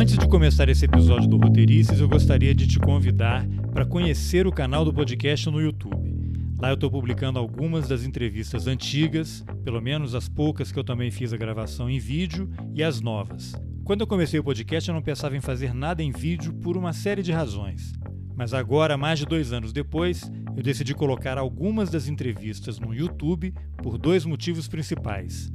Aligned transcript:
Antes 0.00 0.16
de 0.16 0.28
começar 0.28 0.68
esse 0.68 0.84
episódio 0.84 1.28
do 1.28 1.36
Roteirices, 1.36 1.98
eu 1.98 2.08
gostaria 2.08 2.54
de 2.54 2.68
te 2.68 2.78
convidar 2.78 3.44
para 3.72 3.84
conhecer 3.84 4.46
o 4.46 4.52
canal 4.52 4.84
do 4.84 4.94
podcast 4.94 5.50
no 5.50 5.60
YouTube. 5.60 6.14
Lá 6.56 6.68
eu 6.68 6.74
estou 6.74 6.88
publicando 6.88 7.36
algumas 7.36 7.88
das 7.88 8.04
entrevistas 8.04 8.68
antigas, 8.68 9.44
pelo 9.64 9.82
menos 9.82 10.14
as 10.14 10.28
poucas 10.28 10.70
que 10.70 10.78
eu 10.78 10.84
também 10.84 11.10
fiz 11.10 11.32
a 11.32 11.36
gravação 11.36 11.90
em 11.90 11.98
vídeo, 11.98 12.48
e 12.72 12.80
as 12.80 13.00
novas. 13.00 13.52
Quando 13.82 14.02
eu 14.02 14.06
comecei 14.06 14.38
o 14.38 14.44
podcast, 14.44 14.88
eu 14.88 14.94
não 14.94 15.02
pensava 15.02 15.36
em 15.36 15.40
fazer 15.40 15.74
nada 15.74 16.00
em 16.00 16.12
vídeo 16.12 16.54
por 16.54 16.76
uma 16.76 16.92
série 16.92 17.20
de 17.20 17.32
razões. 17.32 17.92
Mas 18.36 18.54
agora, 18.54 18.96
mais 18.96 19.18
de 19.18 19.26
dois 19.26 19.52
anos 19.52 19.72
depois, 19.72 20.30
eu 20.56 20.62
decidi 20.62 20.94
colocar 20.94 21.36
algumas 21.36 21.90
das 21.90 22.06
entrevistas 22.06 22.78
no 22.78 22.94
YouTube 22.94 23.52
por 23.82 23.98
dois 23.98 24.24
motivos 24.24 24.68
principais. 24.68 25.50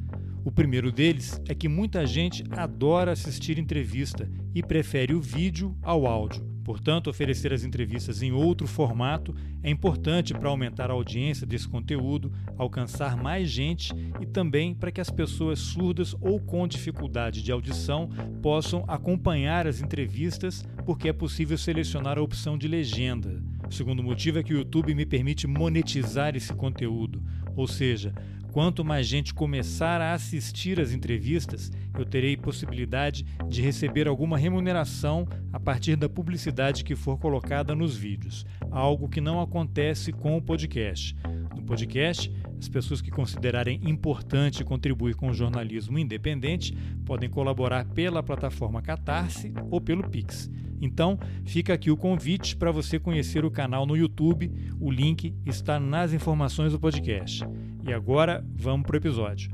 O 0.46 0.52
primeiro 0.52 0.91
deles 0.91 1.41
é 1.48 1.55
que 1.55 1.70
muita 1.70 2.05
gente 2.05 2.44
adora 2.52 3.13
assistir 3.13 3.58
entrevista 3.58 4.30
e 4.54 4.62
prefere 4.62 5.13
o 5.13 5.22
vídeo 5.22 5.73
ao 5.81 6.05
áudio. 6.05 6.54
Portanto, 6.66 7.09
oferecer 7.09 7.54
as 7.54 7.63
entrevistas 7.63 8.22
em 8.22 8.31
outro 8.31 8.68
formato 8.68 9.35
é 9.62 9.70
importante 9.70 10.34
para 10.34 10.49
aumentar 10.49 10.90
a 10.90 10.94
audiência 10.94 11.45
desse 11.45 11.68
conteúdo, 11.68 12.32
alcançar 12.58 13.16
mais 13.16 13.49
gente 13.49 13.94
e 14.21 14.26
também 14.26 14.73
para 14.73 14.91
que 14.91 15.02
as 15.02 15.09
pessoas 15.09 15.59
surdas 15.59 16.16
ou 16.21 16.40
com 16.40 16.68
dificuldade 16.68 17.41
de 17.41 17.52
audição 17.52 18.10
possam 18.41 18.84
acompanhar 18.88 19.68
as 19.68 19.82
entrevistas, 19.82 20.66
porque 20.85 21.10
é 21.10 21.13
possível 21.13 21.57
selecionar 21.57 22.18
a 22.18 22.21
opção 22.21 22.57
de 22.57 22.68
legenda. 22.68 23.44
O 23.68 23.73
segundo 23.73 24.04
motivo 24.04 24.40
é 24.40 24.44
que 24.44 24.54
o 24.54 24.57
YouTube 24.57 24.94
me 24.96 25.05
permite 25.05 25.48
monetizar 25.48 26.35
esse 26.35 26.54
conteúdo, 26.54 27.21
ou 27.55 27.68
seja, 27.68 28.13
Quanto 28.53 28.85
mais 28.85 29.07
gente 29.07 29.34
começar 29.34 29.99
a 29.99 30.13
assistir 30.13 30.80
às 30.80 30.91
entrevistas, 30.91 31.71
eu 31.98 32.05
terei 32.05 32.38
possibilidade 32.38 33.26
de 33.49 33.63
receber 33.63 34.07
alguma 34.07 34.38
remuneração 34.38 35.27
a 35.51 35.60
partir 35.60 35.95
da 35.95 36.07
publicidade 36.07 36.84
que 36.84 36.95
for 36.95 37.18
colocada 37.18 37.73
nos 37.73 37.98
vídeos, 37.98 38.45
algo 38.70 39.10
que 39.10 39.20
não 39.20 39.41
acontece 39.41 40.12
com 40.12 40.37
o 40.37 40.41
podcast. 40.41 41.15
No 41.55 41.63
podcast, 41.63 42.32
as 42.60 42.70
pessoas 42.70 43.01
que 43.01 43.10
considerarem 43.10 43.82
importante 43.85 44.63
contribuir 44.63 45.15
com 45.15 45.29
o 45.29 45.34
jornalismo 45.34 45.98
independente 45.98 46.77
podem 47.04 47.32
colaborar 47.32 47.85
pela 47.85 48.21
plataforma 48.21 48.84
Catarse 48.84 49.51
ou 49.71 49.82
pelo 49.82 50.07
Pix. 50.07 50.48
Então, 50.79 51.17
fica 51.43 51.73
aqui 51.73 51.90
o 51.90 51.98
convite 51.98 52.55
para 52.55 52.70
você 52.70 52.99
conhecer 52.99 53.45
o 53.45 53.49
canal 53.49 53.88
no 53.88 53.98
YouTube. 53.98 54.51
O 54.79 54.91
link 54.91 55.34
está 55.43 55.79
nas 55.79 56.13
informações 56.13 56.71
do 56.71 56.79
podcast. 56.79 57.43
E 57.85 57.91
agora, 57.91 58.43
vamos 58.55 58.87
para 58.87 58.93
o 58.93 58.98
episódio. 58.98 59.51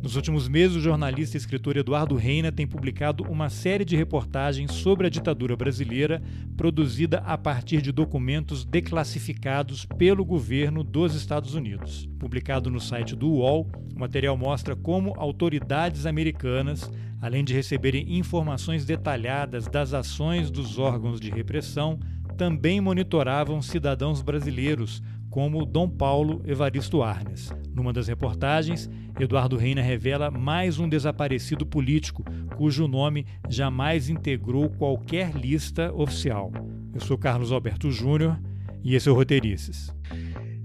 Nos 0.00 0.14
últimos 0.16 0.46
meses, 0.48 0.76
o 0.76 0.80
jornalista 0.80 1.36
e 1.36 1.38
escritor 1.38 1.76
Eduardo 1.76 2.14
Reina 2.14 2.52
tem 2.52 2.66
publicado 2.66 3.24
uma 3.24 3.48
série 3.48 3.84
de 3.84 3.96
reportagens 3.96 4.70
sobre 4.70 5.06
a 5.06 5.10
ditadura 5.10 5.56
brasileira, 5.56 6.22
produzida 6.56 7.18
a 7.18 7.36
partir 7.36 7.80
de 7.80 7.90
documentos 7.90 8.64
declassificados 8.64 9.86
pelo 9.86 10.24
governo 10.24 10.84
dos 10.84 11.14
Estados 11.14 11.54
Unidos. 11.54 12.08
Publicado 12.18 12.70
no 12.70 12.78
site 12.78 13.16
do 13.16 13.28
UOL, 13.28 13.66
o 13.96 13.98
material 13.98 14.36
mostra 14.36 14.76
como 14.76 15.14
autoridades 15.16 16.06
americanas, 16.06 16.88
além 17.20 17.42
de 17.42 17.54
receberem 17.54 18.16
informações 18.16 18.84
detalhadas 18.84 19.66
das 19.66 19.94
ações 19.94 20.50
dos 20.50 20.78
órgãos 20.78 21.18
de 21.18 21.30
repressão, 21.30 21.98
também 22.36 22.80
monitoravam 22.80 23.62
cidadãos 23.62 24.20
brasileiros 24.20 25.02
como 25.34 25.66
Dom 25.66 25.88
Paulo 25.88 26.40
Evaristo 26.46 27.02
Arnes. 27.02 27.52
Numa 27.74 27.92
das 27.92 28.06
reportagens, 28.06 28.88
Eduardo 29.18 29.56
Reina 29.56 29.82
revela 29.82 30.30
mais 30.30 30.78
um 30.78 30.88
desaparecido 30.88 31.66
político 31.66 32.24
cujo 32.56 32.86
nome 32.86 33.26
jamais 33.48 34.08
integrou 34.08 34.70
qualquer 34.70 35.34
lista 35.34 35.92
oficial. 35.92 36.52
Eu 36.94 37.00
sou 37.00 37.18
Carlos 37.18 37.50
Alberto 37.50 37.90
Júnior 37.90 38.40
e 38.84 38.94
esse 38.94 39.08
é 39.08 39.12
o 39.12 39.14
Roteirices. 39.16 39.92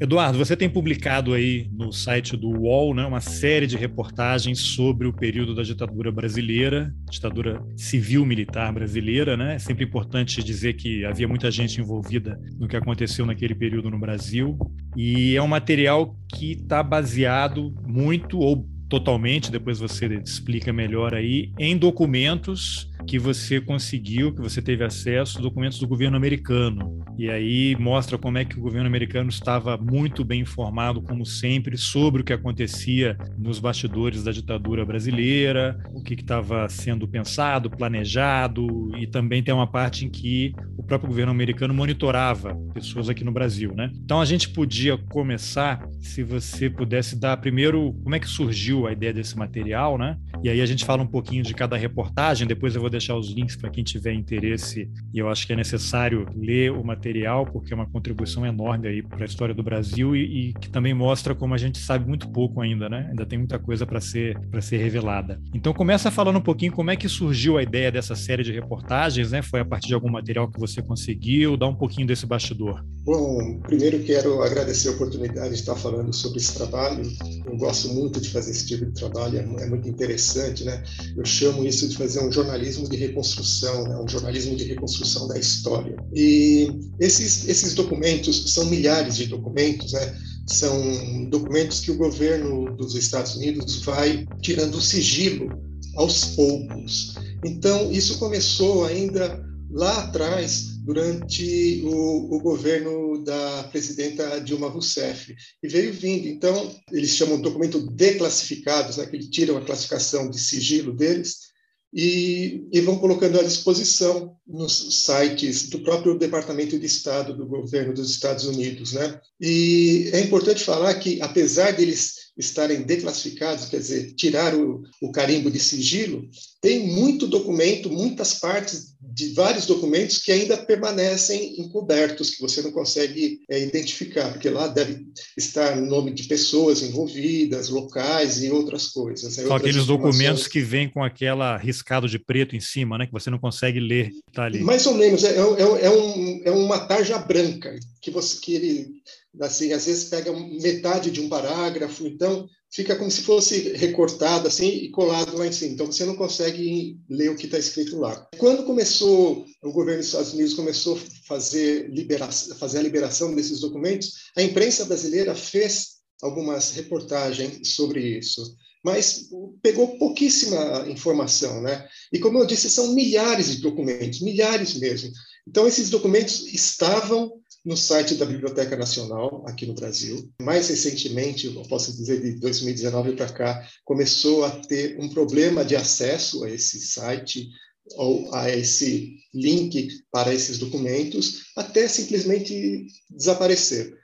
Eduardo, 0.02 0.38
você 0.38 0.56
tem 0.56 0.70
publicado 0.70 1.34
aí 1.34 1.70
no 1.74 1.92
site 1.92 2.38
do 2.38 2.48
UOL 2.48 2.96
né, 2.96 3.06
uma 3.06 3.20
série 3.20 3.68
de 3.68 3.76
reportagens 3.76 4.60
sobre 4.60 5.06
o 5.06 5.12
período 5.12 5.54
da 5.54 5.62
ditadura 5.62 6.10
brasileira, 6.10 6.94
ditadura 7.10 7.62
civil-militar 7.76 8.74
brasileira. 8.74 9.36
Né? 9.36 9.56
É 9.56 9.60
sempre 9.60 9.84
importante 9.84 10.42
dizer 10.42 10.74
que 10.74 11.04
havia 11.04 11.28
muita 11.28 11.52
gente 11.52 11.82
envolvida 11.82 12.40
no 12.58 12.66
que 12.66 12.78
aconteceu 12.78 13.26
naquele 13.26 13.54
período 13.54 13.90
no 13.90 14.00
Brasil. 14.00 14.58
E 14.96 15.36
é 15.36 15.42
um 15.42 15.48
material 15.48 16.16
que 16.34 16.54
está 16.54 16.82
baseado 16.82 17.76
muito 17.86 18.40
ou 18.40 18.66
totalmente, 18.88 19.52
depois 19.52 19.80
você 19.80 20.08
explica 20.16 20.74
melhor 20.74 21.14
aí, 21.14 21.54
em 21.60 21.78
documentos 21.78 22.90
que 23.10 23.18
você 23.18 23.60
conseguiu, 23.60 24.32
que 24.32 24.40
você 24.40 24.62
teve 24.62 24.84
acesso, 24.84 25.42
documentos 25.42 25.80
do 25.80 25.88
governo 25.88 26.16
americano. 26.16 27.04
E 27.18 27.28
aí 27.28 27.76
mostra 27.80 28.20
como 28.20 28.38
é 28.38 28.46
que 28.46 28.56
o 28.56 28.62
governo 28.62 28.86
americano 28.86 29.30
estava 29.30 29.76
muito 29.76 30.24
bem 30.24 30.42
informado, 30.42 31.02
como 31.02 31.26
sempre, 31.26 31.76
sobre 31.76 32.22
o 32.22 32.24
que 32.24 32.32
acontecia 32.32 33.18
nos 33.36 33.58
bastidores 33.60 34.24
da 34.24 34.32
ditadura 34.32 34.86
brasileira, 34.86 35.76
o 35.92 36.04
que 36.04 36.14
estava 36.14 36.70
sendo 36.70 37.08
pensado, 37.08 37.68
planejado, 37.68 38.92
e 38.96 39.08
também 39.08 39.42
tem 39.42 39.56
uma 39.56 39.66
parte 39.66 40.06
em 40.06 40.10
que 40.10 40.54
o 40.78 40.84
próprio 40.84 41.10
governo 41.10 41.32
americano 41.32 41.74
monitorava 41.74 42.56
pessoas 42.76 43.10
aqui 43.10 43.24
no 43.24 43.32
Brasil, 43.32 43.74
né? 43.74 43.92
Então 44.04 44.22
a 44.22 44.26
gente 44.26 44.50
podia 44.50 45.00
começar, 45.00 45.84
se 46.00 46.22
você 46.22 46.70
pudesse 46.70 47.20
dar 47.20 47.38
primeiro 47.38 47.92
como 48.04 48.14
é 48.14 48.20
que 48.20 48.30
surgiu 48.30 48.86
a 48.86 48.92
ideia 48.92 49.12
desse 49.12 49.36
material, 49.36 49.98
né? 49.98 50.16
E 50.44 50.50
aí 50.50 50.62
a 50.62 50.66
gente 50.68 50.86
fala 50.86 51.02
um 51.02 51.08
pouquinho 51.08 51.42
de 51.42 51.56
cada 51.56 51.76
reportagem, 51.76 52.48
depois 52.48 52.76
eu 52.76 52.82
vou 52.82 52.90
deixar 53.00 53.16
os 53.16 53.32
links 53.32 53.56
para 53.56 53.70
quem 53.70 53.84
tiver 53.84 54.14
interesse, 54.14 54.90
e 55.14 55.18
eu 55.18 55.30
acho 55.30 55.48
que 55.48 55.54
é 55.54 55.56
necessário 55.56 56.28
ler 56.36 56.72
o 56.72 56.84
material, 56.84 57.46
porque 57.46 57.74
é 57.74 57.76
uma 57.76 57.90
contribuição 57.90 58.46
enorme 58.46 58.88
aí 58.88 59.02
para 59.02 59.24
a 59.24 59.26
história 59.26 59.56
do 59.56 59.64
Brasil 59.64 60.16
e, 60.16 60.50
e, 60.50 60.54
que 60.54 60.70
também 60.70 60.94
mostra 60.94 61.34
como 61.34 61.54
a 61.54 61.58
gente 61.58 61.80
sabe 61.80 62.08
muito 62.08 62.30
pouco 62.30 62.62
ainda, 62.62 62.90
né? 62.90 63.08
Ainda 63.10 63.26
tem 63.26 63.40
muita 63.40 63.58
coisa 63.58 63.86
para 63.86 64.02
ser, 64.02 64.38
ser 64.62 64.78
revelada. 64.78 65.42
Então 65.54 65.74
começa 65.74 66.12
falando 66.12 66.38
um 66.38 66.42
pouquinho 66.42 66.72
como 66.72 66.92
é 66.92 66.96
que 66.96 67.08
surgiu 67.08 67.58
a 67.58 67.64
ideia 67.64 67.92
dessa 67.92 68.16
série 68.16 68.44
de 68.44 68.52
reportagens, 68.52 69.32
né? 69.32 69.42
Foi 69.42 69.62
a 69.62 69.66
partir 69.66 69.88
de 69.88 69.94
algum 69.94 70.12
material 70.12 70.50
que 70.52 70.60
você 70.60 70.82
conseguiu? 70.82 71.56
Dá 71.56 71.68
um 71.68 71.76
pouquinho 71.76 72.06
desse 72.06 72.26
bastidor. 72.26 72.84
Bom, 73.04 73.60
primeiro 73.62 74.04
quero 74.04 74.44
agradecer 74.44 74.90
a 74.90 74.92
oportunidade 74.92 75.50
de 75.50 75.56
estar 75.56 75.76
falando 75.76 76.14
sobre 76.14 76.38
esse 76.38 76.54
trabalho. 76.54 77.02
Eu 77.46 77.58
gosto 77.58 77.90
muito 77.90 78.20
de 78.20 78.30
fazer 78.30 78.52
esse 78.52 78.68
tipo 78.68 78.86
de 78.86 78.92
trabalho, 78.92 79.38
é, 79.38 79.64
é 79.64 79.66
muito 79.68 79.88
interessante, 79.88 80.64
né? 80.64 80.84
Eu 81.16 81.26
chamo 81.26 81.66
isso 81.66 81.88
de 81.88 81.98
fazer 81.98 82.24
um 82.24 82.32
jornalismo 82.32 82.79
de 82.88 82.96
reconstrução, 82.96 83.84
né? 83.84 83.98
um 83.98 84.08
jornalismo 84.08 84.56
de 84.56 84.66
reconstrução 84.66 85.28
da 85.28 85.38
história. 85.38 85.96
E 86.14 86.70
esses, 87.00 87.48
esses 87.48 87.74
documentos 87.74 88.54
são 88.54 88.66
milhares 88.66 89.18
de 89.18 89.26
documentos, 89.28 89.94
né? 89.94 90.16
são 90.48 91.30
documentos 91.30 91.80
que 91.80 91.92
o 91.92 91.98
governo 91.98 92.76
dos 92.76 92.96
Estados 92.96 93.36
Unidos 93.36 93.82
vai 93.84 94.26
tirando 94.42 94.76
o 94.76 94.82
sigilo 94.82 95.50
aos 95.96 96.26
poucos. 96.36 97.16
Então, 97.46 97.92
isso 97.92 98.18
começou 98.18 98.86
ainda 98.86 99.44
lá 99.72 100.04
atrás, 100.04 100.80
durante 100.84 101.82
o, 101.86 102.36
o, 102.36 102.40
governo 102.40 103.24
da 103.24 103.64
presidenta 103.72 104.40
Dilma 104.42 104.68
Rousseff, 104.68 105.36
e 105.62 105.68
veio 105.68 105.94
vindo. 105.94 106.28
Então, 106.28 106.76
eles 106.92 107.12
chamam 107.12 107.40
documento 107.40 107.80
declassificados, 107.92 108.98
né, 108.98 109.06
que 109.06 109.16
eles 109.16 109.30
tiram 109.30 109.58
a 109.58 109.62
classificação 109.62 110.30
de 110.30 110.40
sigilo 110.40 110.94
deles, 110.96 111.49
e, 111.94 112.68
e, 112.72 112.82
vão 112.82 113.00
colocando 113.00 113.40
à 113.40 113.44
disposição 113.44 114.36
nos 114.48 115.06
sites 115.06 115.70
do 115.70 115.80
próprio 115.80 116.18
Departamento 116.18 116.78
de 116.78 116.86
Estado 116.86 117.36
do 117.36 117.48
governo 117.48 117.94
dos 117.94 118.12
Estados 118.12 118.46
Unidos, 118.46 118.94
né? 118.94 119.20
E 119.42 120.10
é 120.14 120.20
importante 120.20 120.64
falar 120.64 120.94
que, 120.96 121.20
apesar 121.22 121.72
deles 121.72 122.19
estarem 122.40 122.84
declassificados, 122.84 123.66
quer 123.66 123.80
dizer, 123.80 124.14
tirar 124.14 124.56
o, 124.56 124.82
o 125.02 125.12
carimbo 125.12 125.52
de 125.52 125.60
sigilo, 125.60 126.28
tem 126.62 126.88
muito 126.88 127.28
documento, 127.28 127.90
muitas 127.90 128.36
partes 128.36 128.96
de 129.02 129.34
vários 129.34 129.66
documentos 129.66 130.20
que 130.20 130.32
ainda 130.32 130.58
permanecem 130.58 131.60
encobertos, 131.60 132.32
que 132.32 132.42
você 132.42 132.62
não 132.62 132.72
consegue 132.72 133.40
é, 133.50 133.62
identificar, 133.62 134.32
porque 134.32 134.50
lá 134.50 134.68
deve 134.68 135.06
estar 135.38 135.78
o 135.78 135.86
nome 135.86 136.12
de 136.12 136.24
pessoas 136.24 136.82
envolvidas, 136.82 137.70
locais 137.70 138.42
e 138.42 138.50
outras 138.50 138.88
coisas. 138.88 139.24
Né? 139.38 139.44
São 139.44 139.52
outras 139.52 139.62
aqueles 139.62 139.86
documentos 139.86 140.48
que 140.48 140.62
vêm 140.62 140.90
com 140.90 141.04
aquela 141.04 141.58
riscado 141.58 142.08
de 142.08 142.18
preto 142.18 142.56
em 142.56 142.62
cima, 142.62 142.98
né? 142.98 143.06
que 143.06 143.14
você 143.14 143.30
não 143.30 143.40
consegue 143.40 143.80
ler. 143.80 144.12
Tá 144.34 144.46
ali. 144.46 144.60
Mais 144.60 144.86
ou 144.86 144.94
menos, 144.94 145.24
é, 145.24 145.36
é, 145.38 145.86
é, 145.86 145.90
um, 145.90 146.42
é 146.46 146.52
uma 146.52 146.80
tarja 146.80 147.18
branca 147.18 147.78
que 148.02 148.12
você 148.12 148.40
que 148.40 148.54
ele 148.54 149.02
assim 149.42 149.72
às 149.74 149.86
vezes 149.86 150.06
pega 150.06 150.32
metade 150.34 151.12
de 151.12 151.22
um 151.22 151.30
parágrafo, 151.30 152.08
então 152.08 152.48
fica 152.72 152.96
como 152.96 153.10
se 153.10 153.22
fosse 153.22 153.74
recortado 153.74 154.48
assim 154.48 154.68
e 154.68 154.92
colado 154.92 155.38
lá 155.38 155.48
em 155.48 155.52
cima. 155.52 155.74
Então 155.74 155.86
você 155.88 156.06
não 156.06 156.16
consegue 156.16 156.98
ler 157.10 157.30
o 157.30 157.36
que 157.36 157.46
está 157.46 157.58
escrito 157.58 157.98
lá. 157.98 158.28
Quando 158.38 158.64
começou 158.64 159.46
o 159.64 159.72
governo 159.72 160.00
dos 160.00 160.08
Estados 160.08 160.34
Unidos 160.34 160.54
começou 160.54 160.96
a 160.96 161.00
fazer, 161.28 161.90
liberação, 161.90 162.56
fazer 162.58 162.80
a 162.80 162.84
liberação 162.84 163.36
desses 163.36 163.60
documentos, 163.60 164.30
a 164.38 164.42
imprensa 164.42 164.86
brasileira 164.86 165.36
fez 165.36 166.00
algumas 166.22 166.72
reportagens 166.72 167.70
sobre 167.76 168.18
isso. 168.18 168.56
mas 168.84 169.30
pegou 169.62 169.98
pouquíssima 169.98 170.86
informação, 170.88 171.62
né? 171.62 171.86
E 172.14 172.20
como 172.20 172.40
eu 172.40 172.46
disse, 172.46 172.70
são 172.70 172.94
milhares 172.94 173.48
de 173.48 173.62
documentos, 173.62 174.22
milhares 174.22 174.76
mesmo. 174.76 175.12
Então 175.48 175.68
esses 175.68 175.90
documentos 175.90 176.48
estavam 176.54 177.32
no 177.66 177.76
site 177.76 178.16
da 178.16 178.26
Biblioteca 178.26 178.76
Nacional 178.76 179.44
aqui 179.48 179.66
no 179.66 179.74
Brasil. 179.74 180.32
Mais 180.42 180.70
recentemente, 180.70 181.48
eu 181.48 181.64
posso 181.64 181.96
dizer 181.96 182.22
de 182.22 182.40
2019 182.40 183.14
para 183.14 183.32
cá, 183.32 183.68
começou 183.84 184.46
a 184.46 184.52
ter 184.52 184.98
um 185.00 185.10
problema 185.10 185.66
de 185.66 185.76
acesso 185.76 186.44
a 186.44 186.50
esse 186.50 186.80
site 186.80 187.50
ou 187.96 188.34
a 188.34 188.50
esse 188.50 189.18
link 189.34 189.90
para 190.12 190.34
esses 190.34 190.58
documentos, 190.58 191.52
até 191.56 191.88
simplesmente 191.88 192.88
desaparecer. 193.10 193.99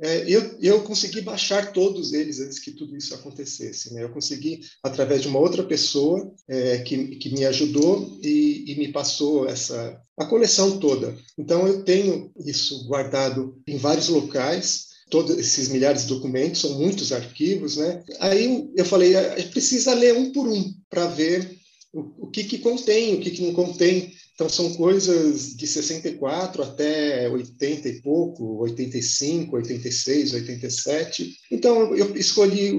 É, 0.00 0.28
eu, 0.28 0.58
eu 0.60 0.82
consegui 0.82 1.22
baixar 1.22 1.72
todos 1.72 2.12
eles 2.12 2.38
antes 2.38 2.58
que 2.58 2.72
tudo 2.72 2.96
isso 2.96 3.14
acontecesse. 3.14 3.94
Né? 3.94 4.02
Eu 4.02 4.10
consegui, 4.10 4.60
através 4.82 5.22
de 5.22 5.28
uma 5.28 5.38
outra 5.38 5.62
pessoa 5.62 6.32
é, 6.48 6.78
que, 6.78 7.16
que 7.16 7.32
me 7.32 7.44
ajudou 7.46 8.18
e, 8.22 8.64
e, 8.70 8.76
me 8.76 8.92
passou 8.92 9.48
essa 9.48 9.98
a 10.18 10.26
coleção 10.26 10.78
toda. 10.78 11.16
Então, 11.38 11.66
eu 11.66 11.82
tenho 11.82 12.30
isso 12.44 12.86
guardado 12.86 13.60
em 13.66 13.76
vários 13.76 14.08
locais. 14.08 14.86
Todos 15.08 15.38
esses 15.38 15.68
milhares 15.68 16.02
de 16.02 16.08
documentos, 16.08 16.60
são 16.60 16.78
muitos 16.78 17.12
arquivos, 17.12 17.76
né? 17.76 18.02
Aí 18.18 18.68
eu 18.76 18.84
falei, 18.84 19.14
precisa 19.52 19.94
ler 19.94 20.14
um 20.14 20.32
por 20.32 20.48
um 20.48 20.74
para 20.90 21.06
ver 21.06 21.56
o, 21.92 22.26
o 22.26 22.30
que, 22.30 22.42
que 22.42 22.58
contém, 22.58 23.14
o 23.14 23.20
que, 23.20 23.30
que 23.30 23.42
não 23.42 23.54
contém. 23.54 24.12
Então, 24.36 24.50
são 24.50 24.74
coisas 24.74 25.56
de 25.56 25.66
64 25.66 26.62
até 26.62 27.26
80 27.26 27.88
e 27.88 28.02
pouco, 28.02 28.58
85, 28.58 29.56
86, 29.56 30.34
87. 30.34 31.32
Então, 31.50 31.96
eu 31.96 32.14
escolhi 32.14 32.70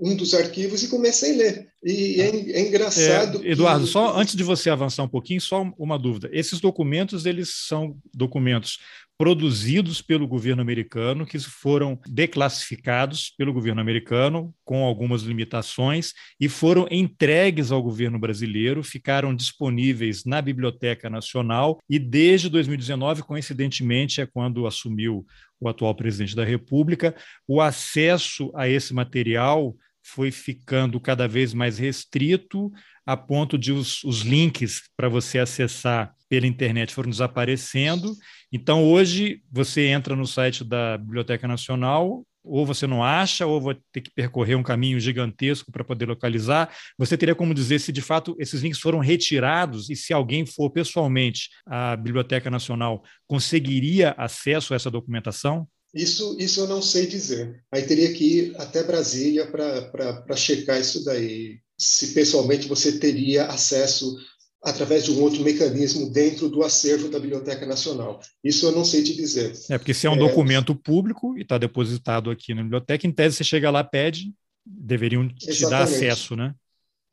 um 0.00 0.14
dos 0.14 0.32
arquivos 0.32 0.84
e 0.84 0.88
comecei 0.88 1.34
a 1.34 1.36
ler. 1.36 1.72
E 1.84 2.20
é, 2.20 2.28
é 2.52 2.68
engraçado. 2.68 3.44
É, 3.44 3.50
Eduardo, 3.50 3.84
que... 3.84 3.90
só 3.90 4.16
antes 4.16 4.36
de 4.36 4.44
você 4.44 4.70
avançar 4.70 5.02
um 5.02 5.08
pouquinho, 5.08 5.40
só 5.40 5.62
uma 5.76 5.98
dúvida. 5.98 6.30
Esses 6.32 6.60
documentos, 6.60 7.26
eles 7.26 7.50
são 7.66 7.96
documentos 8.14 8.78
produzidos 9.22 10.02
pelo 10.02 10.26
governo 10.26 10.60
americano, 10.60 11.24
que 11.24 11.38
foram 11.38 11.96
declassificados 12.08 13.32
pelo 13.38 13.52
governo 13.52 13.80
americano, 13.80 14.52
com 14.64 14.82
algumas 14.82 15.22
limitações, 15.22 16.12
e 16.40 16.48
foram 16.48 16.88
entregues 16.90 17.70
ao 17.70 17.80
governo 17.80 18.18
brasileiro, 18.18 18.82
ficaram 18.82 19.32
disponíveis 19.32 20.24
na 20.24 20.42
Biblioteca 20.42 21.08
Nacional, 21.08 21.78
e 21.88 22.00
desde 22.00 22.48
2019, 22.48 23.22
coincidentemente, 23.22 24.20
é 24.20 24.26
quando 24.26 24.66
assumiu 24.66 25.24
o 25.60 25.68
atual 25.68 25.94
presidente 25.94 26.34
da 26.34 26.44
República, 26.44 27.14
o 27.46 27.60
acesso 27.60 28.50
a 28.56 28.68
esse 28.68 28.92
material 28.92 29.76
foi 30.02 30.32
ficando 30.32 30.98
cada 30.98 31.28
vez 31.28 31.54
mais 31.54 31.78
restrito, 31.78 32.72
a 33.06 33.16
ponto 33.16 33.56
de 33.56 33.70
os, 33.70 34.02
os 34.02 34.22
links 34.22 34.82
para 34.96 35.08
você 35.08 35.38
acessar 35.38 36.12
pela 36.32 36.46
internet 36.46 36.94
foram 36.94 37.10
desaparecendo. 37.10 38.16
Então, 38.50 38.90
hoje, 38.90 39.42
você 39.52 39.88
entra 39.88 40.16
no 40.16 40.26
site 40.26 40.64
da 40.64 40.96
Biblioteca 40.96 41.46
Nacional, 41.46 42.26
ou 42.42 42.64
você 42.64 42.86
não 42.86 43.04
acha, 43.04 43.44
ou 43.46 43.60
vai 43.60 43.76
ter 43.92 44.00
que 44.00 44.10
percorrer 44.10 44.54
um 44.54 44.62
caminho 44.62 44.98
gigantesco 44.98 45.70
para 45.70 45.84
poder 45.84 46.06
localizar. 46.06 46.74
Você 46.96 47.18
teria 47.18 47.34
como 47.34 47.52
dizer 47.52 47.80
se 47.80 47.92
de 47.92 48.00
fato 48.00 48.34
esses 48.38 48.62
links 48.62 48.80
foram 48.80 48.98
retirados 48.98 49.90
e 49.90 49.94
se 49.94 50.14
alguém 50.14 50.46
for 50.46 50.70
pessoalmente 50.70 51.50
à 51.66 51.94
Biblioteca 51.96 52.50
Nacional, 52.50 53.04
conseguiria 53.26 54.14
acesso 54.16 54.72
a 54.72 54.76
essa 54.76 54.90
documentação? 54.90 55.68
Isso, 55.94 56.34
isso 56.40 56.60
eu 56.60 56.66
não 56.66 56.80
sei 56.80 57.06
dizer. 57.06 57.62
Aí 57.70 57.82
teria 57.82 58.10
que 58.14 58.24
ir 58.24 58.54
até 58.56 58.82
Brasília 58.82 59.46
para 59.46 60.34
checar 60.34 60.80
isso 60.80 61.04
daí. 61.04 61.60
Se 61.78 62.14
pessoalmente 62.14 62.66
você 62.66 62.98
teria 62.98 63.48
acesso 63.48 64.16
através 64.62 65.04
de 65.04 65.10
um 65.10 65.20
outro 65.20 65.42
mecanismo 65.42 66.10
dentro 66.10 66.48
do 66.48 66.62
acervo 66.62 67.08
da 67.08 67.18
Biblioteca 67.18 67.66
Nacional. 67.66 68.20
Isso 68.44 68.66
eu 68.66 68.72
não 68.72 68.84
sei 68.84 69.02
te 69.02 69.14
dizer. 69.14 69.52
É, 69.68 69.76
porque 69.76 69.92
se 69.92 70.06
é 70.06 70.10
um 70.10 70.14
é, 70.14 70.18
documento 70.18 70.74
público 70.74 71.36
e 71.36 71.42
está 71.42 71.58
depositado 71.58 72.30
aqui 72.30 72.54
na 72.54 72.62
biblioteca, 72.62 73.06
em 73.06 73.12
tese 73.12 73.36
você 73.36 73.44
chega 73.44 73.70
lá, 73.70 73.82
pede, 73.82 74.32
deveriam 74.64 75.26
te 75.28 75.50
exatamente. 75.50 75.70
dar 75.70 75.82
acesso, 75.82 76.36
né? 76.36 76.54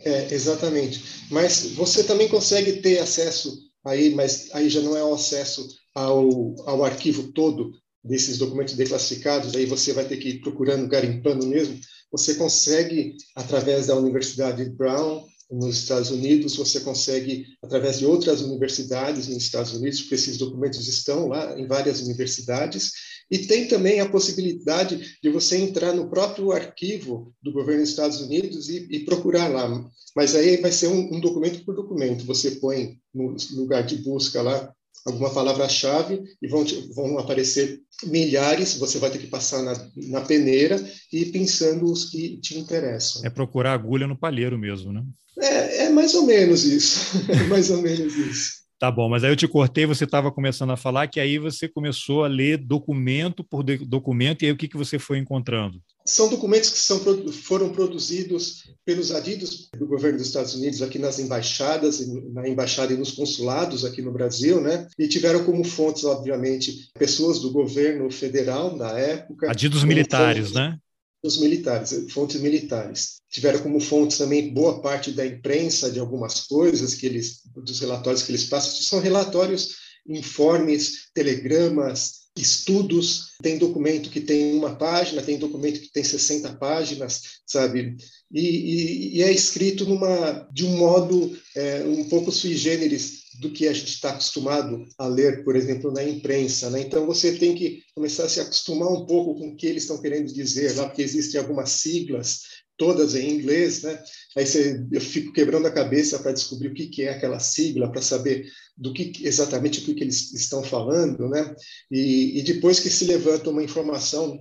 É, 0.01 0.33
exatamente. 0.33 1.03
Mas 1.31 1.71
você 1.73 2.03
também 2.03 2.27
consegue 2.27 2.73
ter 2.73 2.99
acesso 2.99 3.57
aí, 3.83 4.13
mas 4.13 4.49
aí 4.53 4.69
já 4.69 4.81
não 4.81 4.95
é 4.95 5.03
o 5.03 5.13
acesso 5.13 5.67
ao, 5.93 6.55
ao 6.67 6.85
arquivo 6.85 7.31
todo 7.33 7.73
desses 8.03 8.37
documentos 8.37 8.75
declassificados, 8.75 9.55
aí 9.55 9.65
você 9.65 9.91
vai 9.91 10.05
ter 10.05 10.17
que 10.17 10.29
ir 10.29 10.39
procurando, 10.39 10.87
garimpando 10.87 11.45
mesmo. 11.45 11.79
Você 12.11 12.35
consegue, 12.35 13.15
através 13.35 13.87
da 13.87 13.95
Universidade 13.95 14.63
Brown, 14.69 15.25
nos 15.49 15.77
Estados 15.77 16.11
Unidos, 16.11 16.55
você 16.55 16.79
consegue, 16.79 17.45
através 17.63 17.99
de 17.99 18.05
outras 18.05 18.41
universidades 18.41 19.27
nos 19.27 19.43
Estados 19.43 19.73
Unidos, 19.73 20.01
porque 20.01 20.15
esses 20.15 20.37
documentos 20.37 20.87
estão 20.87 21.27
lá 21.27 21.59
em 21.59 21.65
várias 21.65 22.01
universidades, 22.01 22.91
e 23.31 23.39
tem 23.39 23.67
também 23.67 23.99
a 23.99 24.09
possibilidade 24.09 25.17
de 25.21 25.29
você 25.29 25.57
entrar 25.57 25.93
no 25.93 26.09
próprio 26.09 26.51
arquivo 26.51 27.33
do 27.41 27.51
governo 27.51 27.81
dos 27.81 27.89
Estados 27.89 28.21
Unidos 28.21 28.69
e, 28.69 28.87
e 28.89 29.05
procurar 29.05 29.47
lá. 29.47 29.85
Mas 30.15 30.35
aí 30.35 30.57
vai 30.57 30.71
ser 30.71 30.87
um, 30.87 31.15
um, 31.15 31.19
documento 31.19 31.63
por 31.63 31.75
documento. 31.75 32.25
Você 32.25 32.51
põe 32.51 32.97
no 33.13 33.35
lugar 33.53 33.83
de 33.83 33.97
busca 33.97 34.41
lá 34.41 34.73
alguma 35.09 35.33
palavra-chave 35.33 36.21
e 36.41 36.47
vão, 36.47 36.65
vão 36.95 37.19
aparecer 37.19 37.79
milhares, 38.03 38.77
você 38.77 38.99
vai 38.99 39.09
ter 39.09 39.19
que 39.19 39.27
passar 39.27 39.61
na, 39.63 39.89
na 40.09 40.21
peneira 40.21 40.79
e 41.11 41.25
pensando 41.25 41.85
os 41.85 42.09
que 42.09 42.37
te 42.37 42.57
interessam. 42.57 43.25
É 43.25 43.29
procurar 43.29 43.73
agulha 43.73 44.07
no 44.07 44.17
palheiro 44.17 44.57
mesmo, 44.57 44.91
né? 44.91 45.03
É, 45.37 45.85
é 45.85 45.89
mais 45.89 46.13
ou 46.13 46.25
menos 46.25 46.63
isso. 46.63 46.99
É 47.29 47.43
mais 47.47 47.69
ou 47.69 47.81
menos 47.81 48.15
isso. 48.15 48.59
Tá 48.79 48.89
bom, 48.89 49.09
mas 49.09 49.25
aí 49.25 49.31
eu 49.31 49.35
te 49.35 49.47
cortei, 49.47 49.85
você 49.85 50.05
estava 50.05 50.31
começando 50.31 50.71
a 50.71 50.77
falar 50.77 51.07
que 51.07 51.19
aí 51.19 51.37
você 51.37 51.67
começou 51.67 52.23
a 52.23 52.29
ler 52.29 52.57
documento 52.57 53.43
por 53.43 53.61
documento, 53.61 54.43
e 54.43 54.45
aí 54.45 54.51
o 54.53 54.57
que, 54.57 54.69
que 54.69 54.77
você 54.77 54.97
foi 54.97 55.17
encontrando? 55.17 55.81
São 56.09 56.27
documentos 56.27 56.71
que 56.71 56.79
são, 56.79 56.99
foram 57.31 57.71
produzidos 57.71 58.63
pelos 58.83 59.11
adidos 59.11 59.69
do 59.77 59.85
governo 59.85 60.17
dos 60.17 60.25
Estados 60.25 60.55
Unidos 60.55 60.81
aqui 60.81 60.97
nas 60.97 61.19
embaixadas, 61.19 61.99
na 62.33 62.49
embaixada 62.49 62.91
e 62.91 62.97
nos 62.97 63.11
consulados 63.11 63.85
aqui 63.85 64.01
no 64.01 64.11
Brasil, 64.11 64.59
né? 64.59 64.87
E 64.97 65.07
tiveram 65.07 65.45
como 65.45 65.63
fontes, 65.63 66.03
obviamente, 66.03 66.89
pessoas 66.97 67.37
do 67.39 67.51
governo 67.51 68.09
federal 68.09 68.75
da 68.75 68.89
época. 68.97 69.51
Adidos 69.51 69.83
militares, 69.83 70.47
fontes, 70.47 70.55
né? 70.55 70.79
Os 71.23 71.39
militares, 71.39 72.11
fontes 72.11 72.41
militares. 72.41 73.21
Tiveram 73.29 73.59
como 73.59 73.79
fontes 73.79 74.17
também 74.17 74.51
boa 74.51 74.81
parte 74.81 75.11
da 75.11 75.23
imprensa 75.23 75.91
de 75.91 75.99
algumas 75.99 76.47
coisas 76.47 76.95
que 76.95 77.05
eles, 77.05 77.41
dos 77.55 77.79
relatórios 77.79 78.23
que 78.23 78.31
eles 78.31 78.45
passam, 78.45 78.81
são 78.81 78.99
relatórios, 78.99 79.75
informes, 80.07 81.11
telegramas, 81.13 82.18
estudos. 82.35 83.29
Tem 83.41 83.57
documento 83.57 84.09
que 84.09 84.21
tem 84.21 84.55
uma 84.55 84.75
página, 84.75 85.21
tem 85.21 85.37
documento 85.37 85.79
que 85.79 85.91
tem 85.91 86.03
60 86.03 86.55
páginas, 86.55 87.21
sabe? 87.45 87.95
E, 88.31 88.41
e, 88.41 89.17
e 89.17 89.23
é 89.23 89.31
escrito 89.31 89.85
numa, 89.85 90.47
de 90.51 90.65
um 90.65 90.77
modo 90.77 91.37
é, 91.55 91.83
um 91.83 92.07
pouco 92.07 92.31
sui 92.31 92.55
generis 92.55 93.19
do 93.39 93.51
que 93.51 93.67
a 93.67 93.73
gente 93.73 93.93
está 93.93 94.09
acostumado 94.09 94.85
a 94.97 95.07
ler, 95.07 95.43
por 95.43 95.55
exemplo, 95.55 95.91
na 95.91 96.03
imprensa. 96.03 96.69
Né? 96.69 96.81
Então, 96.81 97.05
você 97.05 97.37
tem 97.37 97.55
que 97.55 97.81
começar 97.95 98.25
a 98.25 98.29
se 98.29 98.39
acostumar 98.39 98.89
um 98.91 99.05
pouco 99.05 99.39
com 99.39 99.49
o 99.49 99.55
que 99.55 99.65
eles 99.65 99.83
estão 99.83 100.01
querendo 100.01 100.31
dizer 100.33 100.75
lá, 100.75 100.87
porque 100.87 101.01
existem 101.01 101.39
algumas 101.39 101.69
siglas, 101.71 102.41
todas 102.79 103.13
em 103.13 103.29
inglês, 103.29 103.83
né? 103.83 104.01
Aí 104.37 104.47
você, 104.47 104.81
eu 104.89 105.01
fico 105.01 105.33
quebrando 105.33 105.67
a 105.67 105.71
cabeça 105.71 106.17
para 106.17 106.31
descobrir 106.31 106.69
o 106.69 106.73
que, 106.73 106.87
que 106.87 107.03
é 107.03 107.09
aquela 107.09 107.37
sigla, 107.37 107.91
para 107.91 108.01
saber 108.01 108.49
do 108.77 108.93
que 108.93 109.11
exatamente 109.21 109.81
o 109.81 109.83
que, 109.83 110.01
eles 110.01 110.33
estão 110.33 110.63
falando, 110.63 111.27
né? 111.27 111.53
E, 111.91 112.39
e, 112.39 112.41
depois 112.43 112.79
que 112.79 112.89
se 112.89 113.03
levanta 113.03 113.49
uma 113.49 113.61
informação 113.61 114.39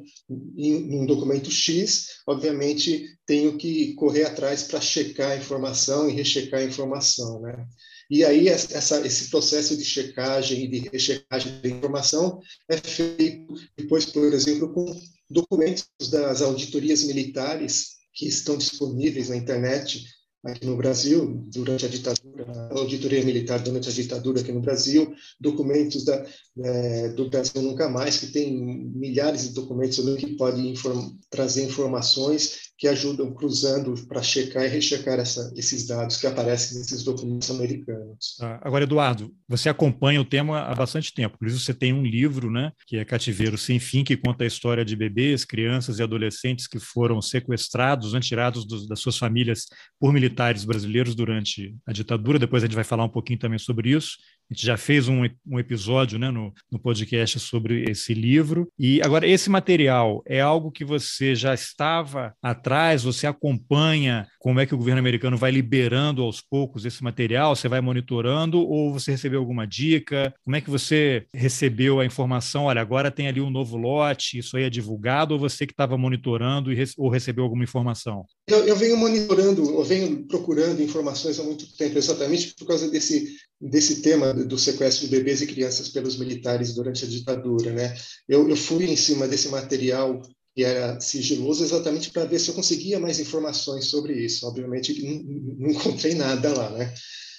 em 0.57 1.01
um 1.01 1.05
documento 1.05 1.51
X, 1.51 2.21
obviamente 2.29 3.05
tenho 3.27 3.59
que 3.59 3.95
correr 3.95 4.23
atrás 4.23 4.63
para 4.63 4.81
checar 4.81 5.33
a 5.33 5.37
informação 5.37 6.09
e 6.09 6.13
rechecar 6.13 6.61
a 6.61 6.65
informação, 6.65 7.41
né? 7.41 7.67
E 8.09 8.25
aí 8.25 8.49
essa, 8.49 9.05
esse 9.05 9.29
processo 9.31 9.77
de 9.77 9.85
checagem 9.85 10.65
e 10.65 10.69
de 10.69 10.89
rechecagem 10.89 11.61
da 11.61 11.69
informação 11.69 12.41
é 12.71 12.77
feito 12.77 13.53
depois, 13.77 14.07
por 14.07 14.33
exemplo, 14.33 14.73
com 14.73 14.87
documentos 15.29 15.87
das 16.09 16.41
auditorias 16.41 17.03
militares 17.03 17.98
que 18.19 18.27
estão 18.27 18.59
disponíveis 18.59 19.29
na 19.29 19.37
internet 19.37 20.05
aqui 20.45 20.67
no 20.67 20.77
Brasil, 20.77 21.47
durante 21.53 21.87
a 21.87 21.89
ditadura, 21.89 22.47
a 22.51 22.79
auditoria 22.79 23.25
militar 23.25 23.61
durante 23.61 23.89
a 23.89 23.93
ditadura 23.93 24.41
aqui 24.41 24.51
no 24.51 24.61
Brasil, 24.61 25.15
documentos 25.41 26.05
da, 26.05 26.27
é, 26.65 27.09
do 27.11 27.31
Brasil 27.31 27.63
Nunca 27.63 27.89
Mais, 27.89 28.19
que 28.19 28.29
tem 28.29 28.57
milhares 28.93 29.43
de 29.43 29.55
documentos 29.55 29.99
que 30.19 30.37
podem 30.37 30.71
inform, 30.71 31.17
trazer 31.31 31.65
informações 31.65 32.68
que 32.79 32.87
ajudam 32.87 33.35
cruzando 33.35 33.93
para 34.07 34.23
checar 34.23 34.65
e 34.65 34.69
rechecar 34.69 35.19
essa, 35.19 35.53
esses 35.57 35.85
dados 35.85 36.17
que 36.17 36.29
aparecem 36.29 36.79
nesses 36.79 37.03
documentos 37.03 37.51
americanos. 37.51 38.37
Ah, 38.41 38.61
agora, 38.63 38.85
Eduardo, 38.85 39.35
você 39.49 39.69
acompanha 39.69 40.21
o 40.21 40.25
tema 40.25 40.61
há 40.61 40.75
bastante 40.77 41.13
tempo, 41.13 41.37
por 41.37 41.49
isso 41.49 41.59
você 41.59 41.75
tem 41.75 41.93
um 41.93 42.05
livro, 42.05 42.49
né, 42.49 42.71
que 42.87 42.97
é 42.97 43.05
Cativeiro 43.05 43.59
Sem 43.59 43.81
Fim, 43.81 44.05
que 44.05 44.17
conta 44.17 44.45
a 44.45 44.47
história 44.47 44.85
de 44.85 44.95
bebês, 44.95 45.45
crianças 45.45 45.99
e 45.99 46.03
adolescentes 46.05 46.69
que 46.69 46.79
foram 46.79 47.21
sequestrados, 47.21 48.13
né, 48.13 48.21
tirados 48.21 48.65
dos, 48.65 48.87
das 48.87 49.01
suas 49.01 49.19
famílias 49.19 49.67
por 49.99 50.13
militares 50.13 50.65
brasileiros 50.65 51.17
durante 51.17 51.75
a 51.85 51.93
ditadura. 51.93 52.39
Depois 52.39 52.63
a 52.63 52.67
gente 52.67 52.77
vai 52.77 52.85
falar 52.85 53.05
um 53.05 53.09
pouquinho 53.09 53.41
também 53.41 53.59
sobre 53.59 53.91
isso. 53.91 54.19
A 54.51 54.55
gente 54.55 54.65
já 54.65 54.77
fez 54.77 55.09
um, 55.09 55.25
um 55.47 55.59
episódio 55.59 56.19
né, 56.19 56.31
no, 56.31 56.53
no 56.71 56.79
podcast 56.79 57.39
sobre 57.39 57.85
esse 57.91 58.15
livro. 58.15 58.69
E 58.79 59.01
agora, 59.03 59.27
esse 59.27 59.51
material 59.51 60.23
é 60.27 60.41
algo 60.41 60.71
que 60.71 60.85
você 60.85 61.35
já 61.35 61.53
estava 61.53 62.35
atrás, 62.43 63.03
você 63.03 63.27
acompanha 63.27 64.27
como 64.39 64.61
é 64.61 64.67
que 64.67 64.75
o 64.75 64.79
governo 64.79 65.01
americano 65.01 65.37
vai 65.37 65.51
liberando 65.51 66.23
aos 66.23 66.41
poucos 66.41 66.85
esse 66.85 67.05
material, 67.05 67.55
você 67.55 67.69
vai 67.69 67.81
monitorando 67.81 68.61
ou 68.61 68.93
você 68.93 69.11
recebeu 69.11 69.41
alguma 69.41 69.67
dica? 69.67 70.33
Como 70.45 70.57
é 70.57 70.61
que 70.61 70.71
você 70.71 71.27
recebeu 71.35 72.01
a 72.01 72.07
informação? 72.07 72.65
Olha, 72.65 72.81
agora 72.81 73.11
tem 73.11 73.29
ali 73.29 73.41
um 73.41 73.51
novo 73.51 73.77
lote, 73.77 74.39
isso 74.39 74.57
aí 74.57 74.65
é 74.65 74.71
divulgado, 74.71 75.35
ou 75.35 75.41
você 75.41 75.67
que 75.67 75.73
estava 75.73 75.99
monitorando 75.99 76.73
e, 76.73 76.85
ou 76.97 77.11
recebeu 77.11 77.45
alguma 77.45 77.65
informação? 77.65 78.25
Eu, 78.49 78.67
eu 78.67 78.77
venho 78.77 78.97
monitorando, 78.97 79.63
eu 79.63 79.85
venho 79.85 80.27
procurando 80.27 80.83
informações 80.83 81.39
há 81.39 81.43
muito 81.43 81.77
tempo, 81.77 81.99
exatamente 81.99 82.55
por 82.55 82.67
causa 82.67 82.91
desse 82.91 83.37
desse 83.61 84.03
tema 84.03 84.33
do 84.33 84.59
sequestro 84.59 85.07
de 85.07 85.17
bebês 85.17 85.43
e 85.43 85.47
crianças 85.47 85.89
pelos 85.89 86.17
militares 86.17 86.75
durante 86.75 87.05
a 87.05 87.09
ditadura, 87.09 87.73
né? 87.73 87.97
Eu, 88.29 88.49
eu 88.49 88.57
fui 88.57 88.85
em 88.87 88.97
cima 88.97 89.27
desse 89.27 89.49
material 89.49 90.23
que 90.55 90.65
era 90.65 91.01
sigiloso 91.01 91.63
exatamente 91.63 92.11
para 92.11 92.25
ver 92.25 92.39
se 92.39 92.49
eu 92.49 92.55
conseguia 92.55 92.99
mais 92.99 93.21
informações 93.21 93.87
sobre 93.87 94.15
isso. 94.15 94.47
Obviamente 94.47 95.03
não, 95.03 95.23
não 95.59 95.71
encontrei 95.71 96.15
nada 96.15 96.53
lá, 96.53 96.71
né? 96.71 96.93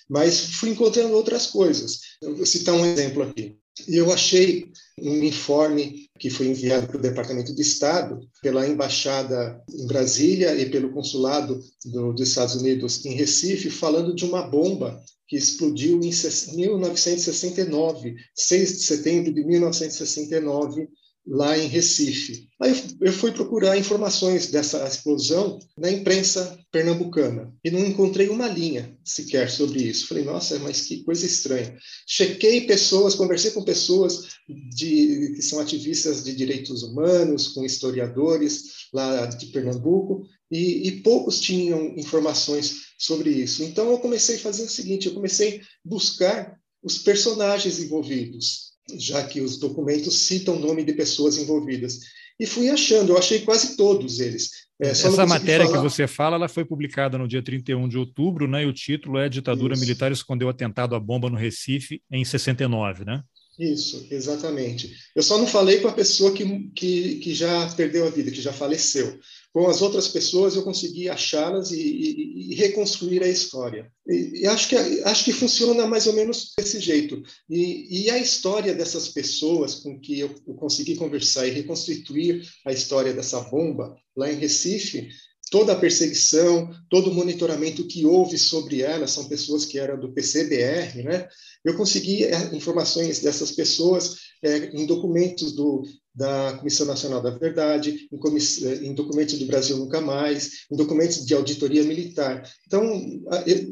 Mas 0.09 0.39
fui 0.39 0.69
encontrando 0.69 1.13
outras 1.13 1.47
coisas. 1.47 1.99
Eu 2.21 2.35
vou 2.35 2.45
citar 2.45 2.73
um 2.73 2.85
exemplo 2.85 3.23
aqui. 3.23 3.57
Eu 3.87 4.11
achei 4.11 4.71
um 5.03 5.23
informe 5.23 6.07
que 6.19 6.29
foi 6.29 6.47
enviado 6.47 6.87
para 6.87 6.97
o 6.97 7.01
Departamento 7.01 7.53
de 7.55 7.61
Estado 7.61 8.19
pela 8.41 8.67
embaixada 8.67 9.61
em 9.71 9.87
Brasília 9.87 10.53
e 10.55 10.69
pelo 10.69 10.91
consulado 10.91 11.59
do, 11.85 12.13
dos 12.13 12.29
Estados 12.29 12.55
Unidos 12.55 13.05
em 13.05 13.13
Recife, 13.13 13.69
falando 13.69 14.13
de 14.13 14.25
uma 14.25 14.41
bomba 14.41 15.01
que 15.27 15.37
explodiu 15.37 16.01
em 16.01 16.11
1969, 16.55 18.15
6 18.35 18.77
de 18.77 18.83
setembro 18.83 19.33
de 19.33 19.45
1969, 19.45 20.89
lá 21.29 21.57
em 21.57 21.67
Recife. 21.67 22.49
Aí 22.59 22.75
eu 22.99 23.13
fui 23.13 23.31
procurar 23.31 23.77
informações 23.77 24.47
dessa 24.47 24.85
explosão 24.85 25.59
na 25.77 25.91
imprensa 25.91 26.57
pernambucana 26.71 27.53
e 27.63 27.69
não 27.69 27.85
encontrei 27.85 28.29
uma 28.29 28.47
linha 28.47 28.97
sequer 29.05 29.49
sobre 29.49 29.83
isso. 29.83 30.07
Falei, 30.07 30.23
nossa, 30.23 30.57
mas 30.59 30.81
que 30.81 31.03
coisa 31.03 31.25
estranha. 31.25 31.77
Chequei 32.07 32.61
pessoas, 32.61 33.13
conversei 33.13 33.51
com 33.51 33.63
pessoas 33.63 34.23
de, 34.47 35.33
que 35.35 35.41
são 35.43 35.59
ativistas 35.59 36.23
de 36.23 36.35
direitos 36.35 36.81
humanos, 36.81 37.49
com 37.49 37.63
historiadores 37.63 38.87
lá 38.91 39.27
de 39.27 39.45
Pernambuco, 39.47 40.25
e, 40.51 40.87
e 40.87 40.91
poucos 41.01 41.39
tinham 41.39 41.93
informações 41.95 42.89
sobre 42.97 43.29
isso. 43.29 43.63
Então 43.63 43.91
eu 43.91 43.99
comecei 43.99 44.37
a 44.37 44.39
fazer 44.39 44.63
o 44.63 44.69
seguinte: 44.69 45.07
eu 45.07 45.13
comecei 45.13 45.59
a 45.59 45.61
buscar 45.85 46.59
os 46.81 46.97
personagens 46.97 47.79
envolvidos, 47.79 48.68
já 48.97 49.23
que 49.23 49.41
os 49.41 49.57
documentos 49.57 50.19
citam 50.19 50.55
o 50.55 50.59
nome 50.59 50.83
de 50.83 50.93
pessoas 50.93 51.37
envolvidas. 51.37 51.99
E 52.39 52.45
fui 52.45 52.69
achando, 52.69 53.11
eu 53.11 53.17
achei 53.17 53.39
quase 53.39 53.75
todos 53.75 54.19
eles. 54.19 54.49
É, 54.81 54.89
Essa 54.89 55.25
matéria 55.25 55.65
falar... 55.65 55.77
que 55.77 55.83
você 55.83 56.07
fala, 56.07 56.37
ela 56.37 56.47
foi 56.47 56.63
publicada 56.63 57.17
no 57.17 57.27
dia 57.27 57.43
31 57.43 57.89
de 57.89 57.97
outubro, 57.97 58.47
né? 58.47 58.63
E 58.63 58.65
o 58.65 58.71
título 58.71 59.17
é 59.17 59.27
Ditadura 59.27 59.73
Isso. 59.73 59.81
Militar 59.81 60.11
escondeu 60.11 60.47
atentado 60.47 60.95
à 60.95 60.99
bomba 60.99 61.29
no 61.29 61.35
Recife 61.35 62.01
em 62.09 62.23
69, 62.23 63.03
né? 63.03 63.21
Isso, 63.59 64.07
exatamente. 64.09 64.95
Eu 65.13 65.21
só 65.21 65.37
não 65.37 65.45
falei 65.45 65.81
com 65.81 65.89
a 65.89 65.93
pessoa 65.93 66.31
que, 66.31 66.69
que, 66.69 67.15
que 67.15 67.35
já 67.35 67.67
perdeu 67.75 68.07
a 68.07 68.09
vida, 68.09 68.31
que 68.31 68.41
já 68.41 68.53
faleceu. 68.53 69.19
Com 69.51 69.67
as 69.67 69.81
outras 69.81 70.07
pessoas, 70.07 70.55
eu 70.55 70.63
consegui 70.63 71.09
achá-las 71.09 71.71
e, 71.71 71.81
e, 71.81 72.51
e, 72.53 72.55
reconstruir 72.55 73.21
a 73.21 73.27
história. 73.27 73.91
E, 74.07 74.43
e, 74.43 74.47
acho, 74.47 74.69
que, 74.69 74.75
acho 74.77 75.25
que 75.25 75.33
funciona 75.33 75.85
mais 75.85 76.07
ou 76.07 76.13
menos 76.13 76.53
desse 76.57 76.79
jeito. 76.79 77.21
E, 77.49 78.09
a 78.09 78.17
história 78.17 78.73
dessas 78.73 79.09
pessoas 79.09 79.75
com 79.75 79.99
que 79.99 80.17
eu, 80.17 80.33
eu 80.47 80.53
consegui 80.53 80.95
conversar 80.95 81.45
e 81.45 81.51
reconstituir 81.51 82.47
a 82.65 82.71
história 82.71 83.13
dessa 83.13 83.41
bomba 83.41 83.93
lá 84.15 84.31
em 84.31 84.37
Recife 84.37 85.09
toda 85.49 85.73
a 85.73 85.79
perseguição, 85.79 86.69
todo 86.89 87.09
o 87.09 87.13
monitoramento 87.13 87.85
que 87.87 88.05
houve 88.05 88.37
sobre 88.37 88.81
ela, 88.81 89.07
são 89.07 89.27
pessoas 89.27 89.65
que 89.65 89.79
eram 89.79 89.99
do 89.99 90.11
PCBR, 90.11 91.03
né? 91.03 91.27
Eu 91.63 91.75
consegui 91.75 92.23
é, 92.23 92.55
informações 92.55 93.19
dessas 93.19 93.51
pessoas 93.51 94.15
é, 94.41 94.57
em 94.73 94.85
documentos 94.85 95.53
do, 95.53 95.83
da 96.15 96.57
Comissão 96.57 96.85
Nacional 96.85 97.21
da 97.21 97.31
Verdade, 97.31 98.07
em, 98.11 98.67
é, 98.67 98.75
em, 98.85 98.93
documentos 98.93 99.37
do 99.37 99.45
Brasil 99.45 99.77
Nunca 99.77 99.99
Mais, 99.99 100.65
em 100.71 100.77
documentos 100.77 101.25
de 101.25 101.33
auditoria 101.33 101.83
militar. 101.83 102.43
Então, 102.65 103.01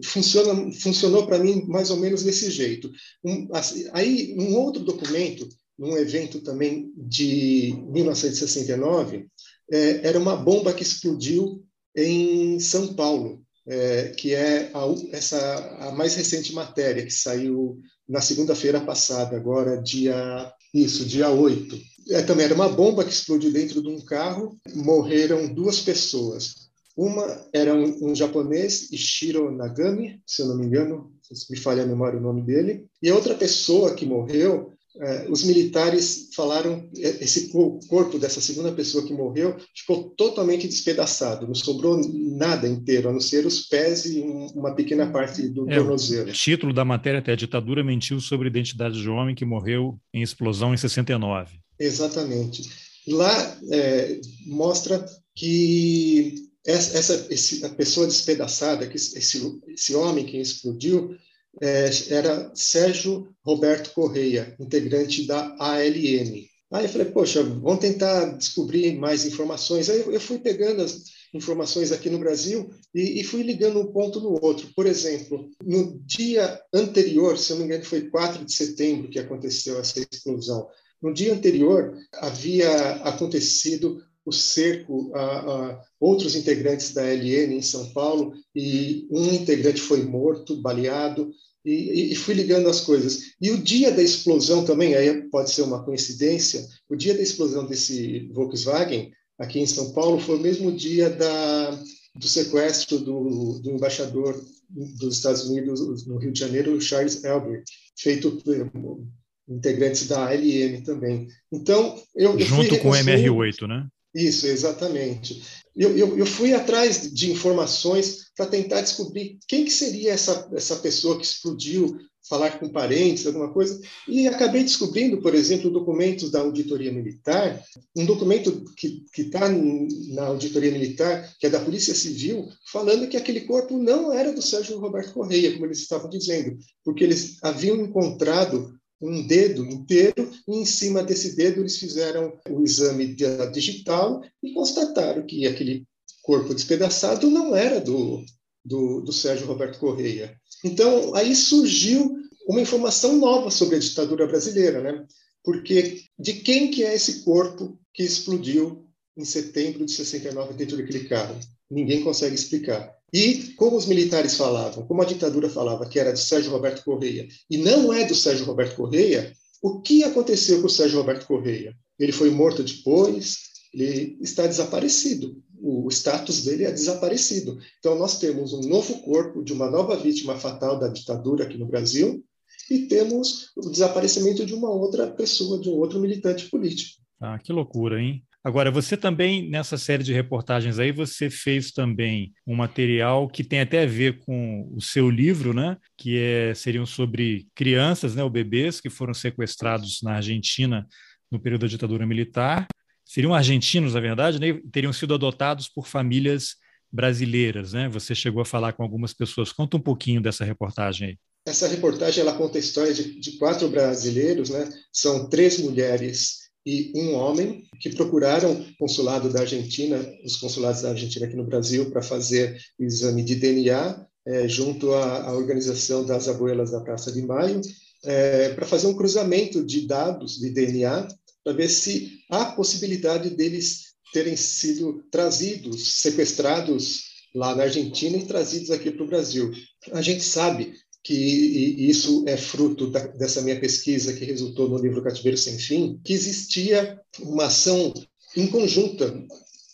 funciona, 0.03 0.71
funcionou 0.73 1.25
para 1.25 1.39
mim 1.39 1.63
mais 1.67 1.89
ou 1.89 1.97
menos 1.97 2.23
desse 2.23 2.51
jeito. 2.51 2.91
Um, 3.23 3.47
aí, 3.93 4.35
um 4.37 4.55
outro 4.55 4.83
documento, 4.83 5.47
num 5.77 5.95
evento 5.97 6.41
também 6.41 6.91
de 6.97 7.73
1969, 7.89 9.27
é, 9.71 10.07
era 10.07 10.19
uma 10.19 10.35
bomba 10.35 10.73
que 10.73 10.83
explodiu 10.83 11.63
em 11.97 12.59
São 12.59 12.93
Paulo, 12.93 13.41
é, 13.65 14.13
que 14.15 14.33
é 14.33 14.71
a, 14.73 14.81
essa 15.11 15.77
a 15.81 15.91
mais 15.91 16.15
recente 16.15 16.53
matéria 16.53 17.03
que 17.03 17.11
saiu 17.11 17.81
na 18.07 18.21
segunda-feira 18.21 18.79
passada, 18.79 19.35
agora 19.35 19.81
dia 19.81 20.53
isso, 20.73 21.05
dia 21.05 21.29
8. 21.29 21.77
É, 22.11 22.21
também 22.21 22.45
era 22.45 22.53
uma 22.53 22.69
bomba 22.69 23.03
que 23.03 23.11
explodiu 23.11 23.51
dentro 23.51 23.81
de 23.81 23.89
um 23.89 23.99
carro, 23.99 24.55
morreram 24.75 25.53
duas 25.53 25.81
pessoas. 25.81 26.67
Uma 26.95 27.45
era 27.53 27.73
um, 27.75 28.09
um 28.09 28.15
japonês, 28.15 28.91
Ishiro 28.91 29.51
Nagami, 29.51 30.21
se 30.25 30.41
eu 30.41 30.47
não 30.47 30.57
me 30.57 30.65
engano, 30.65 31.11
se 31.21 31.51
me 31.51 31.57
falha 31.57 31.83
a 31.83 31.85
memória 31.85 32.17
o 32.17 32.21
nome 32.21 32.41
dele, 32.41 32.85
e 33.01 33.09
a 33.09 33.15
outra 33.15 33.35
pessoa 33.35 33.93
que 33.93 34.05
morreu 34.05 34.71
é, 34.99 35.27
os 35.29 35.43
militares 35.43 36.29
falaram 36.35 36.89
é, 36.97 37.23
esse 37.23 37.49
corpo 37.49 38.17
dessa 38.17 38.41
segunda 38.41 38.71
pessoa 38.71 39.05
que 39.05 39.13
morreu 39.13 39.55
ficou 39.75 40.09
totalmente 40.11 40.67
despedaçado, 40.67 41.47
não 41.47 41.55
sobrou 41.55 41.99
nada 42.13 42.67
inteiro, 42.67 43.09
a 43.09 43.13
não 43.13 43.19
ser 43.19 43.45
os 43.45 43.61
pés 43.67 44.05
e 44.05 44.19
uma 44.55 44.73
pequena 44.73 45.11
parte 45.11 45.47
do 45.49 45.69
é, 45.69 45.75
tornozelo. 45.75 46.29
O 46.29 46.33
título 46.33 46.73
da 46.73 46.83
matéria 46.83 47.19
até 47.19 47.33
a 47.33 47.35
ditadura 47.35 47.83
mentiu 47.83 48.19
sobre 48.19 48.47
a 48.47 48.51
identidade 48.51 48.99
de 48.99 49.09
um 49.09 49.15
homem 49.15 49.35
que 49.35 49.45
morreu 49.45 49.99
em 50.13 50.21
explosão 50.21 50.73
em 50.73 50.77
69. 50.77 51.59
Exatamente. 51.79 52.63
Lá 53.07 53.57
é, 53.71 54.19
mostra 54.45 55.05
que 55.35 56.47
essa, 56.65 56.97
essa 56.97 57.27
esse, 57.29 57.65
a 57.65 57.69
pessoa 57.69 58.07
despedaçada, 58.07 58.87
que 58.87 58.97
esse, 58.97 59.17
esse 59.17 59.95
homem 59.95 60.25
que 60.25 60.37
explodiu, 60.37 61.15
era 61.61 62.51
Sérgio 62.53 63.29
Roberto 63.43 63.91
Correia, 63.93 64.55
integrante 64.59 65.25
da 65.25 65.55
ALN. 65.59 66.47
Aí 66.71 66.83
eu 66.83 66.89
falei, 66.89 67.07
poxa, 67.07 67.41
vamos 67.43 67.79
tentar 67.79 68.37
descobrir 68.37 68.97
mais 68.97 69.25
informações. 69.25 69.89
Aí 69.89 70.01
eu 70.01 70.19
fui 70.19 70.37
pegando 70.37 70.81
as 70.81 71.03
informações 71.33 71.91
aqui 71.91 72.09
no 72.09 72.19
Brasil 72.19 72.69
e, 72.93 73.21
e, 73.21 73.23
fui 73.23 73.41
ligando 73.41 73.79
um 73.79 73.91
ponto 73.91 74.19
no 74.19 74.37
outro. 74.43 74.69
Por 74.75 74.85
exemplo, 74.85 75.49
no 75.63 75.97
dia 75.99 76.59
anterior, 76.73 77.37
se 77.37 77.51
eu 77.51 77.55
não 77.55 77.65
me 77.65 77.67
engano, 77.67 77.85
foi 77.85 78.09
4 78.09 78.43
de 78.43 78.53
setembro 78.53 79.09
que 79.09 79.19
aconteceu 79.19 79.79
essa 79.79 79.99
explosão. 79.99 80.67
No 81.01 81.13
dia 81.13 81.33
anterior, 81.33 81.95
havia 82.13 82.69
acontecido 83.03 84.03
o 84.25 84.31
cerco 84.33 85.09
a, 85.15 85.21
a, 85.21 85.81
outros 86.01 86.35
integrantes 86.35 86.93
da 86.93 87.03
LN 87.03 87.55
em 87.55 87.61
São 87.61 87.93
Paulo 87.93 88.33
e 88.53 89.07
um 89.09 89.25
integrante 89.33 89.79
foi 89.79 90.03
morto, 90.03 90.61
baleado, 90.61 91.31
e, 91.67 92.13
e, 92.13 92.15
fui 92.15 92.33
ligando 92.33 92.69
as 92.69 92.79
coisas. 92.79 93.33
E 93.41 93.51
o 93.51 93.57
dia 93.57 93.91
da 93.91 94.01
explosão 94.01 94.63
também, 94.63 94.95
aí 94.95 95.23
pode 95.29 95.51
ser 95.51 95.63
uma 95.63 95.83
coincidência, 95.83 96.65
o 96.89 96.95
dia 96.95 97.13
da 97.13 97.21
explosão 97.21 97.65
desse 97.65 98.29
Volkswagen 98.33 99.11
aqui 99.37 99.59
em 99.59 99.67
São 99.67 99.91
Paulo 99.91 100.19
foi 100.19 100.37
o 100.37 100.41
mesmo 100.41 100.71
dia 100.71 101.09
da, 101.09 101.71
do 102.15 102.25
sequestro 102.25 102.99
do, 102.99 103.59
do 103.59 103.71
embaixador 103.71 104.41
dos 104.69 105.17
Estados 105.17 105.43
Unidos 105.49 106.07
no 106.07 106.17
Rio 106.17 106.31
de 106.31 106.39
Janeiro, 106.39 106.79
Charles 106.79 107.23
Albert, 107.25 107.63
feito 107.97 108.31
por 108.37 109.05
integrantes 109.49 110.07
da 110.07 110.25
ALM 110.25 110.81
também. 110.83 111.27
Então, 111.51 112.01
eu, 112.15 112.39
eu 112.39 112.45
junto 112.45 112.77
com 112.79 112.89
o 112.89 112.93
MR8, 112.93 113.67
né? 113.67 113.87
Isso, 114.15 114.47
exatamente. 114.47 115.41
Eu, 115.75 115.97
eu, 115.97 116.17
eu 116.17 116.25
fui 116.25 116.53
atrás 116.53 117.13
de 117.13 117.31
informações 117.31 118.26
para 118.37 118.45
tentar 118.45 118.81
descobrir 118.81 119.39
quem 119.47 119.65
que 119.65 119.71
seria 119.71 120.13
essa, 120.13 120.47
essa 120.53 120.75
pessoa 120.77 121.17
que 121.17 121.25
explodiu, 121.25 121.97
falar 122.29 122.59
com 122.59 122.69
parentes, 122.69 123.25
alguma 123.25 123.51
coisa, 123.51 123.79
e 124.07 124.27
acabei 124.27 124.61
descobrindo, 124.61 125.21
por 125.21 125.33
exemplo, 125.33 125.71
documentos 125.71 126.29
da 126.29 126.41
auditoria 126.41 126.91
militar, 126.91 127.63
um 127.95 128.05
documento 128.05 128.65
que 128.75 129.03
está 129.17 129.49
na 129.49 130.25
auditoria 130.25 130.71
militar, 130.71 131.33
que 131.39 131.47
é 131.47 131.49
da 131.49 131.59
Polícia 131.59 131.95
Civil, 131.95 132.47
falando 132.71 133.07
que 133.07 133.17
aquele 133.17 133.41
corpo 133.41 133.77
não 133.77 134.13
era 134.13 134.33
do 134.33 134.41
Sérgio 134.41 134.77
Roberto 134.77 135.13
Correia, 135.13 135.53
como 135.53 135.65
eles 135.65 135.79
estavam 135.79 136.09
dizendo, 136.09 136.57
porque 136.83 137.03
eles 137.03 137.37
haviam 137.41 137.77
encontrado 137.77 138.77
um 139.01 139.25
dedo 139.25 139.63
inteiro, 139.65 140.29
e 140.47 140.57
em 140.57 140.65
cima 140.65 141.03
desse 141.03 141.35
dedo 141.35 141.61
eles 141.61 141.77
fizeram 141.77 142.33
o 142.49 142.63
exame 142.63 143.15
digital 143.53 144.21
e 144.43 144.53
constataram 144.53 145.25
que 145.25 145.47
aquele 145.47 145.85
corpo 146.27 146.53
despedaçado 146.53 147.29
não 147.29 147.55
era 147.55 147.79
do, 147.79 148.21
do, 148.63 148.99
do 148.99 149.13
Sérgio 149.13 149.47
Roberto 149.47 149.79
Correia. 149.79 150.37
Então, 150.61 151.15
aí 151.15 151.33
surgiu 151.33 152.17
uma 152.45 152.59
informação 152.59 153.15
nova 153.15 153.49
sobre 153.49 153.77
a 153.77 153.79
ditadura 153.79 154.27
brasileira, 154.27 154.81
né? 154.81 155.05
Porque 155.41 156.01
de 156.19 156.33
quem 156.33 156.69
que 156.69 156.83
é 156.83 156.93
esse 156.93 157.23
corpo 157.23 157.79
que 157.93 158.03
explodiu 158.03 158.85
em 159.15 159.23
setembro 159.23 159.85
de 159.85 159.91
69 159.93 160.53
dentro 160.53 160.75
daquele 160.75 161.07
carro? 161.07 161.39
Ninguém 161.71 162.03
consegue 162.03 162.35
explicar. 162.35 162.93
E 163.13 163.53
como 163.55 163.77
os 163.77 163.85
militares 163.85 164.35
falavam, 164.35 164.85
como 164.85 165.01
a 165.01 165.05
ditadura 165.05 165.49
falava 165.49 165.87
que 165.87 165.97
era 165.97 166.11
de 166.11 166.19
Sérgio 166.19 166.51
Roberto 166.51 166.83
Correia 166.83 167.25
e 167.49 167.57
não 167.57 167.93
é 167.93 168.05
do 168.05 168.13
Sérgio 168.13 168.45
Roberto 168.45 168.75
Correia, 168.75 169.31
o 169.61 169.81
que 169.81 170.03
aconteceu 170.03 170.59
com 170.59 170.67
o 170.67 170.69
Sérgio 170.69 170.99
Roberto 170.99 171.25
Correia? 171.25 171.73
Ele 171.97 172.11
foi 172.11 172.29
morto 172.29 172.61
depois, 172.61 173.37
ele 173.73 174.17
está 174.21 174.45
desaparecido. 174.45 175.41
O 175.61 175.87
status 175.89 176.43
dele 176.43 176.65
é 176.65 176.71
desaparecido. 176.71 177.57
Então, 177.79 177.97
nós 177.97 178.19
temos 178.19 178.53
um 178.53 178.61
novo 178.61 179.01
corpo 179.01 179.43
de 179.43 179.53
uma 179.53 179.69
nova 179.69 179.95
vítima 179.95 180.35
fatal 180.35 180.79
da 180.79 180.87
ditadura 180.87 181.45
aqui 181.45 181.57
no 181.57 181.65
Brasil 181.65 182.23
e 182.69 182.87
temos 182.87 183.51
o 183.55 183.69
desaparecimento 183.69 184.45
de 184.45 184.53
uma 184.53 184.69
outra 184.69 185.07
pessoa, 185.07 185.59
de 185.59 185.69
um 185.69 185.73
outro 185.73 185.99
militante 185.99 186.49
político. 186.49 187.01
Ah, 187.19 187.39
que 187.39 187.51
loucura, 187.51 188.01
hein? 188.01 188.23
Agora, 188.43 188.71
você 188.71 188.95
também, 188.95 189.49
nessa 189.49 189.77
série 189.77 190.03
de 190.03 190.13
reportagens 190.13 190.79
aí, 190.79 190.91
você 190.91 191.29
fez 191.29 191.71
também 191.71 192.31
um 192.45 192.55
material 192.55 193.27
que 193.27 193.43
tem 193.43 193.59
até 193.59 193.83
a 193.83 193.85
ver 193.85 194.19
com 194.19 194.71
o 194.73 194.81
seu 194.81 195.09
livro, 195.09 195.53
né? 195.53 195.75
Que 195.97 196.17
é, 196.17 196.53
seriam 196.53 196.85
sobre 196.85 197.47
crianças, 197.53 198.15
né, 198.15 198.23
ou 198.23 198.29
bebês 198.29 198.79
que 198.79 198.89
foram 198.89 199.13
sequestrados 199.13 199.99
na 200.01 200.13
Argentina 200.13 200.87
no 201.29 201.39
período 201.41 201.61
da 201.63 201.67
ditadura 201.67 202.05
militar. 202.07 202.67
Seriam 203.07 203.33
argentinos, 203.33 203.93
na 203.93 203.99
verdade, 203.99 204.39
né? 204.39 204.59
Teriam 204.71 204.91
sido 204.91 205.13
adotados 205.13 205.69
por 205.69 205.87
famílias 205.87 206.55
brasileiras, 206.91 207.73
né? 207.73 207.87
Você 207.89 208.13
chegou 208.13 208.41
a 208.41 208.45
falar 208.45 208.73
com 208.73 208.83
algumas 208.83 209.13
pessoas. 209.13 209.51
Conta 209.51 209.77
um 209.77 209.81
pouquinho 209.81 210.21
dessa 210.21 210.43
reportagem 210.43 211.09
aí. 211.09 211.17
Essa 211.45 211.67
reportagem 211.67 212.21
ela 212.21 212.35
conta 212.35 212.57
a 212.57 212.59
história 212.59 212.93
de, 212.93 213.19
de 213.19 213.37
quatro 213.37 213.69
brasileiros, 213.69 214.49
né? 214.49 214.69
São 214.91 215.29
três 215.29 215.57
mulheres 215.59 216.47
e 216.65 216.91
um 216.93 217.15
homem 217.15 217.63
que 217.79 217.91
procuraram 217.91 218.51
o 218.51 218.77
consulado 218.77 219.29
da 219.29 219.39
Argentina, 219.39 220.05
os 220.25 220.35
consulados 220.35 220.81
da 220.81 220.89
Argentina 220.89 221.25
aqui 221.25 221.37
no 221.37 221.45
Brasil, 221.45 221.89
para 221.89 222.01
fazer 222.01 222.59
o 222.77 222.83
exame 222.83 223.23
de 223.23 223.35
DNA, 223.35 224.05
é, 224.25 224.49
junto 224.49 224.91
à, 224.93 225.29
à, 225.29 225.33
organização 225.33 226.05
das 226.05 226.27
abuelas 226.27 226.71
da 226.71 226.81
Praça 226.81 227.09
de 227.09 227.21
Maio, 227.21 227.61
é, 228.03 228.49
para 228.49 228.65
fazer 228.65 228.87
um 228.87 228.97
cruzamento 228.97 229.65
de 229.65 229.87
dados 229.87 230.37
de 230.37 230.49
DNA, 230.49 231.07
para 231.47 231.55
ver 231.55 231.69
se 231.69 232.19
há 232.29 232.43
possibilidade 232.43 233.29
deles 233.29 233.93
terem 234.11 234.35
sido 234.35 235.01
trazidos, 235.09 236.01
sequestrados 236.01 237.03
lá 237.33 237.55
na 237.55 237.63
Argentina 237.63 238.17
e 238.17 238.25
trazidos 238.25 238.69
aqui 238.69 238.91
para 238.91 239.05
o 239.05 239.07
Brasil. 239.07 239.49
A 239.93 240.01
gente 240.01 240.25
sabe 240.25 240.73
que 241.01 241.13
isso 241.13 242.25
é 242.27 242.35
fruto 242.35 242.87
da, 242.87 243.07
dessa 243.07 243.41
minha 243.41 243.57
pesquisa 243.57 244.11
que 244.11 244.25
resultou 244.25 244.67
no 244.67 244.77
livro 244.77 245.01
Cativeiro 245.01 245.37
Sem 245.37 245.57
Fim, 245.57 246.01
que 246.03 246.11
existia 246.11 246.99
uma 247.21 247.45
ação 247.45 247.93
em 248.35 248.47
conjunta 248.47 249.17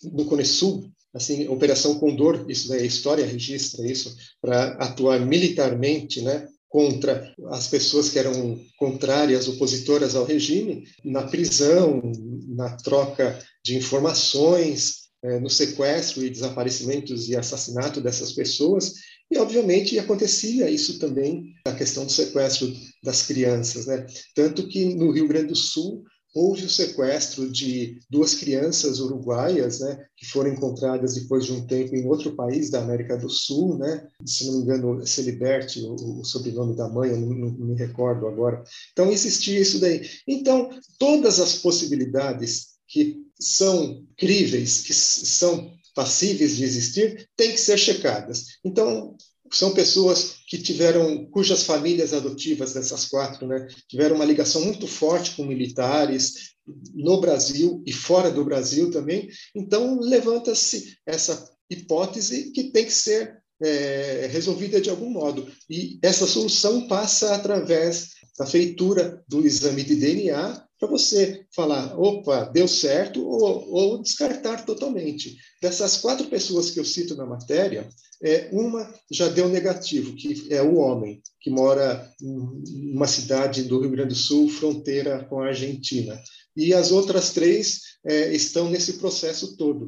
do 0.03 0.25
Conesul, 0.25 0.87
assim, 1.11 1.47
Operação 1.47 1.97
Condor, 1.97 2.45
isso 2.47 2.67
daí 2.67 2.83
a 2.83 2.85
história 2.85 3.25
registra 3.25 3.83
isso, 3.83 4.15
para 4.39 4.73
atuar 4.73 5.25
militarmente, 5.25 6.21
né, 6.21 6.47
contra 6.73 7.31
as 7.51 7.67
pessoas 7.67 8.09
que 8.09 8.17
eram 8.17 8.59
contrárias, 8.77 9.47
opositoras 9.47 10.15
ao 10.15 10.25
regime, 10.25 10.87
na 11.05 11.21
prisão, 11.21 12.01
na 12.47 12.75
troca 12.77 13.37
de 13.63 13.77
informações, 13.77 15.03
é, 15.23 15.39
no 15.39 15.51
sequestro 15.51 16.25
e 16.25 16.31
desaparecimentos 16.31 17.29
e 17.29 17.35
assassinato 17.35 18.01
dessas 18.01 18.33
pessoas, 18.33 18.95
e, 19.29 19.37
obviamente, 19.37 19.99
acontecia 19.99 20.67
isso 20.67 20.97
também, 20.97 21.53
a 21.67 21.73
questão 21.73 22.05
do 22.05 22.11
sequestro 22.11 22.73
das 23.03 23.21
crianças. 23.21 23.85
Né? 23.85 24.07
Tanto 24.33 24.67
que 24.67 24.95
no 24.95 25.11
Rio 25.11 25.27
Grande 25.27 25.49
do 25.49 25.55
Sul 25.55 26.03
houve 26.33 26.65
o 26.65 26.69
sequestro 26.69 27.49
de 27.49 27.99
duas 28.09 28.33
crianças 28.33 28.99
uruguaias, 28.99 29.79
né, 29.79 30.05
que 30.17 30.25
foram 30.25 30.51
encontradas 30.51 31.13
depois 31.13 31.45
de 31.45 31.53
um 31.53 31.65
tempo 31.67 31.95
em 31.95 32.07
outro 32.07 32.35
país 32.35 32.69
da 32.69 32.81
América 32.81 33.15
do 33.17 33.29
Sul, 33.29 33.77
né, 33.77 34.07
se 34.25 34.45
não 34.47 34.53
me 34.53 34.63
engano, 34.63 35.05
Celiberte, 35.05 35.81
o, 35.81 36.21
o 36.21 36.25
sobrenome 36.25 36.75
da 36.75 36.89
mãe, 36.89 37.11
eu 37.11 37.19
não, 37.19 37.29
não, 37.29 37.67
me 37.67 37.75
recordo 37.75 38.27
agora. 38.27 38.63
Então, 38.91 39.11
existia 39.11 39.59
isso 39.59 39.79
daí. 39.79 40.09
Então, 40.27 40.69
todas 40.97 41.39
as 41.39 41.55
possibilidades 41.55 42.73
que 42.87 43.23
são 43.39 44.03
críveis, 44.17 44.81
que 44.81 44.93
são 44.93 45.71
passíveis 45.95 46.55
de 46.55 46.63
existir, 46.63 47.29
têm 47.35 47.51
que 47.51 47.59
ser 47.59 47.77
checadas. 47.77 48.45
Então, 48.63 49.15
são 49.53 49.73
pessoas 49.73 50.37
que 50.47 50.57
tiveram, 50.57 51.25
cujas 51.27 51.63
famílias 51.63 52.13
adotivas 52.13 52.73
dessas 52.73 53.05
quatro, 53.05 53.47
né, 53.47 53.67
tiveram 53.87 54.15
uma 54.15 54.25
ligação 54.25 54.61
muito 54.61 54.87
forte 54.87 55.35
com 55.35 55.45
militares 55.45 56.53
no 56.93 57.19
Brasil 57.19 57.83
e 57.85 57.93
fora 57.93 58.31
do 58.31 58.43
Brasil 58.43 58.89
também. 58.89 59.29
Então, 59.55 59.99
levanta-se 59.99 60.97
essa 61.05 61.49
hipótese 61.69 62.51
que 62.51 62.71
tem 62.71 62.85
que 62.85 62.93
ser 62.93 63.37
é, 63.61 64.27
resolvida 64.31 64.81
de 64.81 64.89
algum 64.89 65.09
modo. 65.09 65.47
E 65.69 65.99
essa 66.01 66.25
solução 66.25 66.87
passa 66.87 67.35
através 67.35 68.09
da 68.37 68.45
feitura 68.45 69.23
do 69.27 69.45
exame 69.45 69.83
de 69.83 69.95
DNA 69.95 70.63
para 70.83 70.91
você 70.91 71.45
falar, 71.55 71.97
opa, 71.97 72.43
deu 72.45 72.67
certo, 72.67 73.25
ou, 73.25 73.69
ou, 73.71 74.01
descartar 74.01 74.65
totalmente. 74.65 75.37
Dessas 75.61 75.97
quatro 75.97 76.27
pessoas 76.27 76.71
que 76.71 76.79
eu 76.79 76.83
cito 76.83 77.15
na 77.15 77.25
matéria, 77.25 77.87
é, 78.21 78.49
uma 78.51 78.93
já 79.09 79.29
deu 79.29 79.47
negativo, 79.47 80.13
que 80.13 80.53
é 80.53 80.61
o 80.61 80.75
homem, 80.75 81.21
que 81.39 81.49
mora 81.49 82.11
em 82.21 82.93
uma 82.93 83.07
cidade 83.07 83.63
do 83.63 83.79
Rio 83.79 83.91
Grande 83.91 84.09
do 84.09 84.15
Sul, 84.15 84.49
fronteira 84.49 85.23
com 85.25 85.41
a 85.41 85.47
Argentina. 85.47 86.21
E 86.55 86.73
as 86.73 86.91
outras 86.91 87.31
três 87.31 87.81
é, 88.05 88.33
estão 88.33 88.69
nesse 88.69 88.93
processo 88.99 89.55
todo. 89.55 89.87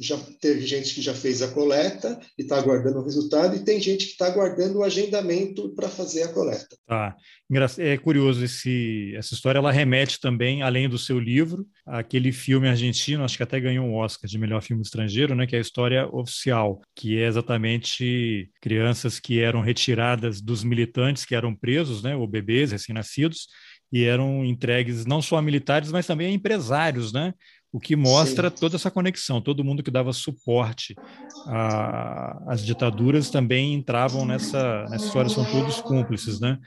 Já 0.00 0.18
teve 0.40 0.66
gente 0.66 0.94
que 0.94 1.00
já 1.00 1.14
fez 1.14 1.40
a 1.40 1.48
coleta 1.48 2.18
e 2.36 2.42
está 2.42 2.58
aguardando 2.58 2.98
o 2.98 3.04
resultado, 3.04 3.56
e 3.56 3.64
tem 3.64 3.80
gente 3.80 4.06
que 4.06 4.12
está 4.12 4.26
aguardando 4.26 4.78
o 4.78 4.82
agendamento 4.82 5.74
para 5.74 5.88
fazer 5.88 6.24
a 6.24 6.32
coleta. 6.32 6.76
Tá. 6.86 7.16
É 7.78 7.96
curioso 7.96 8.44
esse, 8.44 9.14
essa 9.16 9.32
história, 9.32 9.58
ela 9.58 9.72
remete 9.72 10.20
também, 10.20 10.62
além 10.62 10.88
do 10.88 10.98
seu 10.98 11.18
livro, 11.18 11.66
aquele 11.86 12.30
filme 12.30 12.68
argentino, 12.68 13.24
acho 13.24 13.38
que 13.38 13.42
até 13.42 13.58
ganhou 13.58 13.86
um 13.86 13.94
Oscar 13.94 14.28
de 14.28 14.36
melhor 14.36 14.60
filme 14.60 14.82
estrangeiro, 14.82 15.34
né, 15.34 15.46
que 15.46 15.56
é 15.56 15.58
a 15.58 15.62
história 15.62 16.06
oficial, 16.14 16.82
que 16.94 17.18
é 17.18 17.26
exatamente 17.26 18.50
crianças 18.60 19.18
que 19.18 19.40
eram 19.40 19.62
retiradas 19.62 20.42
dos 20.42 20.62
militantes 20.62 21.24
que 21.24 21.34
eram 21.34 21.54
presos, 21.54 22.02
né, 22.02 22.14
ou 22.14 22.26
bebês 22.26 22.72
recém-nascidos, 22.72 23.48
e 23.92 24.04
eram 24.04 24.44
entregues 24.44 25.06
não 25.06 25.22
só 25.22 25.36
a 25.36 25.42
militares, 25.42 25.90
mas 25.90 26.06
também 26.06 26.28
a 26.28 26.32
empresários, 26.32 27.12
né? 27.12 27.34
O 27.70 27.78
que 27.78 27.94
mostra 27.94 28.48
Sim. 28.48 28.56
toda 28.58 28.76
essa 28.76 28.90
conexão. 28.90 29.42
Todo 29.42 29.64
mundo 29.64 29.82
que 29.82 29.90
dava 29.90 30.12
suporte 30.12 30.94
às 32.46 32.64
ditaduras 32.64 33.28
também 33.28 33.74
entravam 33.74 34.24
nessa, 34.24 34.88
nessa 34.88 35.06
história, 35.06 35.28
são 35.28 35.44
todos 35.44 35.80
cúmplices, 35.80 36.40
né? 36.40 36.58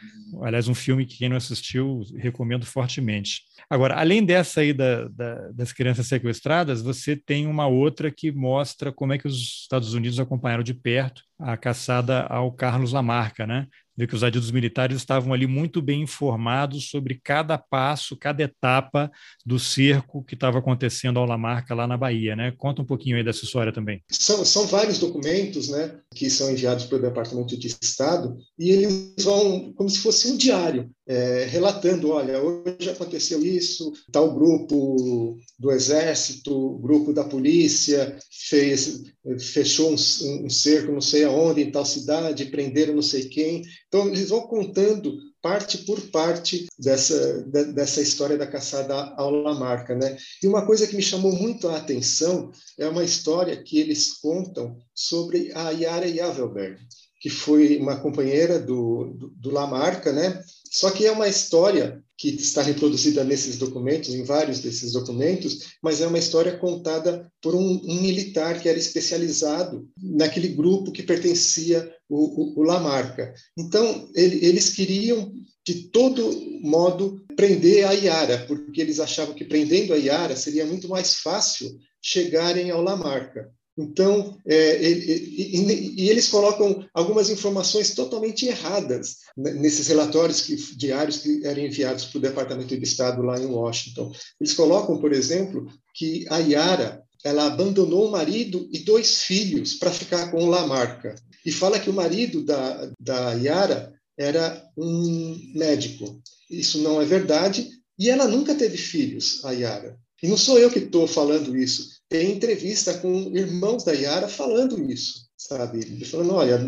Aliás, 0.43 0.67
um 0.67 0.75
filme 0.75 1.05
que 1.05 1.17
quem 1.17 1.27
não 1.29 1.37
assistiu, 1.37 2.03
recomendo 2.17 2.65
fortemente. 2.65 3.41
Agora, 3.69 3.99
além 3.99 4.23
dessa 4.23 4.61
aí 4.61 4.73
da, 4.73 5.07
da, 5.07 5.51
das 5.51 5.73
crianças 5.73 6.07
sequestradas, 6.07 6.81
você 6.81 7.15
tem 7.15 7.47
uma 7.47 7.67
outra 7.67 8.11
que 8.11 8.31
mostra 8.31 8.91
como 8.91 9.13
é 9.13 9.17
que 9.17 9.27
os 9.27 9.35
Estados 9.63 9.93
Unidos 9.93 10.19
acompanharam 10.19 10.63
de 10.63 10.73
perto 10.73 11.23
a 11.41 11.57
caçada 11.57 12.21
ao 12.23 12.51
Carlos 12.51 12.93
Lamarca, 12.93 13.45
né? 13.47 13.67
Vê 13.95 14.07
que 14.07 14.15
os 14.15 14.23
adidos 14.23 14.49
militares 14.51 14.97
estavam 14.97 15.33
ali 15.33 15.45
muito 15.45 15.81
bem 15.81 16.01
informados 16.01 16.89
sobre 16.89 17.19
cada 17.21 17.57
passo, 17.57 18.17
cada 18.17 18.41
etapa 18.41 19.11
do 19.45 19.59
cerco 19.59 20.23
que 20.23 20.33
estava 20.33 20.59
acontecendo 20.59 21.19
ao 21.19 21.25
Lamarca 21.25 21.75
lá 21.75 21.85
na 21.85 21.97
Bahia, 21.97 22.35
né? 22.35 22.51
Conta 22.57 22.81
um 22.81 22.85
pouquinho 22.85 23.17
aí 23.17 23.23
dessa 23.23 23.43
história 23.43 23.71
também. 23.71 24.01
São, 24.09 24.43
são 24.45 24.65
vários 24.65 24.97
documentos, 24.97 25.69
né? 25.69 25.99
Que 26.13 26.29
são 26.29 26.51
enviados 26.51 26.85
para 26.85 26.97
o 26.97 27.01
Departamento 27.01 27.57
de 27.57 27.67
Estado, 27.67 28.37
e 28.59 28.69
eles 28.69 29.13
vão, 29.19 29.71
como 29.73 29.89
se 29.89 29.99
fosse 29.99 30.29
um 30.29 30.37
diário, 30.37 30.89
é, 31.07 31.45
relatando: 31.45 32.09
olha, 32.09 32.41
hoje 32.41 32.89
aconteceu 32.89 33.43
isso, 33.43 33.91
tal 34.11 34.33
grupo 34.33 35.37
do 35.57 35.71
Exército, 35.71 36.77
grupo 36.79 37.13
da 37.13 37.23
polícia 37.23 38.17
fez, 38.49 39.03
fechou 39.39 39.91
um, 39.91 40.45
um 40.45 40.49
cerco 40.49 40.91
não 40.91 41.01
sei 41.01 41.23
aonde, 41.23 41.61
em 41.61 41.71
tal 41.71 41.85
cidade, 41.85 42.45
prenderam 42.45 42.95
não 42.95 43.01
sei 43.01 43.29
quem. 43.29 43.63
Então, 43.87 44.07
eles 44.07 44.29
vão 44.29 44.41
contando 44.41 45.17
parte 45.41 45.79
por 45.79 45.99
parte 46.11 46.67
dessa, 46.77 47.41
dessa 47.73 48.01
história 48.01 48.37
da 48.37 48.47
caçada 48.47 48.93
ao 49.17 49.31
Lamarca. 49.31 49.95
Né? 49.95 50.17
E 50.41 50.47
uma 50.47 50.65
coisa 50.65 50.85
que 50.85 50.95
me 50.95 51.01
chamou 51.01 51.31
muito 51.31 51.67
a 51.67 51.77
atenção 51.77 52.51
é 52.77 52.87
uma 52.87 53.03
história 53.03 53.61
que 53.61 53.79
eles 53.79 54.19
contam 54.19 54.77
sobre 54.93 55.51
a 55.53 55.71
Yara 55.71 56.07
Yavelberg, 56.07 56.79
que 57.19 57.29
foi 57.29 57.77
uma 57.77 57.99
companheira 57.99 58.59
do, 58.59 59.13
do, 59.17 59.29
do 59.29 59.51
Lamarca, 59.51 60.11
né? 60.11 60.43
Só 60.71 60.89
que 60.89 61.05
é 61.05 61.11
uma 61.11 61.27
história 61.27 62.01
que 62.21 62.35
está 62.35 62.61
reproduzida 62.61 63.23
nesses 63.23 63.57
documentos, 63.57 64.13
em 64.13 64.23
vários 64.23 64.59
desses 64.59 64.91
documentos, 64.91 65.71
mas 65.81 66.01
é 66.01 66.07
uma 66.07 66.19
história 66.19 66.55
contada 66.55 67.27
por 67.41 67.55
um, 67.55 67.81
um 67.83 67.99
militar 67.99 68.61
que 68.61 68.69
era 68.69 68.77
especializado 68.77 69.89
naquele 69.97 70.49
grupo 70.49 70.91
que 70.91 71.01
pertencia 71.01 71.91
o, 72.07 72.59
o, 72.59 72.59
o 72.59 72.63
Lamarca. 72.63 73.33
Então, 73.57 74.07
ele, 74.13 74.45
eles 74.45 74.69
queriam, 74.69 75.33
de 75.65 75.89
todo 75.89 76.31
modo, 76.61 77.25
prender 77.35 77.87
a 77.87 77.93
Iara, 77.93 78.45
porque 78.47 78.81
eles 78.81 78.99
achavam 78.99 79.33
que 79.33 79.43
prendendo 79.43 79.91
a 79.91 79.97
Iara 79.97 80.35
seria 80.35 80.63
muito 80.63 80.87
mais 80.87 81.15
fácil 81.15 81.75
chegarem 81.99 82.69
ao 82.69 82.83
Lamarca. 82.83 83.51
Então, 83.81 84.37
é, 84.45 84.81
e, 84.81 85.55
e, 85.55 86.03
e, 86.03 86.09
eles 86.09 86.27
colocam 86.27 86.85
algumas 86.93 87.29
informações 87.29 87.95
totalmente 87.95 88.45
erradas 88.45 89.17
nesses 89.35 89.87
relatórios 89.87 90.41
que, 90.41 90.55
diários 90.75 91.17
que 91.17 91.45
eram 91.45 91.63
enviados 91.63 92.05
para 92.05 92.17
o 92.19 92.21
Departamento 92.21 92.77
de 92.77 92.83
Estado 92.83 93.23
lá 93.23 93.39
em 93.39 93.45
Washington. 93.45 94.11
Eles 94.39 94.53
colocam, 94.53 94.99
por 94.99 95.11
exemplo, 95.11 95.67
que 95.95 96.25
a 96.29 96.37
Yara 96.37 97.03
ela 97.23 97.47
abandonou 97.47 98.07
o 98.07 98.11
marido 98.11 98.67
e 98.71 98.79
dois 98.79 99.23
filhos 99.23 99.75
para 99.75 99.91
ficar 99.91 100.31
com 100.31 100.43
o 100.43 100.49
Lamarca. 100.49 101.15
E 101.45 101.51
fala 101.51 101.79
que 101.79 101.89
o 101.89 101.93
marido 101.93 102.43
da, 102.43 102.91
da 102.99 103.33
Yara 103.33 103.93
era 104.17 104.63
um 104.77 105.39
médico. 105.55 106.21
Isso 106.49 106.79
não 106.79 107.01
é 107.01 107.05
verdade. 107.05 107.69
E 107.97 108.09
ela 108.09 108.27
nunca 108.27 108.55
teve 108.55 108.77
filhos, 108.77 109.43
a 109.45 109.51
Yara. 109.51 109.97
E 110.21 110.27
não 110.27 110.37
sou 110.37 110.59
eu 110.59 110.69
que 110.69 110.79
estou 110.79 111.07
falando 111.07 111.57
isso 111.57 112.00
tem 112.11 112.33
entrevista 112.33 112.93
com 112.95 113.31
irmãos 113.33 113.85
da 113.85 113.93
Yara 113.93 114.27
falando 114.27 114.91
isso, 114.91 115.29
sabe? 115.37 116.03
Falando, 116.05 116.33
olha, 116.33 116.59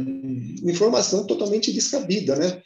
informação 0.63 1.27
totalmente 1.27 1.69
descabida, 1.73 2.37
né? 2.37 2.61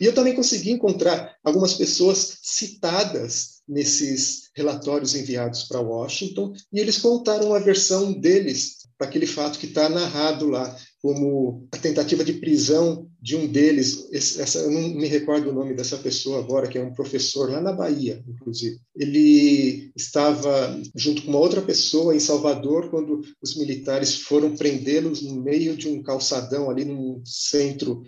E 0.00 0.06
eu 0.06 0.14
também 0.14 0.34
consegui 0.34 0.70
encontrar 0.70 1.36
algumas 1.44 1.74
pessoas 1.74 2.38
citadas 2.42 3.60
nesses 3.68 4.50
relatórios 4.56 5.14
enviados 5.14 5.64
para 5.64 5.82
Washington, 5.82 6.54
e 6.72 6.80
eles 6.80 6.96
contaram 6.96 7.54
a 7.54 7.58
versão 7.58 8.14
deles 8.18 8.78
para 8.96 9.08
aquele 9.08 9.26
fato 9.26 9.58
que 9.58 9.66
está 9.66 9.90
narrado 9.90 10.48
lá, 10.48 10.74
como 11.02 11.66
a 11.72 11.76
tentativa 11.76 12.24
de 12.24 12.34
prisão 12.34 13.10
de 13.20 13.34
um 13.34 13.48
deles. 13.48 14.08
Essa, 14.12 14.60
eu 14.60 14.70
não 14.70 14.80
me 14.88 15.08
recordo 15.08 15.50
o 15.50 15.52
nome 15.52 15.74
dessa 15.74 15.98
pessoa 15.98 16.38
agora, 16.38 16.68
que 16.68 16.78
é 16.78 16.82
um 16.82 16.94
professor 16.94 17.50
lá 17.50 17.60
na 17.60 17.72
Bahia, 17.72 18.22
inclusive. 18.28 18.78
Ele 18.96 19.90
estava 19.96 20.80
junto 20.94 21.22
com 21.22 21.30
uma 21.30 21.40
outra 21.40 21.60
pessoa 21.60 22.14
em 22.14 22.20
Salvador 22.20 22.88
quando 22.88 23.20
os 23.42 23.56
militares 23.56 24.14
foram 24.14 24.56
prendê-los 24.56 25.22
no 25.22 25.42
meio 25.42 25.76
de 25.76 25.88
um 25.88 26.02
calçadão 26.02 26.70
ali 26.70 26.84
no 26.84 27.20
centro 27.24 28.02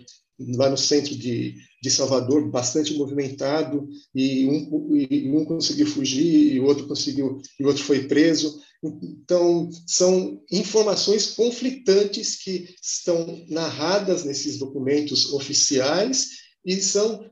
lá 0.57 0.69
no 0.69 0.77
centro 0.77 1.15
de, 1.15 1.55
de 1.81 1.89
Salvador, 1.89 2.49
bastante 2.49 2.93
movimentado, 2.97 3.87
e 4.13 4.45
um, 4.45 4.95
e 4.95 5.31
um 5.31 5.45
conseguiu 5.45 5.87
fugir, 5.87 6.53
e 6.53 6.59
o 6.59 6.65
outro 6.65 6.87
conseguiu, 6.87 7.39
e 7.59 7.63
o 7.63 7.67
outro 7.67 7.83
foi 7.83 8.07
preso. 8.07 8.59
Então, 9.01 9.69
são 9.87 10.41
informações 10.51 11.27
conflitantes 11.27 12.35
que 12.35 12.75
estão 12.81 13.45
narradas 13.49 14.23
nesses 14.23 14.57
documentos 14.57 15.33
oficiais 15.33 16.29
e 16.65 16.75
são 16.81 17.29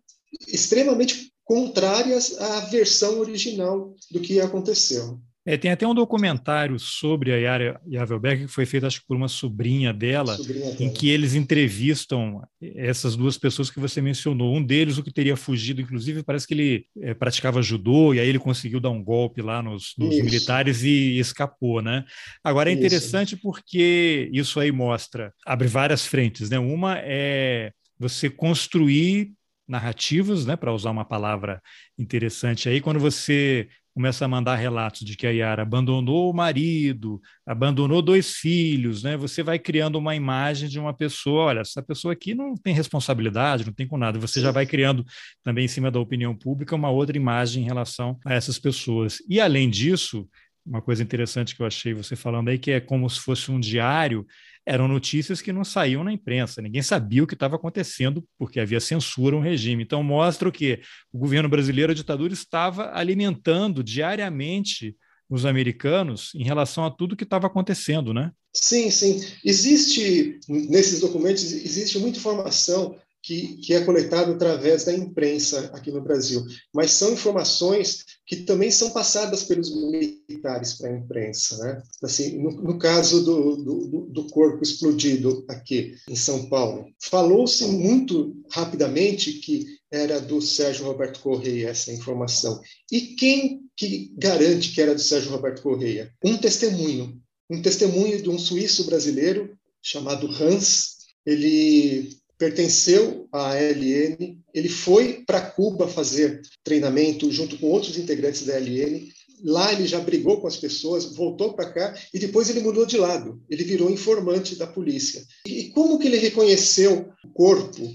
extremamente 0.47 1.31
contrárias 1.43 2.39
à 2.39 2.61
versão 2.61 3.19
original 3.19 3.93
do 4.11 4.19
que 4.19 4.39
aconteceu. 4.39 5.19
É, 5.45 5.57
tem 5.57 5.71
até 5.71 5.85
um 5.85 5.93
documentário 5.93 6.79
sobre 6.79 7.33
a 7.33 7.35
Yara 7.35 7.81
Yavelberg 7.85 8.45
que 8.45 8.51
foi 8.51 8.65
feito, 8.65 8.85
acho 8.85 9.01
que 9.01 9.07
por 9.07 9.17
uma 9.17 9.27
sobrinha 9.27 9.91
dela, 9.91 10.37
sobrinha 10.37 10.71
dela, 10.71 10.77
em 10.79 10.91
que 10.91 11.09
eles 11.09 11.35
entrevistam 11.35 12.41
essas 12.61 13.17
duas 13.17 13.37
pessoas 13.37 13.69
que 13.69 13.79
você 13.79 14.01
mencionou. 14.01 14.55
Um 14.55 14.63
deles, 14.63 14.97
o 14.97 15.03
que 15.03 15.11
teria 15.11 15.35
fugido, 15.35 15.81
inclusive, 15.81 16.23
parece 16.23 16.47
que 16.47 16.53
ele 16.53 16.85
é, 17.01 17.13
praticava 17.13 17.61
judô 17.61 18.13
e 18.13 18.21
aí 18.21 18.29
ele 18.29 18.39
conseguiu 18.39 18.79
dar 18.79 18.89
um 18.89 19.03
golpe 19.03 19.41
lá 19.41 19.61
nos, 19.61 19.93
nos 19.97 20.15
militares 20.15 20.83
e 20.83 21.19
escapou, 21.19 21.81
né? 21.81 22.05
Agora 22.41 22.69
é 22.69 22.73
interessante 22.73 23.35
isso. 23.35 23.41
porque 23.41 24.29
isso 24.31 24.61
aí 24.61 24.71
mostra, 24.71 25.33
abre 25.45 25.67
várias 25.67 26.05
frentes, 26.05 26.49
né? 26.49 26.57
Uma 26.57 26.99
é 26.99 27.73
você 27.99 28.29
construir 28.29 29.33
narrativas, 29.67 30.45
né, 30.45 30.55
para 30.55 30.73
usar 30.73 30.91
uma 30.91 31.05
palavra 31.05 31.61
interessante 31.97 32.67
aí, 32.67 32.81
quando 32.81 32.99
você 32.99 33.67
começa 33.93 34.25
a 34.25 34.27
mandar 34.27 34.55
relatos 34.55 35.01
de 35.01 35.15
que 35.15 35.27
a 35.27 35.29
Yara 35.29 35.61
abandonou 35.61 36.31
o 36.31 36.33
marido, 36.33 37.21
abandonou 37.45 38.01
dois 38.01 38.35
filhos, 38.35 39.03
né? 39.03 39.15
Você 39.15 39.43
vai 39.43 39.59
criando 39.59 39.97
uma 39.97 40.15
imagem 40.15 40.67
de 40.67 40.79
uma 40.79 40.93
pessoa, 40.93 41.45
olha, 41.45 41.59
essa 41.59 41.81
pessoa 41.81 42.13
aqui 42.13 42.33
não 42.33 42.55
tem 42.55 42.73
responsabilidade, 42.73 43.65
não 43.65 43.73
tem 43.73 43.87
com 43.87 43.97
nada. 43.97 44.17
Você 44.19 44.41
já 44.41 44.51
vai 44.51 44.65
criando 44.65 45.05
também 45.43 45.65
em 45.65 45.67
cima 45.67 45.91
da 45.91 45.99
opinião 45.99 46.35
pública 46.35 46.75
uma 46.75 46.89
outra 46.89 47.15
imagem 47.15 47.63
em 47.63 47.65
relação 47.65 48.19
a 48.25 48.33
essas 48.33 48.57
pessoas. 48.57 49.17
E 49.29 49.39
além 49.39 49.69
disso, 49.69 50.27
uma 50.65 50.81
coisa 50.81 51.03
interessante 51.03 51.55
que 51.55 51.61
eu 51.61 51.67
achei 51.67 51.93
você 51.93 52.15
falando 52.15 52.49
aí 52.49 52.57
que 52.57 52.71
é 52.71 52.79
como 52.79 53.09
se 53.09 53.19
fosse 53.19 53.51
um 53.51 53.59
diário 53.59 54.25
eram 54.65 54.87
notícias 54.87 55.41
que 55.41 55.51
não 55.51 55.63
saíam 55.63 56.03
na 56.03 56.11
imprensa, 56.11 56.61
ninguém 56.61 56.81
sabia 56.81 57.23
o 57.23 57.27
que 57.27 57.33
estava 57.33 57.55
acontecendo, 57.55 58.23
porque 58.37 58.59
havia 58.59 58.79
censura, 58.79 59.35
um 59.35 59.41
regime. 59.41 59.83
Então, 59.83 60.01
mostra 60.01 60.47
o 60.47 60.51
que 60.51 60.81
o 61.11 61.17
governo 61.17 61.49
brasileiro, 61.49 61.91
a 61.91 61.95
ditadura, 61.95 62.33
estava 62.33 62.91
alimentando 62.93 63.83
diariamente 63.83 64.95
os 65.29 65.45
americanos 65.45 66.31
em 66.35 66.43
relação 66.43 66.85
a 66.85 66.91
tudo 66.91 67.15
que 67.15 67.23
estava 67.23 67.47
acontecendo, 67.47 68.13
né? 68.13 68.31
Sim, 68.53 68.91
sim. 68.91 69.19
Existe, 69.43 70.39
nesses 70.47 70.99
documentos, 70.99 71.51
existe 71.51 71.97
muita 71.97 72.19
informação 72.19 72.95
que, 73.23 73.55
que, 73.55 73.73
é 73.73 73.85
coletado 73.85 74.33
através 74.33 74.83
da 74.83 74.93
imprensa 74.93 75.71
aqui 75.73 75.89
no 75.89 76.03
Brasil, 76.03 76.45
mas 76.73 76.91
são 76.91 77.13
informações 77.13 78.03
que 78.27 78.37
também 78.37 78.69
são 78.69 78.89
passadas 78.89 79.43
pelos 79.43 79.73
militares 79.73 80.73
para 80.73 80.89
a 80.89 80.97
imprensa. 80.97 81.57
Né? 81.57 81.81
Assim, 82.03 82.37
no, 82.37 82.51
no 82.51 82.77
caso 82.77 83.23
do, 83.23 83.55
do, 83.55 84.07
do, 84.11 84.27
corpo 84.27 84.61
explodido 84.61 85.45
aqui 85.47 85.95
em 86.09 86.15
São 86.17 86.49
Paulo, 86.49 86.85
falou-se 87.01 87.65
muito 87.65 88.35
rapidamente 88.51 89.33
que 89.33 89.65
era 89.89 90.19
do 90.19 90.41
Sérgio 90.41 90.85
Roberto 90.85 91.21
Correia 91.21 91.69
essa 91.69 91.93
informação. 91.93 92.59
E 92.91 93.15
quem 93.15 93.61
que 93.77 94.13
garante 94.17 94.73
que 94.73 94.81
era 94.81 94.93
do 94.93 95.01
Sérgio 95.01 95.31
Roberto 95.31 95.61
Correia? 95.61 96.11
Um 96.23 96.37
testemunho, 96.37 97.17
um 97.49 97.61
testemunho 97.61 98.21
de 98.21 98.29
um 98.29 98.37
suíço 98.37 98.83
brasileiro 98.85 99.57
chamado 99.81 100.27
Hans. 100.27 100.97
Ele 101.25 102.21
pertenceu 102.37 103.27
à 103.31 103.51
ALN, 103.51 104.37
ele 104.53 104.69
foi 104.69 105.23
para 105.25 105.41
Cuba 105.41 105.87
fazer 105.87 106.41
treinamento 106.63 107.31
junto 107.31 107.57
com 107.57 107.67
outros 107.67 107.97
integrantes 107.97 108.45
da 108.45 108.55
ALN. 108.55 109.07
Lá 109.43 109.73
ele 109.73 109.85
já 109.85 109.99
brigou 109.99 110.39
com 110.39 110.47
as 110.47 110.57
pessoas, 110.57 111.15
voltou 111.15 111.53
para 111.53 111.71
cá 111.71 111.97
e 112.13 112.19
depois 112.19 112.49
ele 112.49 112.61
mudou 112.61 112.85
de 112.85 112.97
lado. 112.97 113.41
Ele 113.49 113.63
virou 113.63 113.89
informante 113.89 114.55
da 114.55 114.67
polícia. 114.67 115.23
E 115.45 115.69
como 115.69 115.99
que 115.99 116.07
ele 116.07 116.17
reconheceu 116.17 117.09
o 117.23 117.29
corpo 117.29 117.93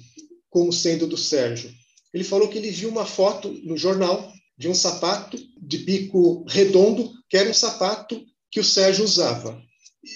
como 0.50 0.72
sendo 0.72 1.06
do 1.06 1.16
Sérgio? 1.16 1.70
Ele 2.12 2.24
falou 2.24 2.48
que 2.48 2.58
ele 2.58 2.70
viu 2.70 2.88
uma 2.88 3.06
foto 3.06 3.50
no 3.64 3.76
jornal 3.76 4.32
de 4.56 4.68
um 4.68 4.74
sapato 4.74 5.38
de 5.60 5.78
bico 5.78 6.44
redondo, 6.48 7.10
que 7.28 7.36
era 7.36 7.48
um 7.48 7.54
sapato 7.54 8.20
que 8.50 8.60
o 8.60 8.64
Sérgio 8.64 9.04
usava. 9.04 9.62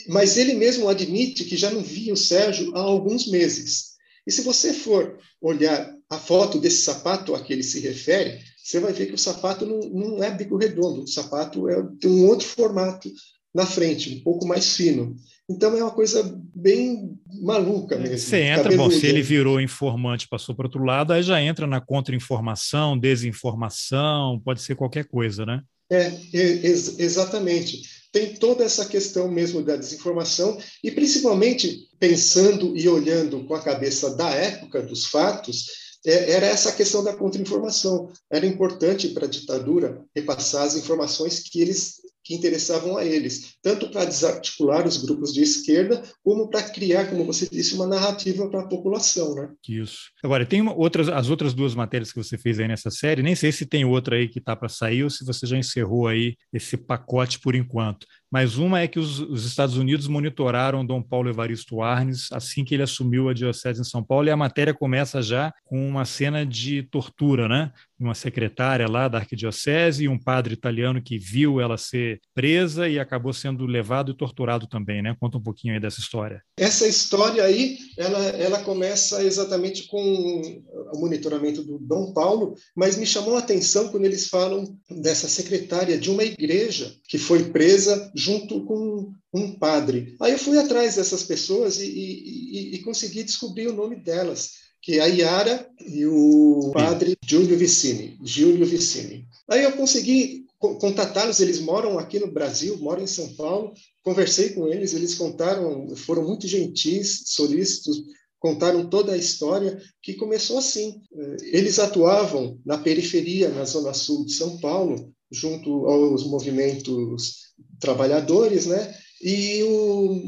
Mas 0.08 0.36
ele 0.36 0.54
mesmo 0.54 0.88
admite 0.88 1.44
que 1.44 1.56
já 1.56 1.70
não 1.70 1.82
via 1.82 2.12
o 2.12 2.16
Sérgio 2.16 2.74
há 2.74 2.80
alguns 2.80 3.26
meses. 3.26 3.91
E 4.26 4.32
se 4.32 4.42
você 4.42 4.72
for 4.72 5.18
olhar 5.40 5.94
a 6.08 6.18
foto 6.18 6.58
desse 6.58 6.82
sapato 6.82 7.34
a 7.34 7.40
que 7.42 7.52
ele 7.52 7.62
se 7.62 7.80
refere, 7.80 8.40
você 8.62 8.78
vai 8.78 8.92
ver 8.92 9.06
que 9.06 9.14
o 9.14 9.18
sapato 9.18 9.66
não, 9.66 9.80
não 9.80 10.22
é 10.22 10.30
bico 10.30 10.56
redondo, 10.56 11.02
o 11.02 11.06
sapato 11.06 11.68
é, 11.68 11.82
tem 12.00 12.10
um 12.10 12.26
outro 12.26 12.46
formato 12.46 13.10
na 13.54 13.66
frente, 13.66 14.14
um 14.14 14.22
pouco 14.22 14.46
mais 14.46 14.76
fino. 14.76 15.16
Então 15.50 15.76
é 15.76 15.82
uma 15.82 15.90
coisa 15.90 16.22
bem 16.54 17.18
maluca 17.42 17.98
mesmo. 17.98 18.18
Você 18.18 18.42
entra, 18.42 18.74
bom, 18.76 18.90
se 18.90 19.06
ele 19.06 19.22
virou 19.22 19.60
informante, 19.60 20.28
passou 20.28 20.54
para 20.54 20.66
outro 20.66 20.84
lado, 20.84 21.12
aí 21.12 21.22
já 21.22 21.42
entra 21.42 21.66
na 21.66 21.80
contra-informação, 21.80 22.98
desinformação, 22.98 24.40
pode 24.44 24.62
ser 24.62 24.76
qualquer 24.76 25.04
coisa, 25.04 25.44
né? 25.44 25.62
É, 25.90 26.10
ex 26.32 26.98
exatamente. 26.98 27.82
Tem 28.12 28.34
toda 28.34 28.62
essa 28.62 28.84
questão 28.84 29.26
mesmo 29.28 29.62
da 29.62 29.74
desinformação 29.74 30.58
e 30.84 30.90
principalmente 30.90 31.88
pensando 31.98 32.76
e 32.76 32.86
olhando 32.86 33.44
com 33.44 33.54
a 33.54 33.62
cabeça 33.62 34.14
da 34.14 34.28
época 34.30 34.82
dos 34.82 35.06
fatos, 35.06 35.66
é, 36.04 36.32
era 36.32 36.46
essa 36.46 36.72
questão 36.72 37.02
da 37.02 37.14
contra-informação. 37.16 38.12
Era 38.30 38.46
importante 38.46 39.08
para 39.08 39.24
a 39.24 39.30
ditadura 39.30 40.04
repassar 40.14 40.64
as 40.64 40.76
informações 40.76 41.40
que 41.40 41.60
eles 41.60 42.01
que 42.24 42.34
interessavam 42.34 42.96
a 42.96 43.04
eles, 43.04 43.56
tanto 43.62 43.88
para 43.88 44.04
desarticular 44.04 44.86
os 44.86 44.96
grupos 44.96 45.32
de 45.32 45.42
esquerda, 45.42 46.02
como 46.22 46.48
para 46.48 46.62
criar, 46.62 47.08
como 47.08 47.24
você 47.24 47.48
disse, 47.50 47.74
uma 47.74 47.86
narrativa 47.86 48.48
para 48.48 48.60
a 48.60 48.68
população. 48.68 49.34
Né? 49.34 49.50
Isso. 49.68 50.10
Agora, 50.22 50.46
tem 50.46 50.60
uma, 50.60 50.74
outras, 50.74 51.08
as 51.08 51.28
outras 51.28 51.54
duas 51.54 51.74
matérias 51.74 52.12
que 52.12 52.22
você 52.22 52.38
fez 52.38 52.58
aí 52.58 52.68
nessa 52.68 52.90
série, 52.90 53.22
nem 53.22 53.34
sei 53.34 53.52
se 53.52 53.66
tem 53.66 53.84
outra 53.84 54.16
aí 54.16 54.28
que 54.28 54.38
está 54.38 54.54
para 54.54 54.68
sair 54.68 55.04
ou 55.04 55.10
se 55.10 55.24
você 55.24 55.46
já 55.46 55.56
encerrou 55.56 56.06
aí 56.06 56.36
esse 56.52 56.76
pacote 56.76 57.40
por 57.40 57.54
enquanto 57.54 58.06
mas 58.32 58.56
uma 58.56 58.80
é 58.80 58.88
que 58.88 58.98
os, 58.98 59.18
os, 59.18 59.44
Estados 59.44 59.76
Unidos 59.76 60.08
monitoraram 60.08 60.86
Dom 60.86 61.02
Paulo 61.02 61.28
Evaristo 61.28 61.82
Arnes 61.82 62.28
assim 62.32 62.64
que 62.64 62.74
ele 62.74 62.82
assumiu 62.82 63.28
a 63.28 63.34
diocese 63.34 63.82
em 63.82 63.84
São 63.84 64.02
Paulo, 64.02 64.26
e 64.26 64.30
a 64.30 64.36
matéria 64.36 64.72
começa 64.72 65.20
já 65.20 65.52
com 65.66 65.86
uma 65.86 66.06
cena 66.06 66.46
de 66.46 66.82
tortura, 66.84 67.46
né? 67.46 67.70
Uma 68.00 68.14
secretária 68.14 68.88
lá 68.88 69.06
da 69.06 69.18
arquidiocese 69.18 70.04
e 70.04 70.08
um 70.08 70.18
padre 70.18 70.54
italiano 70.54 71.02
que 71.02 71.18
viu 71.18 71.60
ela 71.60 71.76
ser 71.76 72.20
presa 72.34 72.88
e 72.88 72.98
acabou 72.98 73.32
sendo 73.32 73.66
levado 73.66 74.10
e 74.10 74.16
torturado 74.16 74.66
também, 74.66 75.02
né? 75.02 75.14
Conta 75.20 75.36
um 75.36 75.42
pouquinho 75.42 75.74
aí 75.74 75.80
dessa 75.80 76.00
história. 76.00 76.42
Essa 76.56 76.86
história 76.86 77.44
aí, 77.44 77.78
ela, 77.98 78.18
ela 78.18 78.62
começa 78.62 79.22
exatamente 79.22 79.86
com 79.86 80.62
o 80.92 80.98
monitoramento 80.98 81.62
do 81.62 81.78
Dom 81.78 82.12
Paulo, 82.12 82.54
mas 82.74 82.96
me 82.96 83.06
chamou 83.06 83.36
a 83.36 83.40
atenção 83.40 83.88
quando 83.88 84.04
eles 84.06 84.28
falam 84.28 84.76
dessa 84.90 85.28
secretária 85.28 85.98
de 85.98 86.10
uma 86.10 86.24
igreja 86.24 86.94
que 87.06 87.18
foi 87.18 87.44
presa 87.50 88.10
junto 88.22 88.64
com 88.64 89.12
um 89.34 89.52
padre. 89.58 90.14
Aí 90.20 90.32
eu 90.32 90.38
fui 90.38 90.58
atrás 90.58 90.96
dessas 90.96 91.22
pessoas 91.24 91.80
e, 91.80 91.86
e, 91.86 92.74
e 92.74 92.78
consegui 92.82 93.24
descobrir 93.24 93.68
o 93.68 93.74
nome 93.74 93.96
delas, 93.96 94.50
que 94.80 94.98
é 94.98 95.00
a 95.00 95.06
Yara 95.06 95.68
e 95.80 96.06
o 96.06 96.70
padre 96.72 97.16
Giulio 97.24 97.56
Vicini. 97.56 98.18
Giulio 98.22 98.66
Vicini. 98.66 99.26
Aí 99.48 99.64
eu 99.64 99.72
consegui 99.72 100.46
contatá-los, 100.58 101.40
eles 101.40 101.58
moram 101.58 101.98
aqui 101.98 102.20
no 102.20 102.30
Brasil, 102.30 102.76
moram 102.78 103.02
em 103.02 103.08
São 103.08 103.34
Paulo. 103.34 103.72
Conversei 104.04 104.50
com 104.50 104.68
eles, 104.68 104.94
eles 104.94 105.16
contaram, 105.16 105.88
foram 105.96 106.24
muito 106.24 106.46
gentis, 106.46 107.22
solícitos, 107.26 108.02
contaram 108.38 108.88
toda 108.88 109.12
a 109.12 109.16
história 109.16 109.80
que 110.00 110.14
começou 110.14 110.58
assim. 110.58 111.00
Eles 111.42 111.80
atuavam 111.80 112.58
na 112.64 112.78
periferia, 112.78 113.48
na 113.48 113.64
zona 113.64 113.92
sul 113.92 114.24
de 114.24 114.32
São 114.34 114.58
Paulo, 114.58 115.12
junto 115.32 115.86
aos 115.86 116.24
movimentos 116.26 117.51
trabalhadores, 117.82 118.64
né? 118.64 118.94
E 119.20 119.62
o, 119.64 120.22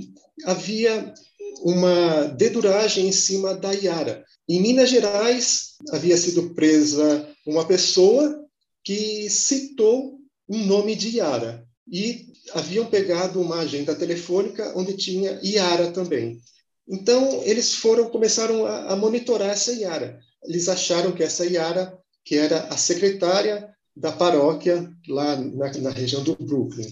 havia 0.45 1.14
uma 1.62 2.25
deduragem 2.37 3.09
em 3.09 3.12
cima 3.12 3.55
da 3.55 3.73
Iara. 3.73 4.23
Em 4.47 4.61
Minas 4.61 4.90
Gerais 4.90 5.77
havia 5.90 6.17
sido 6.19 6.55
presa 6.55 7.27
uma 7.47 7.64
pessoa 7.64 8.45
que 8.85 9.31
citou 9.31 10.19
um 10.47 10.67
nome 10.67 10.95
de 10.95 11.17
Iara 11.17 11.64
e 11.90 12.27
haviam 12.53 12.85
pegado 12.87 13.40
uma 13.40 13.61
agenda 13.61 13.95
telefônica 13.95 14.73
onde 14.77 14.95
tinha 14.97 15.40
Iara 15.43 15.90
também. 15.90 16.38
Então 16.87 17.43
eles 17.45 17.77
foram 17.77 18.11
começaram 18.11 18.67
a, 18.67 18.93
a 18.93 18.97
monitorar 18.97 19.51
essa 19.51 19.73
Iara. 19.73 20.19
Eles 20.45 20.69
acharam 20.69 21.12
que 21.12 21.23
essa 21.23 21.47
Iara, 21.47 21.97
que 22.23 22.37
era 22.37 22.64
a 22.64 22.77
secretária 22.77 23.71
da 23.97 24.12
paróquia 24.12 24.90
lá 25.09 25.37
na, 25.37 25.73
na 25.79 25.90
região 25.90 26.23
do 26.23 26.37
Brooklyn. 26.37 26.87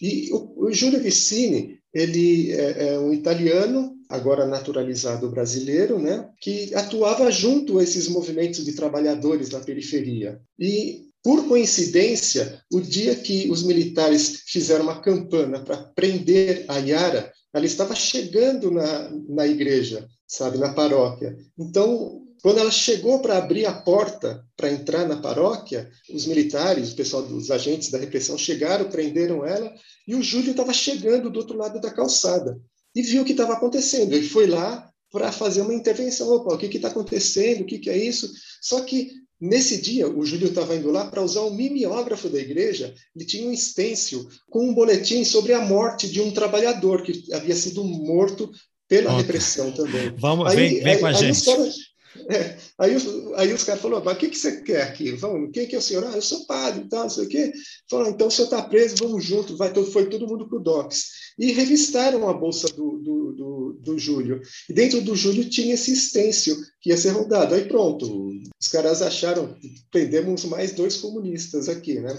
E 0.00 0.30
o, 0.32 0.66
o 0.66 0.72
Júlio 0.72 1.00
Vicini, 1.00 1.78
ele 1.92 2.52
é, 2.52 2.88
é, 2.88 2.98
um 2.98 3.12
italiano, 3.12 3.96
agora 4.08 4.46
naturalizado 4.46 5.30
brasileiro, 5.30 5.98
né, 5.98 6.28
que 6.40 6.74
atuava 6.74 7.30
junto 7.30 7.78
a 7.78 7.82
esses 7.82 8.08
movimentos 8.08 8.64
de 8.64 8.72
trabalhadores 8.72 9.50
na 9.50 9.60
periferia. 9.60 10.40
E, 10.58 11.06
por 11.22 11.48
coincidência, 11.48 12.62
o 12.72 12.80
dia 12.80 13.14
que 13.16 13.50
os 13.50 13.62
militares 13.62 14.42
fizeram 14.46 14.84
uma 14.84 15.00
campana 15.00 15.60
para 15.60 15.76
prender 15.76 16.64
a 16.68 16.78
Yara, 16.78 17.32
ela 17.52 17.66
estava 17.66 17.94
chegando 17.94 18.70
na, 18.70 19.10
na 19.28 19.46
igreja, 19.46 20.06
sabe, 20.26 20.58
na 20.58 20.72
paróquia. 20.72 21.36
Então, 21.58 22.25
quando 22.42 22.58
ela 22.58 22.70
chegou 22.70 23.20
para 23.20 23.38
abrir 23.38 23.66
a 23.66 23.72
porta 23.72 24.44
para 24.56 24.70
entrar 24.70 25.06
na 25.06 25.16
paróquia, 25.16 25.90
os 26.12 26.26
militares, 26.26 26.92
o 26.92 26.96
pessoal 26.96 27.22
dos 27.22 27.50
agentes 27.50 27.90
da 27.90 27.98
repressão 27.98 28.36
chegaram, 28.38 28.88
prenderam 28.88 29.44
ela, 29.44 29.72
e 30.06 30.14
o 30.14 30.22
Júlio 30.22 30.50
estava 30.50 30.72
chegando 30.72 31.30
do 31.30 31.38
outro 31.38 31.56
lado 31.56 31.80
da 31.80 31.90
calçada 31.90 32.60
e 32.94 33.02
viu 33.02 33.22
o 33.22 33.24
que 33.24 33.32
estava 33.32 33.54
acontecendo. 33.54 34.12
Ele 34.12 34.28
foi 34.28 34.46
lá 34.46 34.88
para 35.10 35.32
fazer 35.32 35.60
uma 35.60 35.74
intervenção. 35.74 36.28
Opa, 36.28 36.54
o 36.54 36.58
que 36.58 36.66
está 36.76 36.88
acontecendo? 36.88 37.62
O 37.62 37.66
que, 37.66 37.78
que 37.78 37.90
é 37.90 37.96
isso? 37.96 38.30
Só 38.60 38.80
que 38.82 39.10
Nesse 39.38 39.82
dia, 39.82 40.08
o 40.08 40.24
Júlio 40.24 40.48
estava 40.48 40.74
indo 40.74 40.90
lá 40.90 41.04
para 41.10 41.22
usar 41.22 41.42
o 41.42 41.52
mimeógrafo 41.52 42.28
da 42.28 42.38
igreja. 42.38 42.94
Ele 43.14 43.24
tinha 43.26 43.46
um 43.46 43.52
estêncil 43.52 44.26
com 44.48 44.66
um 44.66 44.72
boletim 44.72 45.24
sobre 45.24 45.52
a 45.52 45.60
morte 45.60 46.08
de 46.08 46.22
um 46.22 46.30
trabalhador 46.30 47.02
que 47.02 47.22
havia 47.34 47.54
sido 47.54 47.84
morto 47.84 48.50
pela 48.88 49.14
repressão 49.14 49.70
também. 49.72 50.10
Vamos, 50.16 50.46
aí, 50.46 50.56
vem, 50.56 50.82
vem 50.82 50.92
aí, 50.94 50.98
com 50.98 51.06
a 51.06 51.12
gente. 51.12 51.36
História, 51.36 51.70
é, 52.28 52.56
aí, 52.78 52.96
aí 53.36 53.52
os 53.52 53.64
caras 53.64 53.80
falaram, 53.80 54.04
mas 54.04 54.16
o 54.16 54.18
que, 54.18 54.28
que 54.28 54.38
você 54.38 54.60
quer 54.62 54.82
aqui? 54.82 55.12
Vamos, 55.12 55.50
quem 55.52 55.66
que 55.66 55.74
é 55.74 55.78
o 55.78 55.82
senhor? 55.82 56.04
Ah, 56.04 56.12
eu 56.14 56.22
sou 56.22 56.46
padre 56.46 56.84
e 56.84 56.88
tal, 56.88 57.02
não 57.02 57.10
sei 57.10 57.24
o 57.24 57.28
quê. 57.28 57.52
Falaram, 57.90 58.10
então 58.10 58.28
o 58.28 58.30
senhor 58.30 58.46
está 58.46 58.62
preso, 58.62 58.96
vamos 58.98 59.24
junto. 59.24 59.56
Vai, 59.56 59.72
foi 59.86 60.08
todo 60.08 60.26
mundo 60.26 60.48
para 60.48 60.58
o 60.58 60.62
DOCS. 60.62 61.26
E 61.38 61.52
revistaram 61.52 62.28
a 62.28 62.32
bolsa 62.32 62.68
do, 62.68 62.98
do, 62.98 63.32
do, 63.32 63.72
do 63.80 63.98
Júlio. 63.98 64.40
E 64.68 64.72
dentro 64.72 65.00
do 65.02 65.14
Júlio 65.14 65.48
tinha 65.48 65.74
esse 65.74 65.92
estêncil 65.92 66.56
que 66.80 66.90
ia 66.90 66.96
ser 66.96 67.10
rodado. 67.10 67.54
Aí 67.54 67.66
pronto, 67.66 68.30
os 68.60 68.68
caras 68.68 69.02
acharam, 69.02 69.56
prendemos 69.90 70.44
mais 70.44 70.72
dois 70.72 70.96
comunistas 70.96 71.68
aqui, 71.68 72.00
né? 72.00 72.18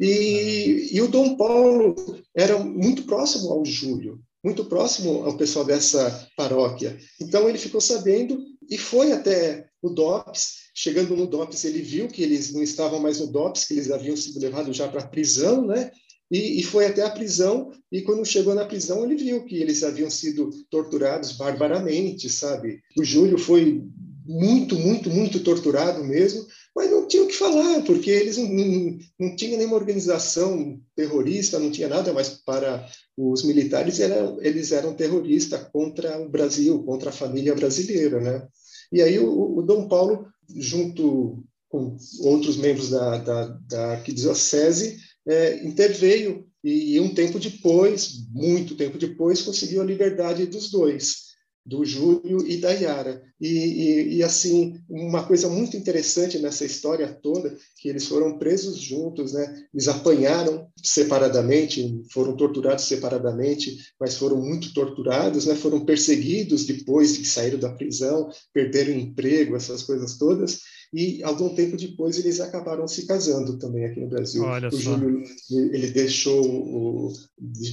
E, 0.00 0.90
e 0.92 1.00
o 1.00 1.08
Dom 1.08 1.36
Paulo 1.36 1.94
era 2.34 2.58
muito 2.58 3.04
próximo 3.04 3.52
ao 3.52 3.64
Júlio, 3.64 4.20
muito 4.42 4.64
próximo 4.64 5.24
ao 5.24 5.36
pessoal 5.36 5.64
dessa 5.64 6.28
paróquia. 6.36 6.98
Então 7.20 7.48
ele 7.48 7.58
ficou 7.58 7.80
sabendo 7.80 8.38
e 8.70 8.78
foi 8.78 9.12
até 9.12 9.68
o 9.82 9.90
DOPS. 9.90 10.64
Chegando 10.74 11.16
no 11.16 11.26
DOPS, 11.26 11.64
ele 11.64 11.80
viu 11.80 12.08
que 12.08 12.22
eles 12.22 12.52
não 12.52 12.62
estavam 12.62 13.00
mais 13.00 13.20
no 13.20 13.28
DOPS, 13.28 13.64
que 13.64 13.74
eles 13.74 13.90
haviam 13.90 14.16
sido 14.16 14.40
levados 14.40 14.76
já 14.76 14.88
para 14.88 15.00
a 15.00 15.06
prisão, 15.06 15.66
né? 15.66 15.90
E, 16.30 16.60
e, 16.60 16.62
foi 16.62 16.86
até 16.86 17.02
a 17.02 17.10
prisão. 17.10 17.70
E 17.92 18.02
quando 18.02 18.24
chegou 18.24 18.54
na 18.54 18.64
prisão, 18.64 19.04
ele 19.04 19.14
viu 19.14 19.44
que 19.44 19.56
eles 19.56 19.84
haviam 19.84 20.10
sido 20.10 20.50
torturados 20.70 21.32
barbaramente, 21.32 22.28
sabe? 22.28 22.80
O 22.98 23.04
Júlio 23.04 23.38
foi 23.38 23.84
muito, 24.26 24.74
muito, 24.76 25.10
muito 25.10 25.40
torturado 25.40 26.02
mesmo, 26.02 26.44
mas 26.74 26.90
não 26.90 27.06
tinha 27.06 27.22
o 27.22 27.28
que 27.28 27.34
falar, 27.34 27.82
porque 27.84 28.10
eles 28.10 28.36
não, 28.36 28.48
não, 28.48 28.98
não 29.20 29.36
tinham 29.36 29.58
nenhuma 29.58 29.76
organização 29.76 30.80
terrorista, 30.96 31.58
não 31.58 31.70
tinha 31.70 31.88
nada, 31.88 32.12
mas 32.12 32.30
para 32.44 32.84
os 33.16 33.44
militares 33.44 34.00
eram, 34.00 34.38
eles 34.42 34.72
eram 34.72 34.94
terroristas 34.94 35.68
contra 35.72 36.20
o 36.20 36.28
Brasil, 36.28 36.82
contra 36.82 37.10
a 37.10 37.12
família 37.12 37.54
brasileira, 37.54 38.20
né? 38.20 38.46
E 38.92 39.00
aí 39.00 39.18
o, 39.18 39.58
o 39.58 39.62
Dom 39.62 39.86
Paulo, 39.86 40.26
junto 40.56 41.44
com 41.68 41.96
outros 42.20 42.56
membros 42.56 42.90
da, 42.90 43.18
da, 43.18 43.46
da 43.68 43.86
arquidiocese, 43.92 44.98
é, 45.26 45.64
interveio 45.64 46.46
e, 46.62 46.94
e 46.94 47.00
um 47.00 47.14
tempo 47.14 47.38
depois, 47.38 48.26
muito 48.32 48.76
tempo 48.76 48.98
depois, 48.98 49.42
conseguiu 49.42 49.80
a 49.80 49.84
liberdade 49.84 50.46
dos 50.46 50.70
dois 50.70 51.23
do 51.64 51.84
Júlio 51.84 52.46
e 52.46 52.58
da 52.58 52.70
Yara. 52.72 53.22
E, 53.40 53.48
e, 53.48 54.16
e, 54.16 54.22
assim, 54.22 54.78
uma 54.88 55.24
coisa 55.26 55.48
muito 55.48 55.76
interessante 55.76 56.38
nessa 56.38 56.64
história 56.64 57.08
toda, 57.08 57.56
que 57.78 57.88
eles 57.88 58.06
foram 58.06 58.38
presos 58.38 58.78
juntos, 58.78 59.32
né? 59.32 59.64
Eles 59.72 59.88
apanharam 59.88 60.66
separadamente, 60.82 62.02
foram 62.12 62.36
torturados 62.36 62.84
separadamente, 62.84 63.76
mas 63.98 64.16
foram 64.16 64.36
muito 64.36 64.72
torturados, 64.74 65.46
né? 65.46 65.54
Foram 65.54 65.84
perseguidos 65.84 66.64
depois 66.64 67.16
que 67.16 67.26
saíram 67.26 67.58
da 67.58 67.72
prisão, 67.72 68.30
perderam 68.52 68.92
emprego, 68.92 69.56
essas 69.56 69.82
coisas 69.82 70.16
todas 70.16 70.60
e 70.94 71.24
algum 71.24 71.52
tempo 71.52 71.76
depois 71.76 72.16
eles 72.18 72.38
acabaram 72.38 72.86
se 72.86 73.04
casando 73.04 73.58
também 73.58 73.84
aqui 73.84 73.98
no 73.98 74.08
Brasil. 74.08 74.44
Olha 74.44 74.68
o 74.68 74.72
só. 74.72 74.96
Júlio 74.96 75.24
ele 75.50 75.90
deixou 75.90 76.40
o, 76.40 77.12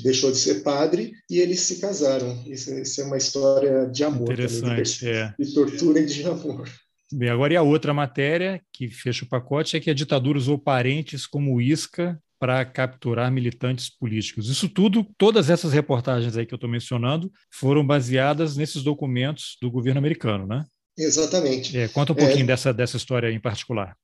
deixou 0.01 0.31
de 0.31 0.37
ser 0.37 0.63
padre 0.63 1.13
e 1.29 1.39
eles 1.39 1.59
se 1.59 1.79
casaram. 1.79 2.43
Isso, 2.47 2.73
isso 2.73 2.99
é 2.99 3.03
uma 3.03 3.17
história 3.17 3.85
de 3.85 4.03
amor, 4.03 4.33
Interessante, 4.33 4.61
também, 4.61 4.83
de, 4.83 5.07
é. 5.07 5.35
de 5.37 5.53
tortura 5.53 5.99
e 5.99 6.05
de 6.07 6.25
amor. 6.25 6.67
Bem, 7.13 7.29
agora 7.29 7.53
e 7.53 7.57
a 7.57 7.61
outra 7.61 7.93
matéria 7.93 8.59
que 8.73 8.87
fecha 8.87 9.23
o 9.23 9.29
pacote 9.29 9.77
é 9.77 9.79
que 9.79 9.91
a 9.91 9.93
ditadura 9.93 10.37
usou 10.37 10.57
parentes 10.57 11.27
como 11.27 11.61
isca 11.61 12.19
para 12.39 12.65
capturar 12.65 13.31
militantes 13.31 13.87
políticos. 13.87 14.49
Isso 14.49 14.67
tudo, 14.67 15.05
todas 15.15 15.51
essas 15.51 15.73
reportagens 15.73 16.35
aí 16.35 16.43
que 16.43 16.55
eu 16.55 16.57
estou 16.57 16.69
mencionando, 16.69 17.31
foram 17.51 17.85
baseadas 17.85 18.57
nesses 18.57 18.81
documentos 18.81 19.57
do 19.61 19.69
governo 19.69 19.99
americano, 19.99 20.47
né? 20.47 20.65
Exatamente. 21.01 21.77
É, 21.77 21.87
conta 21.87 22.13
um 22.13 22.15
pouquinho 22.15 22.43
é, 22.43 22.47
dessa, 22.47 22.73
dessa 22.73 22.97
história 22.97 23.31
em 23.31 23.39
particular. 23.39 23.95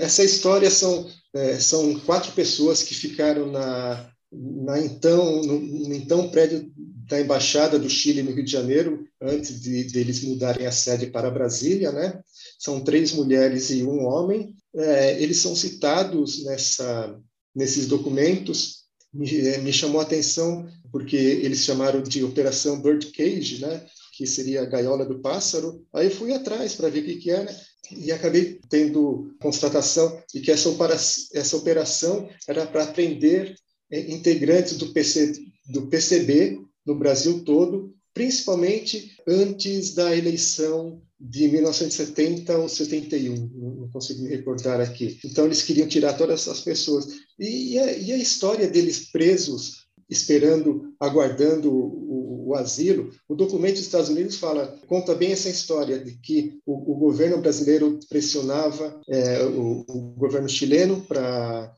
Essa 0.00 0.24
história 0.24 0.70
são, 0.70 1.06
é, 1.34 1.58
são 1.58 1.98
quatro 2.00 2.32
pessoas 2.32 2.82
que 2.82 2.94
ficaram 2.94 3.46
na, 3.50 4.10
na 4.32 4.80
então, 4.80 5.42
no, 5.42 5.60
no 5.60 5.94
então 5.94 6.30
prédio 6.30 6.70
da 6.76 7.20
Embaixada 7.20 7.78
do 7.78 7.90
Chile 7.90 8.22
no 8.22 8.32
Rio 8.32 8.44
de 8.44 8.52
Janeiro, 8.52 9.04
antes 9.20 9.60
de, 9.60 9.84
de 9.84 9.98
eles 9.98 10.22
mudarem 10.22 10.66
a 10.66 10.72
sede 10.72 11.08
para 11.08 11.30
Brasília, 11.30 11.92
né? 11.92 12.20
São 12.58 12.80
três 12.80 13.12
mulheres 13.12 13.70
e 13.70 13.82
um 13.82 14.06
homem. 14.06 14.54
É, 14.74 15.20
eles 15.20 15.38
são 15.38 15.54
citados 15.54 16.44
nessa, 16.44 17.18
nesses 17.54 17.86
documentos. 17.86 18.80
Me, 19.12 19.28
é, 19.40 19.58
me 19.58 19.72
chamou 19.72 20.00
a 20.00 20.04
atenção 20.04 20.68
porque 20.92 21.16
eles 21.16 21.64
chamaram 21.64 22.02
de 22.02 22.24
Operação 22.24 22.80
Bird 22.80 23.06
Cage, 23.08 23.60
né? 23.60 23.84
Que 24.20 24.26
seria 24.26 24.60
a 24.60 24.66
gaiola 24.66 25.06
do 25.06 25.18
pássaro. 25.20 25.82
Aí 25.94 26.10
fui 26.10 26.34
atrás 26.34 26.74
para 26.74 26.90
ver 26.90 27.00
o 27.00 27.04
que, 27.06 27.16
que 27.16 27.30
era 27.30 27.50
e 27.90 28.12
acabei 28.12 28.60
tendo 28.68 29.34
constatação 29.40 30.22
de 30.30 30.42
que 30.42 30.50
essa, 30.50 30.68
operação, 30.68 31.24
essa 31.32 31.56
operação 31.56 32.28
era 32.46 32.66
para 32.66 32.88
prender 32.88 33.56
é, 33.90 34.12
integrantes 34.12 34.76
do, 34.76 34.92
PC, 34.92 35.32
do 35.70 35.86
PCB 35.86 36.60
no 36.84 36.94
Brasil 36.96 37.42
todo, 37.42 37.94
principalmente 38.12 39.16
antes 39.26 39.94
da 39.94 40.14
eleição 40.14 41.00
de 41.18 41.48
1970 41.48 42.58
ou 42.58 42.68
71, 42.68 43.34
não 43.54 43.88
consigo 43.88 44.20
me 44.20 44.28
recordar 44.28 44.82
aqui. 44.82 45.18
Então, 45.24 45.46
eles 45.46 45.62
queriam 45.62 45.88
tirar 45.88 46.12
todas 46.12 46.42
essas 46.42 46.60
pessoas. 46.60 47.06
E 47.38 47.78
a, 47.78 47.92
e 47.92 48.12
a 48.12 48.18
história 48.18 48.68
deles 48.68 49.10
presos, 49.10 49.79
esperando, 50.10 50.92
aguardando 50.98 51.72
o, 51.72 52.48
o, 52.48 52.54
asilo, 52.54 53.10
o 53.28 53.34
documento 53.34 53.74
dos 53.74 53.82
Estados 53.82 54.08
Unidos 54.08 54.36
fala, 54.36 54.76
conta 54.88 55.14
bem 55.14 55.30
essa 55.30 55.48
história 55.48 55.98
de 55.98 56.18
que 56.18 56.58
o, 56.66 56.92
o 56.92 56.96
governo 56.96 57.38
brasileiro 57.38 57.98
pressionava 58.08 59.00
é, 59.08 59.44
o, 59.44 59.84
o 59.88 60.14
governo 60.16 60.48
chileno 60.48 61.00
para 61.02 61.72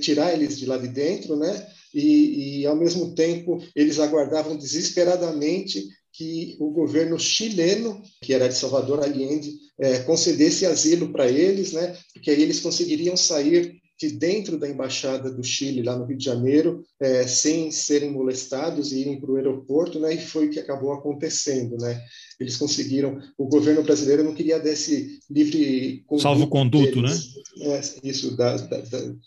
tirar 0.00 0.32
eles 0.34 0.58
de 0.58 0.66
lá 0.66 0.76
de 0.76 0.88
dentro, 0.88 1.36
né? 1.36 1.66
E, 1.94 2.60
e, 2.60 2.66
ao 2.66 2.76
mesmo 2.76 3.14
tempo, 3.14 3.60
eles 3.74 3.98
aguardavam 3.98 4.56
desesperadamente 4.56 5.88
que 6.12 6.56
o 6.60 6.70
governo 6.70 7.18
chileno, 7.18 8.02
que 8.22 8.34
era 8.34 8.48
de 8.48 8.54
Salvador 8.54 9.02
Allende, 9.02 9.52
é, 9.78 10.00
concedesse 10.00 10.66
asilo 10.66 11.12
para 11.12 11.28
eles, 11.28 11.72
né? 11.72 11.96
Porque 12.12 12.30
aí 12.30 12.42
eles 12.42 12.60
conseguiriam 12.60 13.16
sair 13.16 13.79
de 14.00 14.12
dentro 14.12 14.58
da 14.58 14.66
embaixada 14.66 15.30
do 15.30 15.44
Chile 15.44 15.82
lá 15.82 15.94
no 15.94 16.06
Rio 16.06 16.16
de 16.16 16.24
Janeiro, 16.24 16.82
é, 16.98 17.26
sem 17.26 17.70
serem 17.70 18.10
molestados 18.10 18.92
e 18.92 19.00
irem 19.00 19.20
para 19.20 19.30
o 19.30 19.36
aeroporto, 19.36 20.00
né? 20.00 20.14
E 20.14 20.18
foi 20.18 20.46
o 20.46 20.50
que 20.50 20.58
acabou 20.58 20.94
acontecendo, 20.94 21.76
né? 21.76 22.02
Eles 22.40 22.56
conseguiram. 22.56 23.20
O 23.36 23.46
governo 23.46 23.82
brasileiro 23.82 24.24
não 24.24 24.34
queria 24.34 24.58
desse 24.58 25.20
livre 25.28 26.02
salvo 26.18 26.48
conduto, 26.48 27.02
né? 27.02 27.10
É, 27.60 27.80
isso 28.02 28.34
da, 28.34 28.56
da, 28.56 28.80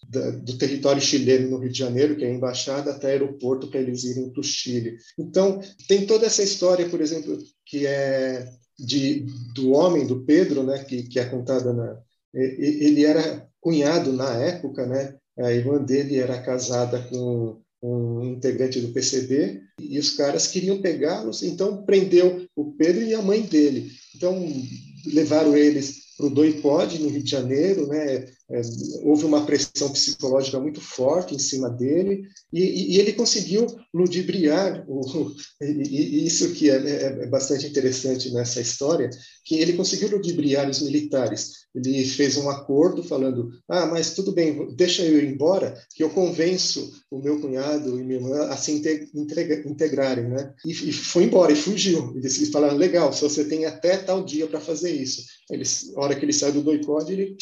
da, 0.09 0.31
do 0.31 0.57
território 0.57 1.01
chileno 1.01 1.51
no 1.51 1.59
Rio 1.59 1.71
de 1.71 1.77
Janeiro, 1.77 2.15
que 2.15 2.25
é 2.25 2.27
a 2.27 2.33
embaixada 2.33 2.89
até 2.89 3.11
aeroporto 3.11 3.67
para 3.67 3.79
eles 3.79 4.03
irem 4.05 4.31
para 4.31 4.41
o 4.41 4.43
Chile. 4.43 4.97
Então 5.19 5.61
tem 5.87 6.07
toda 6.07 6.25
essa 6.25 6.41
história, 6.41 6.89
por 6.89 6.99
exemplo, 6.99 7.37
que 7.63 7.85
é 7.85 8.49
de 8.79 9.23
do 9.53 9.73
homem 9.73 10.07
do 10.07 10.21
Pedro, 10.21 10.63
né? 10.63 10.83
Que, 10.83 11.03
que 11.03 11.19
é 11.19 11.25
contada 11.25 11.71
na 11.71 12.01
ele 12.33 13.05
era 13.05 13.47
cunhado 13.63 14.11
na 14.11 14.35
época, 14.35 14.85
né? 14.85 15.15
A 15.39 15.51
irmã 15.51 15.81
dele 15.81 16.17
era 16.17 16.41
casada 16.41 16.99
com 17.09 17.57
um 17.81 18.23
integrante 18.23 18.79
do 18.79 18.93
PCB 18.93 19.61
e 19.79 19.97
os 19.97 20.11
caras 20.11 20.47
queriam 20.47 20.81
pegá-los, 20.81 21.41
então 21.41 21.83
prendeu 21.83 22.45
o 22.55 22.73
Pedro 22.73 23.01
e 23.03 23.13
a 23.13 23.21
mãe 23.21 23.41
dele. 23.41 23.89
Então 24.15 24.45
levaram 25.07 25.55
eles 25.55 26.03
para 26.15 26.27
o 26.27 26.29
Doipod, 26.29 26.99
no 26.99 27.09
Rio 27.09 27.23
de 27.23 27.31
Janeiro, 27.31 27.87
né? 27.87 28.25
É, 28.51 28.61
houve 29.03 29.23
uma 29.23 29.45
pressão 29.45 29.89
psicológica 29.89 30.59
muito 30.59 30.81
forte 30.81 31.33
em 31.33 31.39
cima 31.39 31.69
dele 31.69 32.23
e, 32.51 32.93
e 32.93 32.99
ele 32.99 33.13
conseguiu 33.13 33.65
ludibriar 33.93 34.83
o, 34.85 35.31
e, 35.63 36.25
isso 36.25 36.51
que 36.53 36.69
é, 36.69 36.75
é, 36.75 37.05
é, 37.23 37.27
bastante 37.27 37.65
interessante 37.65 38.31
nessa 38.33 38.59
história 38.59 39.09
que 39.45 39.55
ele 39.55 39.73
conseguiu 39.73 40.09
ludibriar 40.09 40.69
os 40.69 40.81
militares. 40.81 41.63
Ele 41.73 42.05
fez 42.05 42.35
um 42.35 42.49
acordo 42.49 43.01
falando 43.01 43.49
ah 43.67 43.85
mas 43.85 44.13
tudo 44.13 44.33
bem 44.33 44.75
deixa 44.75 45.03
eu 45.03 45.19
ir 45.19 45.23
embora 45.23 45.73
que 45.95 46.03
eu 46.03 46.09
convenço 46.09 46.91
o 47.09 47.19
meu 47.19 47.39
cunhado 47.39 47.97
e 47.97 48.03
minha 48.03 48.19
irmã 48.19 48.47
a 48.47 48.57
se 48.57 48.73
integrarem 49.65 50.27
né? 50.27 50.53
E, 50.65 50.71
e 50.71 50.91
foi 50.91 51.23
embora 51.23 51.53
e 51.53 51.55
fugiu. 51.55 52.13
Eles 52.17 52.49
falaram 52.49 52.75
legal 52.75 53.13
se 53.13 53.21
você 53.21 53.45
tem 53.45 53.65
até 53.65 53.97
tal 53.97 54.23
dia 54.23 54.47
para 54.47 54.59
fazer 54.59 54.91
isso 54.91 55.23
a 55.95 56.01
hora 56.01 56.15
que 56.15 56.25
ele 56.25 56.33
saiu 56.33 56.53
do 56.53 56.61
doicode 56.61 57.13
ele 57.13 57.37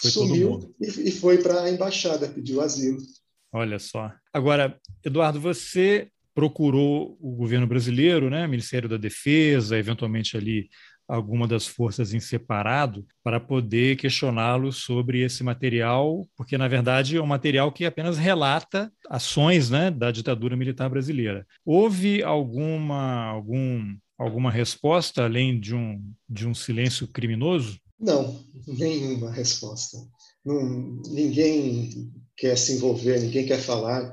foi 0.00 0.10
sumiu 0.10 0.74
e, 0.80 1.08
e 1.08 1.12
foi 1.12 1.38
para 1.38 1.62
a 1.62 1.70
embaixada, 1.70 2.28
pediu 2.28 2.60
asilo. 2.60 2.98
Olha 3.52 3.78
só. 3.78 4.12
Agora, 4.32 4.78
Eduardo, 5.04 5.40
você 5.40 6.08
procurou 6.34 7.16
o 7.20 7.36
governo 7.36 7.66
brasileiro, 7.66 8.28
né, 8.28 8.46
Ministério 8.46 8.88
da 8.88 8.96
Defesa, 8.96 9.78
eventualmente 9.78 10.36
ali 10.36 10.68
alguma 11.06 11.46
das 11.46 11.66
forças 11.66 12.14
em 12.14 12.20
separado, 12.20 13.06
para 13.22 13.38
poder 13.38 13.96
questioná-los 13.96 14.78
sobre 14.78 15.20
esse 15.20 15.44
material, 15.44 16.26
porque 16.36 16.56
na 16.56 16.66
verdade 16.66 17.16
é 17.16 17.22
um 17.22 17.26
material 17.26 17.70
que 17.70 17.84
apenas 17.84 18.16
relata 18.16 18.90
ações, 19.08 19.70
né, 19.70 19.90
da 19.90 20.10
ditadura 20.10 20.56
militar 20.56 20.88
brasileira. 20.88 21.46
Houve 21.64 22.22
alguma 22.22 23.26
algum 23.26 23.94
alguma 24.16 24.50
resposta 24.50 25.24
além 25.24 25.60
de 25.60 25.74
um 25.74 26.00
de 26.28 26.48
um 26.48 26.54
silêncio 26.54 27.06
criminoso? 27.06 27.78
Não, 27.98 28.44
nenhuma 28.66 29.30
resposta. 29.30 29.98
Não, 30.44 31.00
ninguém 31.08 32.12
quer 32.36 32.56
se 32.56 32.72
envolver, 32.72 33.20
ninguém 33.20 33.46
quer 33.46 33.60
falar. 33.60 34.10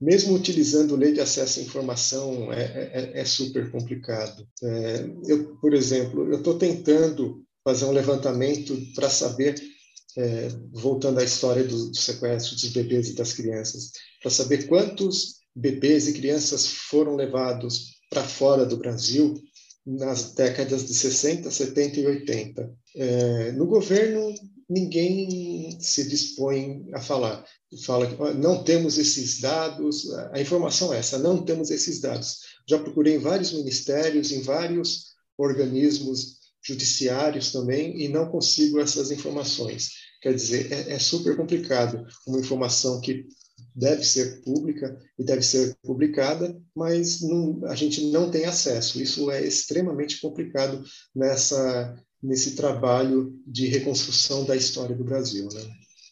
Mesmo 0.00 0.34
utilizando 0.34 0.96
lei 0.96 1.12
de 1.12 1.20
acesso 1.20 1.60
à 1.60 1.62
informação, 1.62 2.52
é, 2.52 2.62
é, 2.62 3.20
é 3.20 3.24
super 3.24 3.70
complicado. 3.70 4.46
É, 4.62 5.06
eu, 5.26 5.56
por 5.56 5.72
exemplo, 5.72 6.30
eu 6.30 6.38
estou 6.38 6.58
tentando 6.58 7.44
fazer 7.62 7.86
um 7.86 7.92
levantamento 7.92 8.76
para 8.94 9.08
saber, 9.08 9.54
é, 10.16 10.48
voltando 10.72 11.20
à 11.20 11.24
história 11.24 11.64
do, 11.64 11.90
do 11.90 11.96
sequestro 11.96 12.54
dos 12.54 12.68
bebês 12.70 13.08
e 13.08 13.14
das 13.14 13.32
crianças, 13.32 13.92
para 14.20 14.30
saber 14.30 14.66
quantos 14.66 15.36
bebês 15.54 16.08
e 16.08 16.12
crianças 16.12 16.66
foram 16.66 17.14
levados 17.14 17.94
para 18.10 18.22
fora 18.22 18.66
do 18.66 18.76
Brasil 18.76 19.34
nas 19.86 20.32
décadas 20.32 20.86
de 20.86 20.94
60, 20.94 21.50
70 21.50 22.00
e 22.00 22.06
80. 22.06 22.74
É, 22.96 23.52
no 23.52 23.66
governo, 23.66 24.34
ninguém 24.68 25.78
se 25.80 26.08
dispõe 26.08 26.86
a 26.92 27.00
falar. 27.00 27.44
Fala 27.84 28.06
que 28.06 28.38
não 28.38 28.62
temos 28.62 28.98
esses 28.98 29.40
dados, 29.40 30.10
a 30.32 30.40
informação 30.40 30.92
é 30.92 30.98
essa, 30.98 31.18
não 31.18 31.44
temos 31.44 31.70
esses 31.70 32.00
dados. 32.00 32.38
Já 32.68 32.78
procurei 32.78 33.16
em 33.16 33.18
vários 33.18 33.52
ministérios, 33.52 34.30
em 34.32 34.40
vários 34.42 35.14
organismos 35.36 36.38
judiciários 36.62 37.52
também, 37.52 38.00
e 38.00 38.08
não 38.08 38.30
consigo 38.30 38.80
essas 38.80 39.10
informações. 39.10 39.90
Quer 40.22 40.34
dizer, 40.34 40.72
é, 40.72 40.94
é 40.94 40.98
super 40.98 41.36
complicado 41.36 42.06
uma 42.26 42.38
informação 42.38 43.00
que 43.00 43.26
deve 43.74 44.04
ser 44.04 44.42
pública 44.42 44.98
e 45.18 45.24
deve 45.24 45.42
ser 45.42 45.76
publicada, 45.82 46.56
mas 46.74 47.20
não, 47.20 47.64
a 47.64 47.74
gente 47.74 48.04
não 48.10 48.30
tem 48.30 48.44
acesso. 48.44 49.02
Isso 49.02 49.30
é 49.30 49.44
extremamente 49.44 50.20
complicado 50.20 50.82
nessa 51.14 51.96
nesse 52.22 52.56
trabalho 52.56 53.38
de 53.46 53.66
reconstrução 53.66 54.46
da 54.46 54.56
história 54.56 54.96
do 54.96 55.04
Brasil, 55.04 55.46
né? 55.52 55.60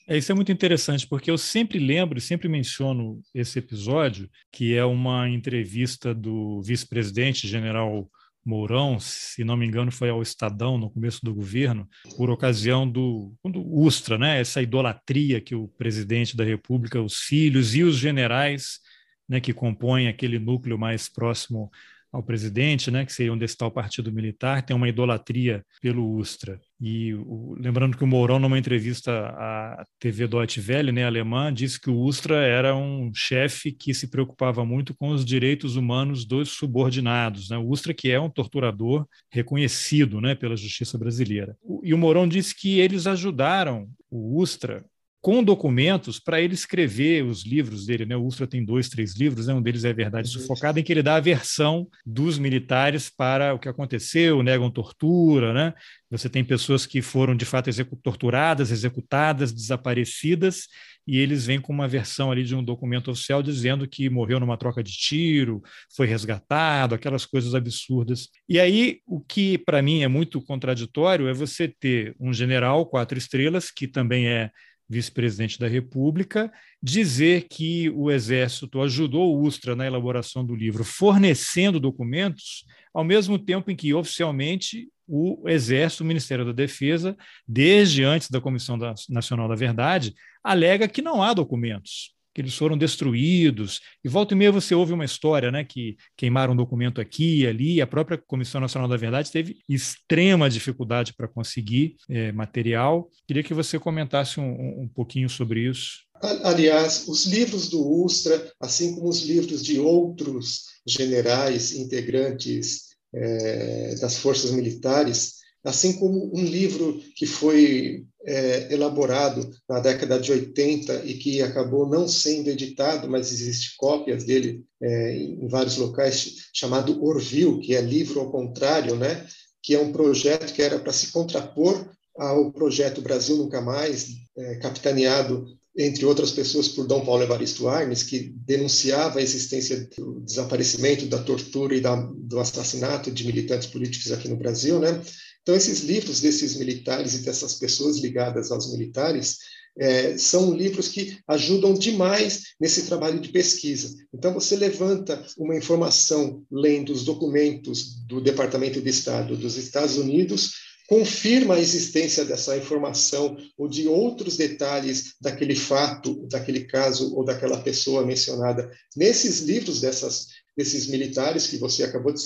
É, 0.07 0.19
isso 0.19 0.31
é 0.31 0.35
muito 0.35 0.53
interessante, 0.53 1.07
porque 1.07 1.31
eu 1.31 1.39
sempre 1.39 1.79
lembro 1.79 2.19
e 2.19 2.21
sempre 2.21 2.49
menciono 2.49 3.23
esse 3.35 3.59
episódio, 3.59 4.29
que 4.53 4.77
é 4.77 4.85
uma 4.85 5.27
entrevista 5.29 6.15
do 6.15 6.61
vice-presidente, 6.61 7.49
general 7.49 8.11
Mourão, 8.45 8.99
se 8.99 9.45
não 9.45 9.57
me 9.57 9.67
engano, 9.67 9.93
foi 9.93 10.11
ao 10.11 10.21
Estadão 10.21 10.77
no 10.77 10.91
começo 10.91 11.21
do 11.23 11.35
governo, 11.35 11.89
por 12.17 12.31
ocasião 12.31 12.89
do, 12.89 13.33
do 13.45 13.63
Ustra, 13.63 14.19
né? 14.19 14.41
essa 14.41 14.61
idolatria 14.61 15.41
que 15.41 15.55
o 15.55 15.69
presidente 15.69 16.37
da 16.37 16.45
República, 16.45 17.01
os 17.01 17.19
filhos 17.19 17.75
e 17.75 17.83
os 17.83 17.97
generais 17.97 18.81
né, 19.29 19.41
que 19.41 19.53
compõem 19.53 20.09
aquele 20.09 20.39
núcleo 20.39 20.79
mais 20.79 21.09
próximo 21.09 21.71
ao 22.13 22.23
presidente, 22.23 22.91
né, 22.91 23.07
que 23.07 23.13
seria 23.13 23.33
onde 23.33 23.45
está 23.45 23.67
o 23.67 23.71
partido 23.71 24.13
militar, 24.13 24.63
tem 24.63 24.77
uma 24.77 24.89
idolatria 24.89 25.65
pelo 25.81 26.15
Ustra. 26.17 26.61
E 26.85 27.15
o, 27.15 27.55
lembrando 27.57 27.97
que 27.97 28.03
o 28.03 28.07
Mourão, 28.09 28.41
numa 28.41 28.59
entrevista 28.59 29.13
à 29.13 29.85
TV 30.01 30.27
Deutsche 30.27 30.61
Welle, 30.61 30.91
né, 30.91 31.05
alemã, 31.05 31.55
disse 31.55 31.81
que 31.81 31.89
o 31.89 31.97
Ustra 31.97 32.45
era 32.45 32.75
um 32.75 33.13
chefe 33.15 33.71
que 33.71 33.95
se 33.95 34.09
preocupava 34.09 34.65
muito 34.65 34.93
com 34.93 35.11
os 35.11 35.25
direitos 35.25 35.77
humanos 35.77 36.25
dos 36.25 36.51
subordinados. 36.51 37.51
Né? 37.51 37.57
O 37.57 37.69
Ustra, 37.69 37.95
que 37.95 38.11
é 38.11 38.19
um 38.19 38.29
torturador 38.29 39.07
reconhecido 39.31 40.21
né, 40.21 40.35
pela 40.35 40.57
justiça 40.57 40.99
brasileira. 40.99 41.57
E 41.85 41.95
o 41.95 41.99
Mourão 41.99 42.27
disse 42.27 42.53
que 42.53 42.81
eles 42.81 43.07
ajudaram 43.07 43.89
o 44.11 44.41
Ustra 44.41 44.85
com 45.23 45.43
documentos 45.43 46.19
para 46.19 46.41
ele 46.41 46.53
escrever 46.53 47.25
os 47.25 47.47
livros 47.47 47.87
dele. 47.87 48.05
Né? 48.05 48.17
O 48.17 48.25
Ustra 48.25 48.45
tem 48.45 48.65
dois, 48.65 48.89
três 48.89 49.17
livros, 49.17 49.47
né? 49.47 49.55
um 49.55 49.63
deles 49.63 49.85
é 49.85 49.93
Verdade 49.93 50.29
uhum. 50.29 50.41
Sufocada, 50.43 50.81
em 50.81 50.83
que 50.83 50.93
ele 50.93 51.03
dá 51.03 51.15
a 51.15 51.21
versão 51.21 51.87
dos 52.05 52.39
militares 52.39 53.09
para 53.09 53.55
o 53.55 53.59
que 53.59 53.69
aconteceu, 53.69 54.43
negam 54.43 54.69
tortura. 54.69 55.55
Né? 55.55 55.75
Você 56.11 56.29
tem 56.29 56.45
pessoas 56.45 56.85
que 56.85 57.01
foram 57.01 57.37
de 57.37 57.45
fato 57.45 57.69
execu 57.69 57.95
torturadas, 57.97 58.73
executadas, 58.73 59.53
desaparecidas, 59.53 60.67
e 61.07 61.19
eles 61.19 61.47
vêm 61.47 61.61
com 61.61 61.73
uma 61.73 61.89
versão 61.89 62.31
ali 62.31 62.45
de 62.45 62.55
um 62.55 62.63
documento 62.63 63.11
oficial 63.11 63.43
dizendo 63.43 63.89
que 63.89 64.09
morreu 64.09 64.41
numa 64.41 64.57
troca 64.57 64.83
de 64.83 64.93
tiro, 64.93 65.63
foi 65.95 66.07
resgatado, 66.07 66.95
aquelas 66.95 67.27
coisas 67.27 67.55
absurdas. 67.55 68.29
E 68.49 68.59
aí, 68.59 69.01
o 69.07 69.21
que 69.21 69.59
para 69.59 69.83
mim 69.83 70.03
é 70.03 70.09
muito 70.09 70.41
contraditório 70.41 71.29
é 71.29 71.33
você 71.33 71.69
ter 71.69 72.15
um 72.21 72.33
general 72.33 72.87
quatro 72.87 73.19
estrelas, 73.19 73.71
que 73.71 73.89
também 73.89 74.29
é 74.29 74.51
vice-presidente 74.93 75.59
da 75.59 75.67
República, 75.67 76.53
dizer 76.83 77.47
que 77.49 77.89
o 77.91 78.11
Exército 78.11 78.81
ajudou 78.83 79.35
o 79.35 79.43
Ustra 79.43 79.75
na 79.75 79.87
elaboração 79.87 80.45
do 80.45 80.55
livro, 80.55 80.85
fornecendo 80.85 81.81
documentos, 81.81 82.65
ao 82.93 83.03
mesmo 83.03 83.39
tempo 83.39 83.71
em 83.71 83.77
que 83.77 83.95
oficialmente 83.95 84.89
o 85.09 85.49
Exército, 85.49 86.05
o 86.05 86.07
Ministério 86.07 86.45
da 86.45 86.53
Defesa, 86.53 87.17
desde 87.49 88.05
antes 88.05 88.31
da 88.31 88.41
Comissão 88.41 88.79
Nacional 89.09 89.49
da 89.49 89.55
Verdade, 89.55 90.15
alega 90.45 90.87
que 90.89 91.03
não 91.03 91.23
há 91.23 91.33
documentos 91.33 92.15
que 92.35 92.41
eles 92.41 92.55
foram 92.55 92.77
destruídos. 92.77 93.81
E 94.05 94.09
volta 94.09 94.35
e 94.35 94.37
meia 94.37 94.53
você 94.53 94.75
ouve 94.75 94.93
uma 94.93 95.05
história, 95.05 95.51
né, 95.51 95.65
que 95.65 95.97
queimaram 96.17 96.55
um 96.55 96.57
documento 96.57 97.01
aqui 97.01 97.41
e 97.41 97.47
ali. 97.47 97.81
A 97.81 97.87
própria 97.87 98.19
Comissão 98.19 98.61
Nacional 98.61 98.89
da 98.89 98.97
Verdade 98.97 99.31
teve 99.31 99.59
extrema 99.69 100.49
dificuldade 100.49 101.15
para 101.15 101.29
conseguir 101.29 101.97
é, 102.09 102.33
material. 102.33 103.09
Queria 103.27 103.43
que 103.43 103.55
você 103.55 103.79
comentasse 103.79 104.41
um, 104.41 104.83
um 104.83 104.89
pouquinho 104.89 105.29
sobre 105.29 105.69
isso. 105.69 106.03
Aliás, 106.45 107.09
os 107.09 107.27
livros 107.27 107.69
do 107.69 107.85
Ustra, 108.05 108.53
assim 108.61 108.95
como 108.95 109.09
os 109.09 109.23
livros 109.23 109.63
de 109.63 109.81
outros 109.81 110.67
generais 110.87 111.73
integrantes 111.75 112.93
é, 113.13 113.97
das 114.01 114.19
forças 114.19 114.53
militares, 114.53 115.42
assim 115.65 115.95
como 115.95 116.31
um 116.35 116.43
livro 116.43 117.01
que 117.15 117.27
foi 117.27 118.05
é, 118.25 118.73
elaborado 118.73 119.49
na 119.69 119.81
década 119.81 120.19
de 120.19 120.33
80 120.33 121.05
e 121.05 121.15
que 121.15 121.43
acabou 121.43 121.89
não 121.89 122.09
sendo 122.09 122.49
editado, 122.49 123.09
mas 123.09 123.33
existe 123.33 123.77
cópias 123.77 124.25
dele 124.25 124.65
é, 124.81 125.17
em 125.17 125.49
vários 125.49 125.77
locais, 125.77 126.49
chamado 126.53 127.03
Orville, 127.05 127.61
que 127.61 127.75
é 127.75 127.81
livro 127.81 128.21
ao 128.21 128.31
contrário, 128.31 128.97
né? 128.97 129.27
que 129.63 129.75
é 129.75 129.81
um 129.81 129.93
projeto 129.93 130.53
que 130.53 130.63
era 130.63 130.79
para 130.79 130.93
se 130.93 131.13
contrapor 131.13 131.89
ao 132.17 132.51
projeto 132.53 133.01
Brasil 133.01 133.37
Nunca 133.37 133.61
Mais, 133.61 134.09
é, 134.37 134.57
capitaneado 134.57 135.47
entre 135.77 136.05
outras 136.05 136.31
pessoas, 136.31 136.69
por 136.69 136.87
Dom 136.87 137.03
Paulo 137.03 137.23
Evaristo 137.23 137.67
Arnes, 137.67 138.03
que 138.03 138.35
denunciava 138.45 139.19
a 139.19 139.23
existência 139.23 139.89
do 139.97 140.21
desaparecimento, 140.21 141.07
da 141.07 141.23
tortura 141.23 141.75
e 141.75 141.81
da, 141.81 141.97
do 141.97 142.39
assassinato 142.39 143.11
de 143.11 143.27
militantes 143.27 143.69
políticos 143.69 144.13
aqui 144.13 144.29
no 144.29 144.37
Brasil, 144.37 144.79
né? 144.79 145.01
Então, 145.43 145.57
esses 145.57 145.81
livros 145.81 146.21
desses 146.21 146.57
militares 146.57 147.15
e 147.15 147.19
dessas 147.19 147.55
pessoas 147.55 147.99
ligadas 147.99 148.51
aos 148.51 148.71
militares 148.73 149.39
é, 149.77 150.17
são 150.19 150.55
livros 150.55 150.89
que 150.89 151.19
ajudam 151.27 151.75
demais 151.75 152.55
nesse 152.61 152.83
trabalho 152.83 153.19
de 153.21 153.31
pesquisa. 153.31 153.95
Então, 154.15 154.33
você 154.35 154.55
levanta 154.55 155.25
uma 155.37 155.57
informação 155.57 156.45
lendo 156.51 156.93
os 156.93 157.05
documentos 157.05 157.97
do 158.07 158.21
Departamento 158.21 158.81
de 158.81 158.91
Estado 158.91 159.37
dos 159.37 159.57
Estados 159.57 159.97
Unidos, 159.97 160.53
confirma 160.89 161.55
a 161.55 161.61
existência 161.61 162.25
dessa 162.25 162.57
informação 162.57 163.37
ou 163.57 163.67
de 163.67 163.89
outros 163.89 164.37
detalhes 164.37 165.15
daquele 165.21 165.57
fato, 165.57 166.27
daquele 166.29 166.65
caso 166.65 167.15
ou 167.17 167.25
daquela 167.25 167.61
pessoa 167.63 168.05
mencionada 168.05 168.71
nesses 168.95 169.41
livros 169.41 169.81
dessas 169.81 170.27
desses 170.57 170.87
militares 170.89 171.47
que 171.47 171.59
você 171.59 171.83
acabou 171.83 172.13
de 172.13 172.21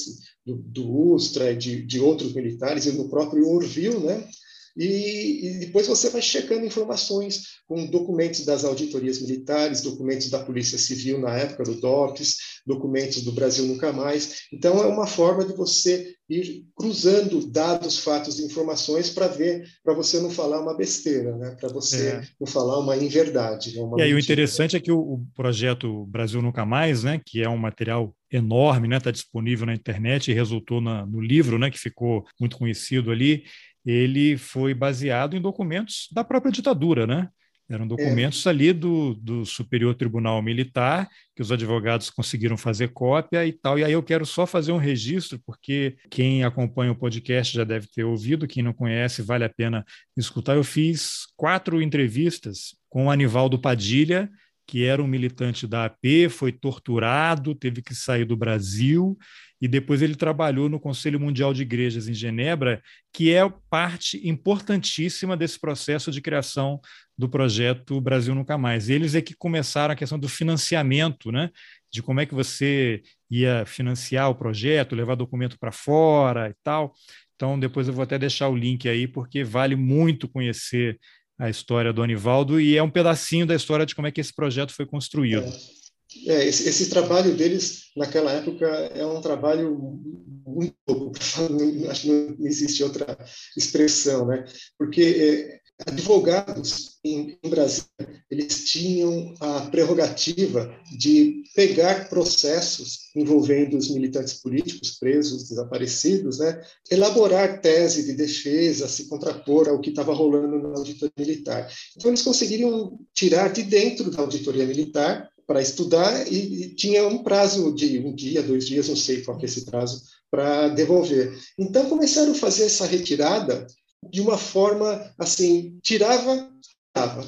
do, 0.45 0.57
do 0.57 0.91
Ustra 1.13 1.53
e 1.53 1.57
de, 1.57 1.85
de 1.85 2.01
outros 2.01 2.35
militares 2.35 2.87
e 2.87 2.93
no 2.93 3.09
próprio 3.09 3.49
Orville, 3.49 3.99
né? 3.99 4.29
E, 4.77 5.47
e, 5.47 5.59
depois 5.61 5.87
você 5.87 6.11
vai 6.11 6.21
checando 6.21 6.67
informações 6.67 7.57
com 7.67 7.87
documentos 7.87 8.45
das 8.45 8.65
auditorias 8.65 9.21
militares, 9.21 9.81
documentos 9.81 10.29
da 10.29 10.45
Polícia 10.45 10.77
Civil 10.77 11.19
na 11.19 11.35
época 11.35 11.65
do 11.65 11.81
DOPS, 11.81 12.37
documentos 12.67 13.23
do 13.23 13.33
Brasil 13.33 13.65
Nunca 13.65 13.93
Mais. 13.93 14.43
Então, 14.53 14.83
é 14.83 14.87
uma 14.87 15.07
forma 15.07 15.45
de 15.45 15.55
você 15.55 16.15
ir 16.29 16.65
cruzando 16.75 17.47
dados, 17.47 18.01
fatos 18.01 18.39
e 18.39 18.45
informações 18.45 19.09
para 19.11 19.29
ver, 19.29 19.65
para 19.85 19.95
você 19.95 20.21
não 20.21 20.29
falar 20.29 20.61
uma 20.61 20.77
besteira, 20.77 21.37
né? 21.37 21.57
para 21.59 21.69
você 21.69 22.09
é. 22.09 22.23
não 22.39 22.47
falar 22.47 22.79
uma 22.81 22.97
inverdade. 22.97 23.75
Né? 23.75 23.81
Uma 23.81 23.99
e 24.01 24.03
aí, 24.03 24.13
o 24.13 24.19
interessante 24.19 24.77
é 24.77 24.81
que 24.81 24.91
o, 24.91 24.99
o, 24.99 25.27
projeto 25.35 26.05
Brasil 26.07 26.43
Nunca 26.43 26.67
Mais, 26.67 27.05
né, 27.05 27.21
que 27.25 27.43
é 27.43 27.49
um 27.49 27.57
material 27.57 28.15
enorme, 28.31 28.89
está 28.89 28.97
né, 28.97 29.01
tá 29.01 29.11
disponível 29.13 29.67
na 29.67 29.75
internet 29.75 30.31
e 30.31 30.35
resultou 30.35 30.81
na, 30.81 31.07
no 31.07 31.21
livro, 31.21 31.59
né, 31.59 31.71
que 31.71 31.79
ficou 31.79 32.25
muito 32.41 32.59
conhecido 32.59 33.13
ali, 33.13 33.45
ele 33.87 34.37
foi 34.37 34.75
baseado 34.75 35.37
em 35.37 35.41
documentos 35.41 36.09
da 36.13 36.25
própria 36.25 36.51
ditadura, 36.51 37.07
né? 37.07 37.29
Eram 37.69 37.87
documentos 37.87 38.47
é. 38.47 38.51
ali 38.51 38.73
do, 38.73 39.15
do 39.15 39.45
Superior 39.45 39.95
Tribunal 39.95 40.41
Militar, 40.41 41.09
que 41.35 41.43
os 41.43 41.51
advogados 41.51 42.11
conseguiram 42.11 42.57
fazer 42.57 42.93
cópia 42.93 43.45
e 43.45 43.53
tal. 43.53 43.77
E 43.77 43.83
aí 43.83 43.93
eu 43.93 44.03
quero 44.03 44.25
só 44.25 44.47
fazer 44.47 44.71
um 44.71 44.77
registro, 44.77 45.41
porque 45.45 45.97
quem 46.09 46.45
acompanha 46.45 46.93
o 46.93 46.97
podcast 46.97 47.53
já 47.57 47.65
deve 47.65 47.89
ter 47.89 48.05
ouvido, 48.05 48.47
quem 48.47 48.63
não 48.63 48.73
conhece, 48.73 49.21
vale 49.21 49.45
a 49.45 49.49
pena 49.49 49.85
escutar. 50.17 50.55
Eu 50.55 50.63
fiz 50.63 51.27
quatro 51.37 51.83
entrevistas 51.83 52.77
com 52.89 53.07
o 53.07 53.11
Anivaldo 53.11 53.61
Padilha, 53.61 54.31
que 54.65 54.85
era 54.85 55.03
um 55.03 55.07
militante 55.07 55.67
da 55.67 55.87
AP, 55.87 56.29
foi 56.31 56.53
torturado, 56.53 57.55
teve 57.55 57.83
que 57.83 57.95
sair 57.95 58.25
do 58.25 58.37
Brasil 58.37 59.17
e 59.61 59.67
depois 59.67 60.03
ele 60.03 60.15
trabalhou 60.15 60.69
no 60.69 60.79
Conselho 60.79 61.19
Mundial 61.19 61.55
de 61.55 61.63
Igrejas 61.63 62.09
em 62.09 62.15
Genebra, 62.15 62.83
que 63.13 63.33
é 63.33 63.49
parte 63.71 64.21
importantíssima 64.29 65.37
desse 65.37 65.59
processo 65.59 66.11
de 66.11 66.21
criação 66.21 66.81
do 67.17 67.29
projeto 67.29 68.01
Brasil 68.01 68.35
Nunca 68.35 68.59
Mais. 68.59 68.91
Eles 68.91 69.15
é 69.15 69.23
que 69.23 69.35
começaram 69.35 69.93
a 69.93 69.97
questão 69.97 70.19
do 70.19 70.29
financiamento, 70.29 71.33
né? 71.33 71.51
de 71.97 72.03
como 72.03 72.21
é 72.21 72.27
que 72.27 72.35
você 72.35 73.03
ia 73.31 73.65
financiar 73.67 74.31
o 74.31 74.35
projeto, 74.35 74.95
levar 74.95 75.15
documento 75.15 75.59
para 75.59 75.73
fora 75.73 76.51
e 76.51 76.55
tal. 76.63 76.93
Então, 77.35 77.59
depois 77.59 77.89
eu 77.89 77.95
vou 77.95 78.03
até 78.03 78.19
deixar 78.19 78.49
o 78.49 78.57
link 78.57 78.89
aí, 78.89 79.09
porque 79.09 79.43
vale 79.43 79.77
muito 79.77 80.29
conhecer 80.29 80.99
a 81.39 81.51
história 81.51 81.93
do 81.93 82.03
Anivaldo 82.03 82.61
e 82.61 82.77
é 82.77 82.83
um 82.83 82.91
pedacinho 82.91 83.47
da 83.47 83.55
história 83.55 83.85
de 83.85 83.95
como 83.95 84.07
é 84.07 84.11
que 84.11 84.21
esse 84.21 84.35
projeto 84.35 84.73
foi 84.73 84.87
construído. 84.87 85.45
É, 85.45 85.86
é 86.27 86.47
esse, 86.47 86.69
esse, 86.69 86.89
trabalho 86.89 87.35
deles 87.37 87.87
naquela 87.97 88.33
época 88.33 88.67
é 88.67 89.05
um 89.07 89.21
trabalho 89.21 90.01
muito 90.47 90.75
louco, 90.89 91.13
acho 91.91 92.03
que 92.03 92.09
não 92.09 92.47
existe 92.47 92.83
outra 92.83 93.19
expressão, 93.57 94.27
né? 94.27 94.45
Porque 94.79 95.03
é, 95.03 95.61
advogados 95.87 96.99
em, 97.05 97.37
em 97.43 97.51
Brasília 97.51 97.87
eles 98.31 98.65
tinham 98.65 99.35
a 99.41 99.61
prerrogativa 99.71 100.75
de 100.99 101.45
pegar 101.55 102.09
processos 102.09 103.11
envolvendo 103.15 103.77
os 103.77 103.91
militantes 103.91 104.35
políticos 104.35 104.99
presos, 104.99 105.49
desaparecidos, 105.49 106.39
né, 106.39 106.61
elaborar 106.91 107.61
tese 107.61 108.05
de 108.05 108.15
defesa, 108.15 108.89
se 108.89 109.09
contrapor 109.09 109.69
ao 109.69 109.81
que 109.81 109.91
estava 109.91 110.13
rolando 110.13 110.69
na 110.69 110.77
auditoria 110.77 111.13
militar. 111.19 111.71
Então 111.97 112.11
eles 112.11 112.23
conseguiriam 112.23 112.99
tirar 113.15 113.53
de 113.53 113.63
dentro 113.63 114.11
da 114.11 114.21
auditoria 114.21 114.67
militar 114.67 115.31
para 115.47 115.63
estudar 115.63 116.27
e, 116.31 116.65
e, 116.65 116.75
tinha 116.75 117.07
um 117.07 117.23
prazo 117.23 117.73
de 117.75 117.99
um 118.01 118.15
dia, 118.15 118.43
dois 118.43 118.67
dias, 118.67 118.89
não 118.89 118.97
sei 118.97 119.23
qual 119.23 119.39
é 119.41 119.45
esse 119.45 119.65
prazo, 119.65 120.03
para 120.31 120.69
devolver. 120.69 121.39
Então 121.59 121.89
começaram 121.89 122.33
a 122.33 122.37
fazer 122.37 122.65
essa 122.65 122.87
retirada 122.87 123.67
de 124.11 124.21
uma 124.21 124.37
forma 124.37 125.15
assim, 125.19 125.79
tirava 125.83 126.51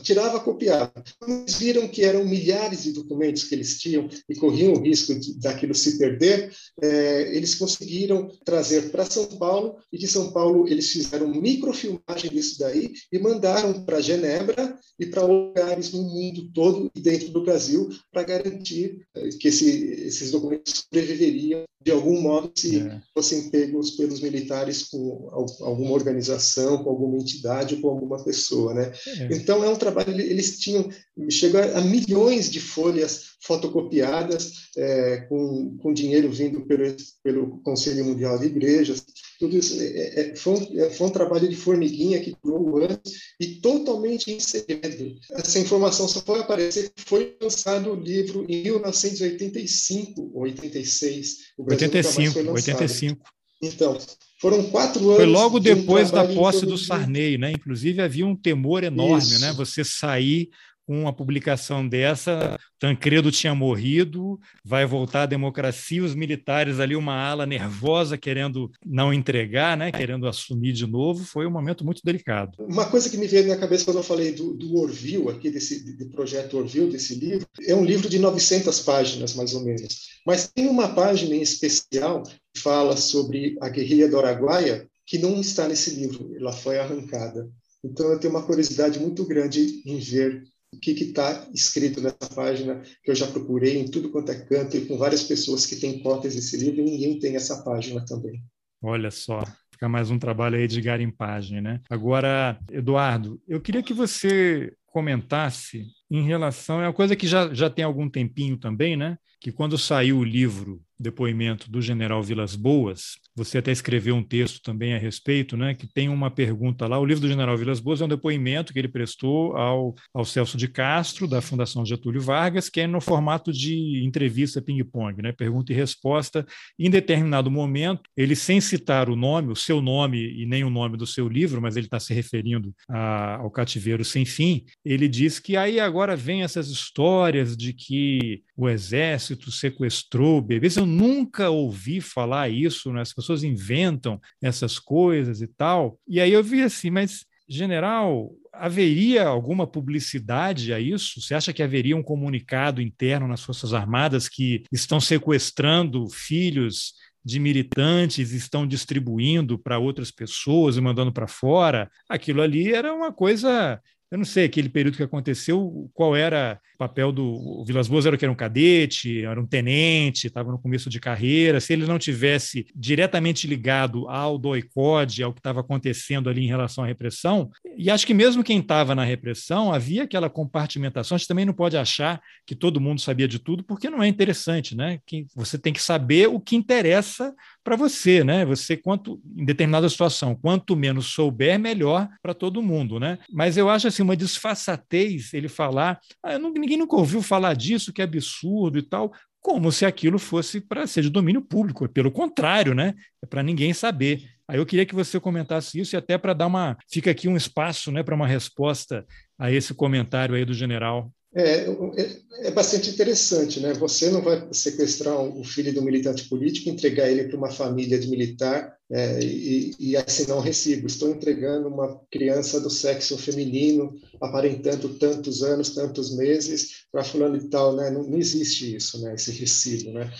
tirava, 0.03 0.41
copiava. 0.41 0.93
Eles 1.27 1.57
viram 1.57 1.89
que 1.89 2.05
eram 2.05 2.25
milhares 2.25 2.85
de 2.85 2.93
documentos 2.93 3.45
que 3.45 3.55
eles 3.55 3.79
tinham 3.79 4.09
e 4.29 4.35
corriam 4.35 4.75
o 4.75 4.83
risco 4.83 5.14
de, 5.14 5.39
daquilo 5.39 5.75
se 5.75 5.99
perder, 5.99 6.53
é, 6.83 7.37
eles 7.37 7.55
conseguiram 7.55 8.29
trazer 8.45 8.91
para 8.91 9.05
São 9.05 9.27
Paulo 9.27 9.77
e 9.93 9.99
de 9.99 10.09
São 10.09 10.33
Paulo 10.33 10.69
eles 10.69 10.91
fizeram 10.91 11.29
microfilmagem 11.29 12.31
disso 12.31 12.59
daí 12.59 12.93
e 13.12 13.19
mandaram 13.19 13.85
para 13.85 14.01
Genebra 14.01 14.79
e 14.99 15.07
para 15.07 15.23
lugares 15.25 15.93
no 15.93 16.03
mundo 16.03 16.51
todo 16.53 16.91
e 16.95 17.01
dentro 17.01 17.29
do 17.29 17.45
Brasil 17.45 17.89
para 18.12 18.23
garantir 18.23 19.07
é, 19.14 19.29
que 19.29 19.49
esse, 19.49 19.69
esses 20.07 20.31
documentos 20.31 20.85
sobreviveriam 20.85 21.64
de 21.81 21.93
algum 21.93 22.21
modo 22.21 22.51
se 22.55 22.81
é. 22.81 23.01
fossem 23.14 23.51
pegos 23.51 23.93
pelos 23.93 24.21
militares 24.21 24.83
com 24.83 25.29
alguma 25.61 25.93
organização, 25.93 26.83
com 26.83 26.91
alguma 26.91 27.16
entidade, 27.16 27.77
com 27.77 27.89
alguma 27.89 28.23
pessoa, 28.23 28.75
né? 28.75 28.93
É. 29.07 29.37
Então 29.37 29.58
Então, 29.59 29.71
é 29.71 29.75
um 29.75 29.77
trabalho, 29.77 30.21
eles 30.21 30.59
tinham, 30.59 30.89
chegou 31.31 31.61
a 31.61 31.81
milhões 31.81 32.49
de 32.51 32.61
folhas 32.61 33.29
fotocopiadas, 33.43 34.69
é, 34.77 35.27
com, 35.29 35.77
com 35.79 35.93
dinheiro 35.93 36.31
vindo 36.31 36.65
pelo, 36.67 36.97
pelo 37.23 37.61
Conselho 37.63 38.05
Mundial 38.05 38.39
de 38.39 38.47
Igrejas, 38.47 39.05
tudo 39.39 39.57
isso 39.57 39.81
é, 39.81 40.31
é, 40.31 40.37
foi, 40.37 40.55
um, 40.55 40.81
é, 40.81 40.91
foi 40.91 41.07
um 41.07 41.11
trabalho 41.11 41.49
de 41.49 41.57
formiguinha 41.57 42.21
que 42.21 42.37
durou 42.43 42.79
anos 42.79 42.99
e 43.41 43.47
totalmente 43.61 44.33
em 44.33 44.41
segredo. 44.41 45.15
Essa 45.33 45.59
informação 45.59 46.09
só 46.09 46.21
foi 46.21 46.41
aparecer, 46.41 46.93
foi 46.97 47.37
lançado 47.41 47.93
o 47.93 48.01
livro 48.01 48.45
em 48.49 48.63
1985 48.63 50.33
ou 50.35 50.43
86. 50.43 51.37
O 51.57 51.65
85, 51.71 52.51
85. 52.51 53.38
Então, 53.61 53.99
foram 54.41 54.71
quatro 54.71 55.01
anos. 55.05 55.17
Foi 55.17 55.27
logo 55.27 55.59
depois 55.59 56.11
um 56.11 56.15
da 56.15 56.25
posse 56.25 56.65
do 56.65 56.79
Sarney, 56.79 57.37
né? 57.37 57.53
Inclusive 57.53 58.01
havia 58.01 58.27
um 58.27 58.37
temor 58.37 58.85
enorme, 58.85 59.27
Isso. 59.27 59.41
né? 59.41 59.53
Você 59.53 59.85
sair 59.85 60.49
com 60.89 61.03
uma 61.03 61.12
publicação 61.12 61.86
dessa, 61.86 62.59
Tancredo 62.78 63.30
tinha 63.30 63.55
morrido, 63.55 64.41
vai 64.64 64.86
voltar 64.86 65.24
a 65.24 65.26
democracia, 65.26 66.03
os 66.03 66.14
militares 66.14 66.80
ali, 66.80 66.97
uma 66.97 67.12
ala 67.14 67.45
nervosa 67.45 68.16
querendo 68.16 68.70
não 68.86 69.12
entregar, 69.12 69.76
né, 69.76 69.93
querendo 69.93 70.26
assumir 70.26 70.72
de 70.72 70.86
novo, 70.86 71.26
foi 71.26 71.47
um 71.47 71.51
momento 71.51 71.84
muito 71.84 72.01
delicado. 72.03 72.53
Uma 72.59 72.86
coisa 72.89 73.11
que 73.11 73.18
me 73.18 73.26
veio 73.26 73.47
na 73.49 73.59
cabeça 73.59 73.84
quando 73.84 73.99
eu 73.99 74.03
falei 74.03 74.32
do, 74.32 74.55
do 74.55 74.78
Orville, 74.78 75.28
aqui 75.28 75.51
desse 75.51 75.95
do 75.95 76.09
projeto 76.09 76.57
Orville, 76.57 76.91
desse 76.91 77.16
livro, 77.16 77.47
é 77.66 77.74
um 77.74 77.84
livro 77.84 78.09
de 78.09 78.18
900 78.18 78.80
páginas, 78.80 79.34
mais 79.34 79.53
ou 79.53 79.62
menos, 79.62 80.09
mas 80.26 80.49
tem 80.49 80.68
uma 80.68 80.89
página 80.89 81.34
em 81.34 81.43
especial 81.43 82.22
que 82.22 82.62
fala 82.62 82.97
sobre 82.97 83.59
a 83.61 83.68
guerrilha 83.68 84.09
do 84.09 84.18
Araguaia, 84.18 84.89
que 85.05 85.18
não 85.18 85.39
está 85.39 85.68
nesse 85.68 85.91
livro, 85.91 86.34
ela 86.34 86.53
foi 86.53 86.78
arrancada. 86.78 87.47
Então 87.84 88.11
eu 88.11 88.18
tenho 88.18 88.32
uma 88.32 88.43
curiosidade 88.43 88.99
muito 88.99 89.24
grande 89.26 89.82
em 89.84 89.99
ver 89.99 90.45
o 90.73 90.79
que 90.79 90.91
está 90.91 91.49
escrito 91.55 92.01
nessa 92.01 92.35
página, 92.35 92.83
que 93.03 93.11
eu 93.11 93.14
já 93.14 93.27
procurei 93.27 93.79
em 93.79 93.91
tudo 93.91 94.11
quanto 94.11 94.33
é 94.33 94.39
canto 94.39 94.77
e 94.77 94.87
com 94.87 94.99
várias 94.99 95.23
pessoas 95.23 95.64
que 95.64 95.77
têm 95.77 96.03
cópias 96.03 96.35
desse 96.35 96.57
livro, 96.57 96.81
e 96.81 96.85
ninguém 96.85 97.19
tem 97.19 97.37
essa 97.37 97.62
página 97.62 98.05
também. 98.05 98.43
Olha 98.83 99.11
só, 99.11 99.43
fica 99.73 99.89
mais 99.89 100.11
um 100.11 100.19
trabalho 100.19 100.57
aí 100.57 100.69
de 100.69 100.81
garimpagem, 100.81 101.61
né? 101.61 101.81
Agora, 101.89 102.59
Eduardo, 102.71 103.41
eu 103.49 103.61
queria 103.61 103.83
que 103.83 103.95
você 103.95 104.73
comentasse 104.87 105.87
em 106.11 106.23
relação, 106.23 106.81
é 106.81 106.87
uma 106.87 106.93
coisa 106.93 107.16
que 107.16 107.27
já, 107.27 107.53
já 107.53 107.69
tem 107.69 107.85
algum 107.85 108.09
tempinho 108.09 108.57
também, 108.57 108.97
né? 108.97 109.19
Que 109.41 109.53
quando 109.53 109.78
saiu 109.78 110.18
o 110.18 110.24
livro 110.24 110.82
Depoimento 111.01 111.70
do 111.70 111.80
General 111.80 112.20
Vilas 112.22 112.57
Boas, 112.57 113.18
você 113.36 113.59
até 113.59 113.70
escreveu 113.70 114.16
um 114.16 114.22
texto 114.22 114.61
também 114.61 114.95
a 114.95 114.99
respeito, 114.99 115.57
né, 115.57 115.72
que 115.72 115.86
tem 115.86 116.09
uma 116.09 116.28
pergunta 116.28 116.89
lá. 116.89 116.99
O 116.99 117.05
livro 117.05 117.22
do 117.22 117.28
General 117.28 117.57
Vilas 117.57 117.78
Boas 117.78 118.01
é 118.01 118.05
um 118.05 118.09
depoimento 118.09 118.72
que 118.72 118.78
ele 118.80 118.89
prestou 118.89 119.57
ao, 119.57 119.95
ao 120.12 120.24
Celso 120.24 120.57
de 120.57 120.66
Castro, 120.66 121.28
da 121.28 121.41
Fundação 121.41 121.86
Getúlio 121.86 122.20
Vargas, 122.20 122.68
que 122.68 122.80
é 122.80 122.86
no 122.89 123.01
formato 123.01 123.53
de 123.53 124.05
entrevista 124.05 124.61
ping-pong, 124.61 125.22
né, 125.22 125.30
pergunta 125.30 125.72
e 125.72 125.76
resposta. 125.76 126.45
Em 126.76 126.91
determinado 126.91 127.49
momento, 127.49 128.03
ele, 128.16 128.34
sem 128.34 128.61
citar 128.61 129.09
o 129.09 129.14
nome, 129.14 129.53
o 129.53 129.57
seu 129.57 129.80
nome 129.80 130.18
e 130.18 130.47
nem 130.47 130.64
o 130.64 130.70
nome 130.70 130.97
do 130.97 131.07
seu 131.07 131.28
livro, 131.28 131.62
mas 131.62 131.76
ele 131.76 131.86
está 131.86 132.01
se 132.01 132.12
referindo 132.12 132.74
a, 132.89 133.36
ao 133.36 133.53
Cativeiro 133.53 134.05
Sem 134.05 134.24
Fim, 134.24 134.64
ele 134.84 135.07
diz 135.07 135.39
que 135.39 135.57
aí 135.57 135.78
agora 135.78 136.16
vem 136.16 136.43
essas 136.43 136.68
histórias 136.68 137.57
de 137.57 137.72
que 137.72 138.43
o 138.57 138.68
exército 138.68 139.28
sequestrou 139.51 140.41
bebês. 140.41 140.76
Eu 140.76 140.87
nunca 140.87 141.51
ouvi 141.51 142.01
falar 142.01 142.49
isso, 142.49 142.93
né? 142.93 143.01
as 143.01 143.12
pessoas 143.12 143.43
inventam 143.43 144.20
essas 144.43 144.79
coisas 144.79 145.41
e 145.41 145.47
tal. 145.47 145.99
E 146.07 146.20
aí 146.20 146.33
eu 146.33 146.43
vi 146.43 146.62
assim, 146.62 146.91
mas 146.91 147.26
general, 147.49 148.31
haveria 148.53 149.26
alguma 149.26 149.66
publicidade 149.66 150.72
a 150.72 150.79
isso? 150.79 151.20
Você 151.20 151.35
acha 151.35 151.53
que 151.53 151.62
haveria 151.62 151.97
um 151.97 152.03
comunicado 152.03 152.83
interno 152.83 153.26
nas 153.26 153.43
Forças 153.43 153.72
Armadas 153.72 154.29
que 154.29 154.64
estão 154.70 155.01
sequestrando 155.01 156.09
filhos 156.11 156.93
de 157.24 157.41
militantes, 157.41 158.33
estão 158.33 158.66
distribuindo 158.66 159.59
para 159.59 159.79
outras 159.79 160.11
pessoas 160.11 160.76
e 160.76 160.81
mandando 160.81 161.12
para 161.12 161.26
fora? 161.26 161.91
Aquilo 162.09 162.43
ali 162.43 162.72
era 162.72 162.93
uma 162.93 163.12
coisa 163.12 163.81
eu 164.11 164.19
não 164.19 164.25
sei, 164.25 164.45
aquele 164.45 164.69
período 164.69 164.97
que 164.97 165.03
aconteceu, 165.03 165.91
qual 165.93 166.17
era 166.17 166.59
o 166.75 166.79
papel 166.79 167.13
do 167.13 167.25
o 167.25 167.65
Vilas 167.65 167.89
Boas, 167.89 168.07
era 168.07 168.17
que 168.17 168.25
era 168.25 168.33
um 168.33 168.37
cadete, 168.37 169.25
era 169.25 169.41
um 169.41 169.47
tenente, 169.47 170.27
estava 170.27 170.51
no 170.51 170.59
começo 170.59 170.89
de 170.89 170.99
carreira, 170.99 171.61
se 171.61 171.73
ele 171.73 171.87
não 171.87 171.99
tivesse 171.99 172.67
diretamente 172.75 173.47
ligado 173.47 174.09
ao 174.09 174.39
doicode, 174.39 175.23
ao 175.23 175.33
que 175.33 175.41
estava 175.41 175.61
acontecendo 175.61 176.31
ali 176.31 176.45
em 176.45 176.49
relação 176.49 176.85
à 176.85 176.87
repressão, 176.87 177.51
e 177.77 177.91
acho 177.91 178.07
que 178.07 178.15
mesmo 178.15 178.43
quem 178.43 178.61
estava 178.61 178.95
na 178.95 179.05
repressão, 179.05 179.73
havia 179.73 180.05
aquela 180.05 180.31
compartimentação, 180.31 181.15
a 181.15 181.19
gente 181.19 181.29
também 181.29 181.45
não 181.45 181.53
pode 181.53 181.77
achar 181.77 182.21
que 182.47 182.55
todo 182.55 182.81
mundo 182.81 183.01
sabia 183.01 183.29
de 183.29 183.39
tudo, 183.39 183.63
porque 183.63 183.91
não 183.91 184.03
é 184.03 184.09
interessante, 184.09 184.75
né? 184.75 185.01
Que 185.07 185.27
você 185.35 185.59
tem 185.59 185.73
que 185.73 185.83
saber 185.83 186.29
o 186.29 186.41
que 186.41 186.57
interessa 186.57 187.35
para 187.69 187.77
você, 187.77 188.25
né? 188.25 188.47
Você, 188.47 188.79
quanto, 188.79 189.21
em 189.37 189.45
determinada 189.45 189.87
situação, 189.91 190.35
quanto 190.35 190.75
menos 190.75 191.09
souber, 191.09 191.59
melhor 191.59 192.09
para 192.23 192.33
todo 192.33 192.62
mundo, 192.62 192.99
né? 192.99 193.19
Mas 193.31 193.59
eu 193.59 193.69
acho 193.69 193.87
assim, 193.87 194.03
uma 194.03 194.16
disfarçatez 194.16 195.35
ele 195.35 195.49
falar, 195.49 196.01
ah, 196.23 196.39
não, 196.39 196.51
ninguém 196.51 196.79
nunca 196.79 196.97
ouviu 196.97 197.21
falar 197.21 197.53
disso, 197.53 197.93
que 197.93 198.01
é 198.01 198.05
absurdo 198.05 198.79
e 198.79 198.83
tal, 198.83 199.12
como 199.39 199.71
se 199.71 199.85
aquilo 199.85 200.19
fosse 200.19 200.62
para 200.62 200.87
ser 200.87 201.03
de 201.03 201.11
domínio 201.11 201.43
público. 201.43 201.87
Pelo 201.91 202.11
contrário, 202.11 202.75
né? 202.75 202.95
É 203.23 203.27
para 203.27 203.43
ninguém 203.43 203.75
saber. 203.75 204.23
Aí 204.49 204.57
eu 204.57 204.64
queria 204.64 204.87
que 204.87 204.95
você 204.95 205.21
comentasse 205.21 205.79
isso 205.79 205.95
e 205.95 205.99
até 205.99 206.16
para 206.16 206.33
dar 206.33 206.47
uma. 206.47 206.75
Fica 206.91 207.11
aqui 207.11 207.29
um 207.29 207.37
espaço 207.37 207.93
né, 207.93 208.03
para 208.03 208.14
uma 208.14 208.27
resposta 208.27 209.05
a 209.39 209.53
esse 209.53 209.75
comentário 209.75 210.35
aí 210.35 210.45
do 210.47 210.55
general. 210.55 211.12
É, 211.35 211.66
é, 211.66 212.49
é, 212.49 212.51
bastante 212.51 212.89
interessante, 212.89 213.61
né? 213.61 213.74
Você 213.74 214.11
não 214.11 214.22
vai 214.22 214.49
sequestrar 214.51 215.20
o 215.20 215.45
filho 215.45 215.74
do 215.74 215.83
militante 215.83 216.26
político, 216.26 216.70
entregar 216.70 217.11
ele 217.11 217.24
para 217.24 217.37
uma 217.37 217.51
família 217.51 217.99
de 217.99 218.09
militar 218.09 218.74
é, 218.91 219.20
e, 219.22 219.74
e, 219.79 219.97
assinar 219.97 220.39
um 220.39 220.41
recibo. 220.41 220.87
Estou 220.87 221.11
entregando 221.11 221.68
uma 221.68 222.01
criança 222.11 222.59
do 222.59 222.70
sexo 222.70 223.18
feminino, 223.18 223.93
aparentando 224.22 224.89
tantos 224.99 225.43
anos, 225.43 225.74
tantos 225.74 226.16
meses, 226.16 226.87
para 226.91 227.05
fulano 227.05 227.37
e 227.37 227.51
tal, 227.51 227.76
né? 227.76 227.91
Não, 227.91 228.05
não 228.05 228.18
existe 228.18 228.74
isso, 228.74 229.03
né? 229.03 229.14
Esse 229.14 229.31
recibo, 229.33 229.93
né? 229.93 230.11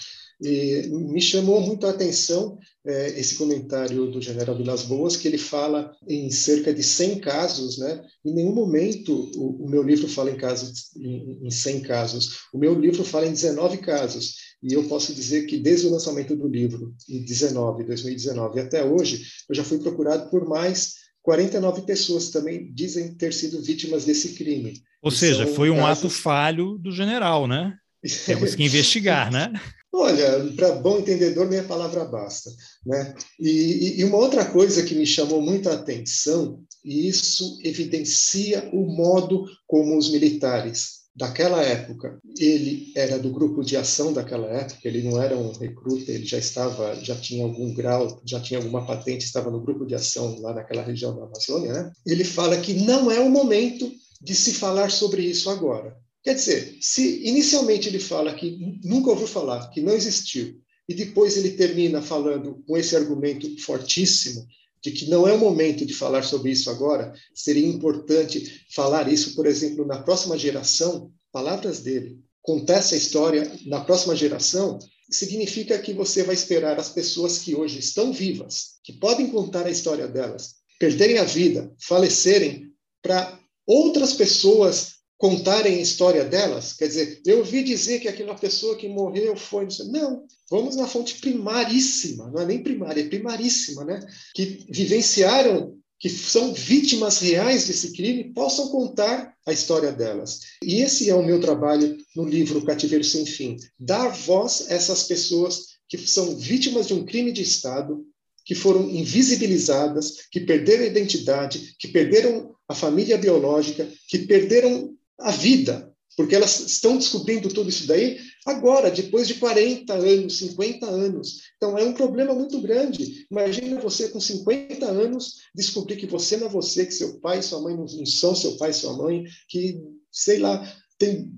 E 0.41 0.89
me 0.89 1.21
chamou 1.21 1.61
muito 1.61 1.87
a 1.87 1.91
atenção 1.91 2.59
é, 2.87 3.19
esse 3.19 3.35
comentário 3.35 4.11
do 4.11 4.21
general 4.21 4.57
Vilas 4.57 4.83
Boas, 4.83 5.17
que 5.17 5.27
ele 5.27 5.39
fala 5.39 5.93
em 6.09 6.31
cerca 6.31 6.73
de 6.73 6.83
100 6.83 7.19
casos, 7.19 7.79
né? 7.79 8.05
Em 8.25 8.33
nenhum 8.33 8.55
momento 8.55 9.31
o, 9.37 9.65
o 9.65 9.69
meu 9.69 9.83
livro 9.83 10.09
fala 10.09 10.31
em 10.31 10.37
casos 10.37 10.95
em, 10.97 11.47
em 11.47 11.51
100 11.51 11.81
casos. 11.81 12.39
O 12.55 12.59
meu 12.59 12.79
livro 12.79 13.03
fala 13.05 13.27
em 13.27 13.33
19 13.33 13.79
casos. 13.79 14.37
E 14.63 14.73
eu 14.73 14.85
posso 14.85 15.13
dizer 15.13 15.47
que 15.47 15.59
desde 15.59 15.87
o 15.87 15.91
lançamento 15.91 16.37
do 16.37 16.49
livro, 16.49 16.95
em 17.09 17.25
19, 17.25 17.85
2019 17.85 18.61
até 18.61 18.85
hoje, 18.85 19.23
eu 19.49 19.55
já 19.55 19.65
fui 19.65 19.79
procurado 19.79 20.31
por 20.31 20.49
mais 20.49 20.95
49 21.23 21.83
pessoas 21.83 22.31
também 22.31 22.73
dizem 22.73 23.15
ter 23.15 23.33
sido 23.35 23.61
vítimas 23.61 24.05
desse 24.05 24.35
crime. 24.35 24.81
Ou 25.03 25.11
seja, 25.11 25.47
foi 25.47 25.69
um 25.69 25.77
casos... 25.77 26.05
ato 26.05 26.11
falho 26.11 26.79
do 26.79 26.91
general, 26.91 27.47
né? 27.47 27.77
Temos 28.25 28.55
que 28.55 28.65
investigar, 28.65 29.31
né? 29.31 29.53
Olha, 29.93 30.53
para 30.55 30.73
bom 30.73 30.99
entendedor, 30.99 31.49
nem 31.49 31.61
a 31.61 31.65
palavra 31.65 32.05
basta. 32.05 32.51
Né? 32.85 33.15
E, 33.41 34.01
e, 34.01 34.05
uma 34.05 34.19
outra 34.19 34.45
coisa 34.45 34.83
que 34.83 34.95
me 34.95 35.07
chamou 35.07 35.41
muita 35.41 35.73
atenção, 35.73 36.63
e 36.85 37.09
isso 37.09 37.59
evidencia 37.65 38.69
o 38.73 38.85
modo 38.87 39.47
como 39.67 39.97
os 39.97 40.11
militares 40.11 40.99
daquela 41.19 41.61
época, 41.63 42.21
ele 42.39 42.93
era 42.95 43.19
do 43.19 43.31
grupo 43.31 43.65
de 43.65 43.77
ação 43.77 44.13
daquela 44.13 44.47
época, 44.47 44.79
ele 44.85 45.03
não 45.03 45.21
era 45.21 45.37
um 45.37 45.51
recruta, 45.51 46.13
ele 46.13 46.25
já 46.25 46.39
estava, 46.39 46.95
já 47.03 47.17
tinha 47.17 47.43
algum 47.43 47.75
grau, 47.75 48.23
já 48.25 48.39
tinha 48.39 48.61
alguma 48.61 48.87
patente, 48.87 49.25
estava 49.25 49.51
no 49.51 49.61
grupo 49.61 49.85
de 49.85 49.97
ação 49.97 50.39
lá 50.41 50.55
naquela 50.55 50.83
região 50.83 51.17
da 51.17 51.25
Amazônia, 51.25 51.73
né? 51.73 51.93
Ele 52.07 52.23
fala 52.23 52.57
que 52.59 52.73
não 52.73 53.11
é 53.11 53.19
o 53.19 53.29
momento 53.29 53.91
de 54.21 54.33
se 54.33 54.55
falar 54.55 54.93
sobre 54.93 55.23
isso 55.23 55.51
agora. 55.51 55.97
Quer 56.23 56.35
dizer, 56.35 56.77
se 56.81 57.23
inicialmente 57.27 57.89
ele 57.89 57.99
fala 57.99 58.35
que 58.35 58.79
nunca 58.85 59.11
ouviu 59.11 59.27
falar, 59.27 59.69
que 59.71 59.81
não 59.81 59.95
existiu, 59.95 60.61
e 60.89 60.95
depois 60.95 61.37
ele 61.37 61.51
termina 61.51 62.03
falando 62.03 62.63
com 62.67 62.77
esse 62.77 62.97
argumento 62.97 63.49
fortíssimo 63.61 64.47
de 64.83 64.93
que 64.93 65.09
não 65.09 65.27
é 65.27 65.33
o 65.33 65.39
momento 65.39 65.85
de 65.85 65.93
falar 65.93 66.23
sobre 66.23 66.51
isso 66.53 66.71
agora, 66.71 67.13
seria 67.35 67.67
importante 67.67 68.65
falar 68.71 69.13
isso, 69.13 69.35
por 69.35 69.47
exemplo, 69.47 69.85
na 69.87 70.03
próxima 70.03 70.39
geração, 70.39 71.13
palavras 71.33 71.81
dele, 71.81 72.19
contar 72.43 72.75
essa 72.75 72.97
história 72.97 73.51
na 73.67 73.81
próxima 73.81 74.15
geração, 74.15 74.79
significa 75.11 75.79
que 75.79 75.93
você 75.93 76.23
vai 76.23 76.35
esperar 76.35 76.79
as 76.79 76.91
pessoas 76.91 77.39
que 77.39 77.55
hoje 77.55 77.79
estão 77.79 78.13
vivas, 78.13 78.79
que 78.85 78.93
podem 78.93 79.29
contar 79.29 79.67
a 79.67 79.71
história 79.71 80.07
delas, 80.07 80.57
perderem 80.79 81.19
a 81.19 81.25
vida, 81.25 81.73
falecerem, 81.81 82.73
para 83.03 83.39
outras 83.67 84.13
pessoas 84.13 84.98
contarem 85.19 85.77
a 85.77 85.83
história 85.83 86.25
delas? 86.25 86.73
Quer 86.73 86.87
dizer, 86.87 87.21
eu 87.27 87.39
ouvi 87.39 87.63
dizer 87.65 87.99
que 87.99 88.09
aquela 88.09 88.35
pessoa 88.35 88.77
que 88.77 88.89
morreu 88.89 89.37
foi. 89.37 89.67
Não, 89.91 90.25
vamos 90.49 90.77
na 90.77 90.87
fonte 90.87 91.17
primaríssima, 91.21 92.31
não 92.31 92.41
é 92.41 92.47
nem 92.47 92.63
primária, 92.63 93.03
é 93.03 93.09
primaríssima, 93.09 93.85
né? 93.85 94.01
Que 94.35 94.65
vivenciaram 94.71 95.77
que 95.99 96.09
são 96.09 96.55
vítimas 96.55 97.19
reais 97.19 97.67
desse 97.67 97.93
crime 97.93 98.33
possam 98.33 98.69
contar 98.69 99.35
a 99.45 99.53
história 99.53 99.91
delas. 99.91 100.41
E 100.63 100.81
esse 100.81 101.11
é 101.11 101.15
o 101.15 101.25
meu 101.27 101.41
trabalho 101.41 101.99
no 102.15 102.25
livro 102.25 102.65
Cativeiro 102.65 103.05
Sem 103.05 103.27
Fim: 103.27 103.57
dar 103.79 104.09
voz 104.09 104.67
a 104.71 104.75
essas 104.75 105.03
pessoas 105.03 105.79
que 105.89 105.99
são 105.99 106.37
vítimas 106.37 106.87
de 106.87 106.95
um 106.95 107.05
crime 107.05 107.33
de 107.33 107.43
Estado, 107.43 108.05
que 108.45 108.55
foram 108.55 108.89
invisibilizadas, 108.89 110.29
que 110.31 110.41
perderam 110.41 110.85
a 110.85 110.87
identidade, 110.87 111.75
que 111.79 111.89
perderam 111.89 112.55
a 112.69 112.75
família 112.75 113.19
biológica, 113.19 113.91
que 114.09 114.19
perderam 114.21 114.97
a 115.19 115.31
vida, 115.31 115.93
porque 116.17 116.35
elas 116.35 116.61
estão 116.61 116.97
descobrindo 116.97 117.49
tudo 117.49 117.69
isso 117.69 117.87
daí 117.87 118.19
agora, 118.47 118.91
depois 118.91 119.29
de 119.29 119.35
40 119.35 119.93
anos, 119.93 120.39
50 120.39 120.87
anos. 120.87 121.43
Então, 121.57 121.77
é 121.77 121.85
um 121.85 121.93
problema 121.93 122.35
muito 122.35 122.61
grande. 122.61 123.27
Imagina 123.31 123.81
você 123.81 124.09
com 124.09 124.19
50 124.19 124.87
anos 124.87 125.35
descobrir 125.55 125.97
que 125.97 126.07
você 126.07 126.37
não 126.37 126.47
é 126.47 126.51
você, 126.51 126.87
que 126.87 126.95
seu 126.95 127.21
pai 127.21 127.39
e 127.39 127.43
sua 127.43 127.61
mãe 127.61 127.77
não 127.77 127.87
são 128.07 128.35
seu 128.35 128.57
pai 128.57 128.71
e 128.71 128.75
sua 128.75 128.97
mãe, 128.97 129.25
que, 129.49 129.79
sei 130.11 130.39
lá, 130.39 130.67
tem, 130.99 131.31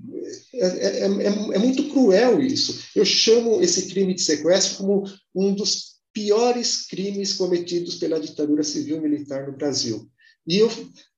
é, 0.54 0.66
é, 0.66 1.00
é, 1.00 1.04
é, 1.04 1.58
muito 1.58 1.88
cruel 1.90 2.40
isso. 2.40 2.88
Eu 2.96 3.04
chamo 3.04 3.60
esse 3.60 3.88
crime 3.88 4.14
de 4.14 4.22
sequestro 4.22 4.78
como 4.78 5.04
um 5.34 5.54
dos 5.54 6.00
piores 6.12 6.86
crimes 6.86 7.34
cometidos 7.34 7.96
pela 7.96 8.20
ditadura 8.20 8.62
civil 8.62 9.00
militar 9.00 9.46
no 9.46 9.56
Brasil. 9.56 10.08
E 10.46 10.58
eu 10.58 10.70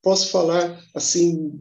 posso 0.03 0.29
falar 0.31 0.83
assim 0.95 1.53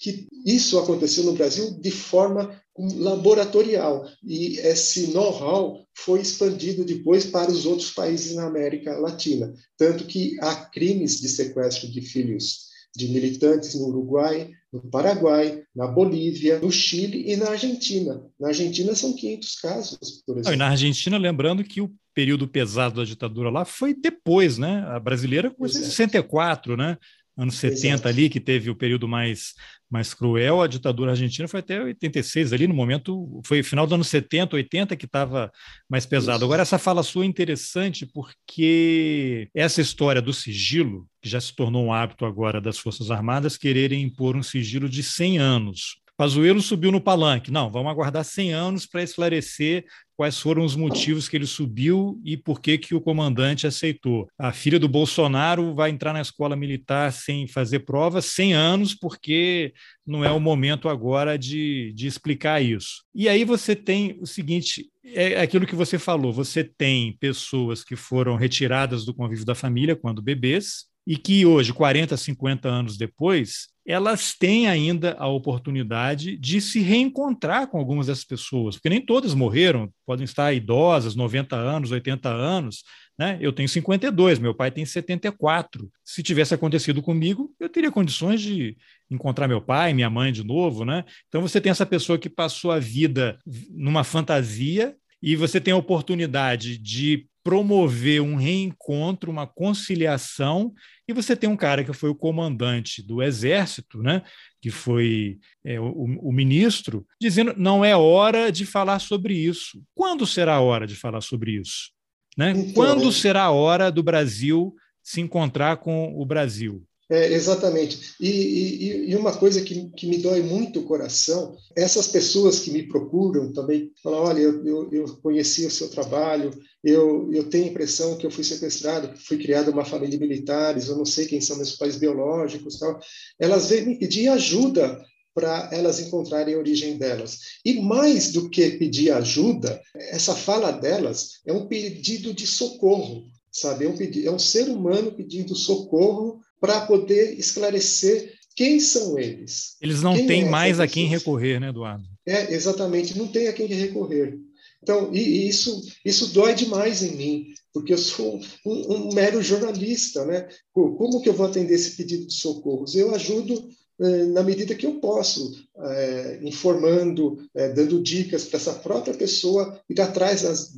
que 0.00 0.26
isso 0.44 0.78
aconteceu 0.78 1.24
no 1.24 1.32
Brasil 1.32 1.78
de 1.80 1.90
forma 1.90 2.60
laboratorial. 2.78 4.06
E 4.22 4.58
esse 4.58 5.08
know-how 5.08 5.86
foi 5.94 6.20
expandido 6.20 6.84
depois 6.84 7.24
para 7.26 7.50
os 7.50 7.64
outros 7.64 7.90
países 7.90 8.34
na 8.34 8.46
América 8.46 8.98
Latina, 8.98 9.52
tanto 9.76 10.04
que 10.04 10.36
há 10.40 10.54
crimes 10.66 11.20
de 11.20 11.28
sequestro 11.28 11.90
de 11.90 12.00
filhos 12.02 12.66
de 12.96 13.08
militantes 13.08 13.74
no 13.74 13.88
Uruguai, 13.88 14.50
no 14.72 14.80
Paraguai, 14.82 15.62
na 15.74 15.86
Bolívia, 15.86 16.58
no 16.58 16.70
Chile 16.70 17.24
e 17.26 17.36
na 17.36 17.50
Argentina. 17.50 18.22
Na 18.38 18.48
Argentina 18.48 18.94
são 18.94 19.14
500 19.14 19.60
casos, 19.60 20.22
por 20.26 20.38
exemplo. 20.38 20.52
e 20.52 20.56
na 20.56 20.68
Argentina, 20.68 21.18
lembrando 21.18 21.62
que 21.62 21.80
o 21.80 21.92
período 22.14 22.48
pesado 22.48 22.96
da 22.96 23.04
ditadura 23.04 23.50
lá 23.50 23.64
foi 23.64 23.94
depois, 23.94 24.58
né? 24.58 24.84
A 24.88 24.98
brasileira 24.98 25.50
começou 25.50 25.80
em 25.80 25.84
64, 25.84 26.76
né? 26.76 26.96
anos 27.36 27.56
70 27.56 27.86
Exato. 27.86 28.08
ali, 28.08 28.28
que 28.30 28.40
teve 28.40 28.70
o 28.70 28.74
período 28.74 29.06
mais, 29.06 29.52
mais 29.90 30.14
cruel, 30.14 30.62
a 30.62 30.66
ditadura 30.66 31.10
argentina 31.10 31.46
foi 31.46 31.60
até 31.60 31.82
86 31.82 32.52
ali, 32.52 32.66
no 32.66 32.74
momento, 32.74 33.40
foi 33.44 33.62
final 33.62 33.86
dos 33.86 33.92
anos 33.92 34.08
70, 34.08 34.56
80 34.56 34.96
que 34.96 35.04
estava 35.04 35.52
mais 35.88 36.06
pesado. 36.06 36.38
Isso. 36.38 36.44
Agora, 36.46 36.62
essa 36.62 36.78
fala 36.78 37.02
sua 37.02 37.24
é 37.24 37.26
interessante 37.28 38.06
porque 38.06 39.48
essa 39.54 39.80
história 39.80 40.22
do 40.22 40.32
sigilo, 40.32 41.06
que 41.26 41.30
já 41.30 41.40
se 41.40 41.52
tornou 41.52 41.84
um 41.84 41.92
hábito 41.92 42.24
agora 42.24 42.60
das 42.60 42.78
Forças 42.78 43.10
Armadas, 43.10 43.56
quererem 43.56 44.00
impor 44.00 44.36
um 44.36 44.44
sigilo 44.44 44.88
de 44.88 45.02
100 45.02 45.38
anos. 45.38 45.96
Pazuello 46.16 46.62
subiu 46.62 46.92
no 46.92 47.00
palanque. 47.00 47.50
Não, 47.50 47.68
vamos 47.68 47.90
aguardar 47.90 48.24
100 48.24 48.52
anos 48.52 48.86
para 48.86 49.02
esclarecer 49.02 49.84
quais 50.16 50.40
foram 50.40 50.64
os 50.64 50.74
motivos 50.74 51.28
que 51.28 51.36
ele 51.36 51.46
subiu 51.46 52.18
e 52.24 52.36
por 52.36 52.60
que, 52.60 52.78
que 52.78 52.94
o 52.94 53.00
comandante 53.00 53.66
aceitou. 53.66 54.26
A 54.38 54.50
filha 54.50 54.78
do 54.78 54.88
Bolsonaro 54.88 55.74
vai 55.74 55.90
entrar 55.90 56.14
na 56.14 56.22
escola 56.22 56.56
militar 56.56 57.12
sem 57.12 57.46
fazer 57.46 57.80
prova 57.80 58.22
100 58.22 58.54
anos, 58.54 58.94
porque 58.94 59.74
não 60.06 60.24
é 60.24 60.30
o 60.30 60.40
momento 60.40 60.88
agora 60.88 61.36
de, 61.36 61.92
de 61.94 62.06
explicar 62.06 62.62
isso. 62.62 63.04
E 63.14 63.28
aí 63.28 63.44
você 63.44 63.76
tem 63.76 64.16
o 64.20 64.26
seguinte: 64.26 64.88
é 65.04 65.40
aquilo 65.40 65.66
que 65.66 65.74
você 65.74 65.98
falou, 65.98 66.32
você 66.32 66.64
tem 66.64 67.16
pessoas 67.18 67.84
que 67.84 67.94
foram 67.94 68.36
retiradas 68.36 69.04
do 69.04 69.14
convívio 69.14 69.44
da 69.44 69.54
família 69.54 69.94
quando 69.94 70.22
bebês, 70.22 70.86
e 71.06 71.16
que 71.16 71.46
hoje, 71.46 71.72
40, 71.72 72.16
50 72.16 72.68
anos 72.68 72.96
depois, 72.96 73.68
elas 73.86 74.34
têm 74.34 74.66
ainda 74.66 75.14
a 75.18 75.28
oportunidade 75.28 76.36
de 76.36 76.60
se 76.60 76.80
reencontrar 76.80 77.68
com 77.68 77.78
algumas 77.78 78.08
dessas 78.08 78.24
pessoas, 78.24 78.74
porque 78.74 78.88
nem 78.88 79.00
todas 79.00 79.32
morreram, 79.32 79.88
podem 80.04 80.24
estar 80.24 80.52
idosas, 80.52 81.14
90 81.14 81.54
anos, 81.54 81.92
80 81.92 82.28
anos. 82.28 82.82
Né? 83.16 83.38
Eu 83.40 83.52
tenho 83.52 83.68
52, 83.68 84.40
meu 84.40 84.54
pai 84.54 84.70
tem 84.72 84.84
74. 84.84 85.88
Se 86.04 86.22
tivesse 86.22 86.52
acontecido 86.52 87.00
comigo, 87.00 87.54
eu 87.60 87.68
teria 87.68 87.90
condições 87.92 88.40
de 88.40 88.76
encontrar 89.08 89.46
meu 89.46 89.62
pai, 89.62 89.94
minha 89.94 90.10
mãe 90.10 90.32
de 90.32 90.44
novo. 90.44 90.84
Né? 90.84 91.04
Então 91.28 91.40
você 91.40 91.60
tem 91.60 91.70
essa 91.70 91.86
pessoa 91.86 92.18
que 92.18 92.28
passou 92.28 92.72
a 92.72 92.80
vida 92.80 93.38
numa 93.70 94.02
fantasia 94.02 94.96
e 95.26 95.34
você 95.34 95.60
tem 95.60 95.74
a 95.74 95.76
oportunidade 95.76 96.78
de 96.78 97.26
promover 97.42 98.22
um 98.22 98.36
reencontro, 98.36 99.28
uma 99.28 99.44
conciliação, 99.44 100.72
e 101.08 101.12
você 101.12 101.34
tem 101.34 101.50
um 101.50 101.56
cara 101.56 101.82
que 101.82 101.92
foi 101.92 102.10
o 102.10 102.14
comandante 102.14 103.02
do 103.04 103.20
exército, 103.20 104.00
né, 104.00 104.22
que 104.62 104.70
foi 104.70 105.38
é, 105.64 105.80
o, 105.80 106.04
o, 106.20 106.32
ministro, 106.32 107.04
dizendo 107.20 107.54
não 107.56 107.84
é 107.84 107.96
hora 107.96 108.52
de 108.52 108.64
falar 108.64 109.00
sobre 109.00 109.34
isso. 109.34 109.82
Quando 109.96 110.24
será 110.28 110.54
a 110.54 110.60
hora 110.60 110.86
de 110.86 110.94
falar 110.94 111.20
sobre 111.20 111.60
isso? 111.60 111.90
Né? 112.36 112.52
Então, 112.52 112.72
Quando 112.74 113.10
será 113.10 113.44
a 113.44 113.50
hora 113.50 113.90
do 113.90 114.04
Brasil 114.04 114.76
se 115.02 115.20
encontrar 115.20 115.78
com 115.78 116.14
o 116.16 116.24
Brasil? 116.24 116.84
É, 117.08 117.32
exatamente. 117.32 118.14
E, 118.20 118.28
e, 118.28 119.10
e, 119.10 119.16
uma 119.16 119.36
coisa 119.36 119.60
que, 119.62 119.90
que 119.90 120.08
me 120.08 120.18
dói 120.18 120.42
muito 120.42 120.80
o 120.80 120.84
coração, 120.84 121.56
essas 121.76 122.08
pessoas 122.08 122.58
que 122.58 122.72
me 122.72 122.88
procuram 122.88 123.52
também, 123.52 123.92
falam, 124.02 124.24
olha, 124.24 124.40
eu, 124.40 124.66
eu, 124.66 124.92
eu 124.92 125.16
conheci 125.22 125.64
o 125.64 125.70
seu 125.70 125.88
trabalho, 125.88 126.50
eu, 126.82 127.32
eu 127.32 127.48
tenho 127.48 127.66
a 127.66 127.68
impressão 127.68 128.16
que 128.16 128.26
eu 128.26 128.30
fui 128.30 128.42
sequestrado, 128.42 129.12
que 129.12 129.22
fui 129.22 129.38
criado 129.38 129.70
uma 129.70 129.84
família 129.84 130.18
de 130.18 130.18
militares, 130.18 130.88
eu 130.88 130.96
não 130.96 131.04
sei 131.04 131.26
quem 131.26 131.40
são 131.40 131.56
meus 131.56 131.76
pais 131.76 131.94
biológicos, 131.94 132.80
tal. 132.80 132.98
Elas 133.38 133.68
vêm 133.68 133.86
me 133.86 133.98
pedir 133.98 134.26
ajuda 134.28 135.00
para 135.32 135.68
elas 135.70 136.00
encontrarem 136.00 136.54
a 136.54 136.58
origem 136.58 136.96
delas. 136.96 137.38
E 137.64 137.80
mais 137.80 138.32
do 138.32 138.50
que 138.50 138.70
pedir 138.78 139.12
ajuda, 139.12 139.80
essa 139.94 140.34
fala 140.34 140.72
delas 140.72 141.40
é 141.46 141.52
um 141.52 141.68
pedido 141.68 142.34
de 142.34 142.46
socorro, 142.46 143.28
sabe? 143.52 143.84
É 143.84 143.88
um, 143.88 143.96
pedido, 143.96 144.28
é 144.28 144.32
um 144.32 144.38
ser 144.38 144.68
humano 144.68 145.12
pedindo 145.12 145.54
socorro 145.54 146.40
para 146.60 146.82
poder 146.82 147.38
esclarecer 147.38 148.34
quem 148.54 148.80
são 148.80 149.18
eles. 149.18 149.76
Eles 149.80 150.02
não 150.02 150.14
quem 150.14 150.26
têm 150.26 150.42
é 150.42 150.48
mais 150.48 150.80
a 150.80 150.86
quem 150.86 151.06
recorrer, 151.06 151.60
né, 151.60 151.68
Eduardo? 151.68 152.04
É, 152.26 152.52
exatamente, 152.54 153.16
não 153.16 153.28
tem 153.28 153.48
a 153.48 153.52
quem 153.52 153.66
recorrer. 153.66 154.38
Então, 154.82 155.12
e, 155.12 155.18
e 155.18 155.48
isso, 155.48 155.82
isso 156.04 156.28
dói 156.28 156.54
demais 156.54 157.02
em 157.02 157.16
mim, 157.16 157.46
porque 157.72 157.92
eu 157.92 157.98
sou 157.98 158.40
um, 158.64 158.94
um, 158.94 159.14
mero 159.14 159.42
jornalista, 159.42 160.24
né? 160.24 160.48
Como 160.72 161.20
que 161.20 161.28
eu 161.28 161.34
vou 161.34 161.46
atender 161.46 161.74
esse 161.74 161.96
pedido 161.96 162.26
de 162.26 162.32
socorros? 162.32 162.94
Eu 162.94 163.14
ajudo 163.14 163.68
eh, 164.00 164.24
na 164.26 164.42
medida 164.42 164.74
que 164.74 164.86
eu 164.86 165.00
posso, 165.00 165.52
eh, 165.78 166.38
informando, 166.42 167.38
eh, 167.54 167.70
dando 167.70 168.02
dicas 168.02 168.44
para 168.44 168.58
essa 168.58 168.74
própria 168.74 169.14
pessoa 169.14 169.80
ir 169.88 170.00
atrás 170.00 170.42
das, 170.42 170.72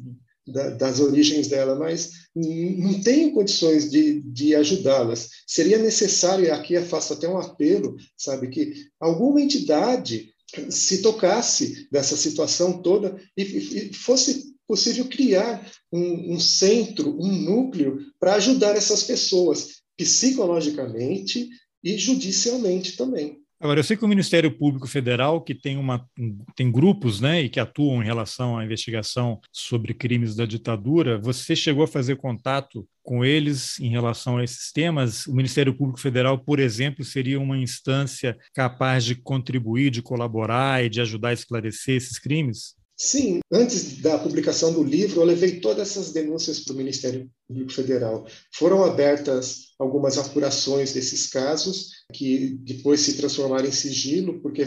da, 0.52 0.70
das 0.70 1.00
origens 1.00 1.48
dela, 1.48 1.74
mas 1.74 2.10
não 2.34 3.00
tenho 3.00 3.32
condições 3.32 3.90
de, 3.90 4.20
de 4.22 4.54
ajudá-las. 4.54 5.28
Seria 5.46 5.78
necessário, 5.78 6.44
e 6.44 6.50
aqui 6.50 6.74
eu 6.74 6.84
faço 6.84 7.12
até 7.12 7.28
um 7.28 7.38
apelo, 7.38 7.96
sabe, 8.16 8.48
que 8.48 8.72
alguma 9.00 9.40
entidade 9.40 10.32
se 10.70 11.02
tocasse 11.02 11.88
dessa 11.90 12.16
situação 12.16 12.80
toda 12.82 13.20
e, 13.36 13.42
e 13.42 13.92
fosse 13.92 14.54
possível 14.66 15.06
criar 15.06 15.70
um, 15.92 16.34
um 16.34 16.40
centro, 16.40 17.16
um 17.20 17.32
núcleo 17.32 17.98
para 18.20 18.34
ajudar 18.34 18.76
essas 18.76 19.02
pessoas 19.02 19.78
psicologicamente 19.96 21.48
e 21.82 21.96
judicialmente 21.96 22.96
também. 22.96 23.40
Agora, 23.60 23.80
eu 23.80 23.84
sei 23.84 23.96
que 23.96 24.04
o 24.04 24.08
Ministério 24.08 24.56
Público 24.56 24.86
Federal, 24.86 25.42
que 25.42 25.52
tem, 25.52 25.76
uma, 25.76 26.08
tem 26.54 26.70
grupos 26.70 27.20
né, 27.20 27.42
e 27.42 27.48
que 27.48 27.58
atuam 27.58 28.00
em 28.00 28.06
relação 28.06 28.56
à 28.56 28.64
investigação 28.64 29.40
sobre 29.52 29.92
crimes 29.92 30.36
da 30.36 30.46
ditadura, 30.46 31.18
você 31.18 31.56
chegou 31.56 31.82
a 31.82 31.88
fazer 31.88 32.16
contato 32.16 32.86
com 33.02 33.24
eles 33.24 33.80
em 33.80 33.88
relação 33.88 34.36
a 34.36 34.44
esses 34.44 34.70
temas? 34.70 35.26
O 35.26 35.34
Ministério 35.34 35.76
Público 35.76 35.98
Federal, 35.98 36.38
por 36.38 36.60
exemplo, 36.60 37.04
seria 37.04 37.40
uma 37.40 37.58
instância 37.58 38.38
capaz 38.54 39.04
de 39.04 39.16
contribuir, 39.16 39.90
de 39.90 40.02
colaborar 40.02 40.84
e 40.84 40.88
de 40.88 41.00
ajudar 41.00 41.30
a 41.30 41.34
esclarecer 41.34 41.96
esses 41.96 42.16
crimes? 42.16 42.78
Sim, 43.00 43.38
antes 43.50 44.00
da 44.02 44.18
publicação 44.18 44.72
do 44.72 44.82
livro, 44.82 45.20
eu 45.20 45.24
levei 45.24 45.60
todas 45.60 45.90
essas 45.90 46.12
denúncias 46.12 46.60
para 46.60 46.74
o 46.74 46.76
Ministério 46.76 47.30
Público 47.46 47.72
Federal. 47.72 48.26
Foram 48.52 48.84
abertas 48.84 49.68
algumas 49.78 50.18
apurações 50.18 50.92
desses 50.92 51.28
casos, 51.28 51.97
que 52.12 52.58
depois 52.62 53.00
se 53.00 53.14
transformaram 53.14 53.66
em 53.66 53.72
sigilo, 53.72 54.40
porque 54.40 54.64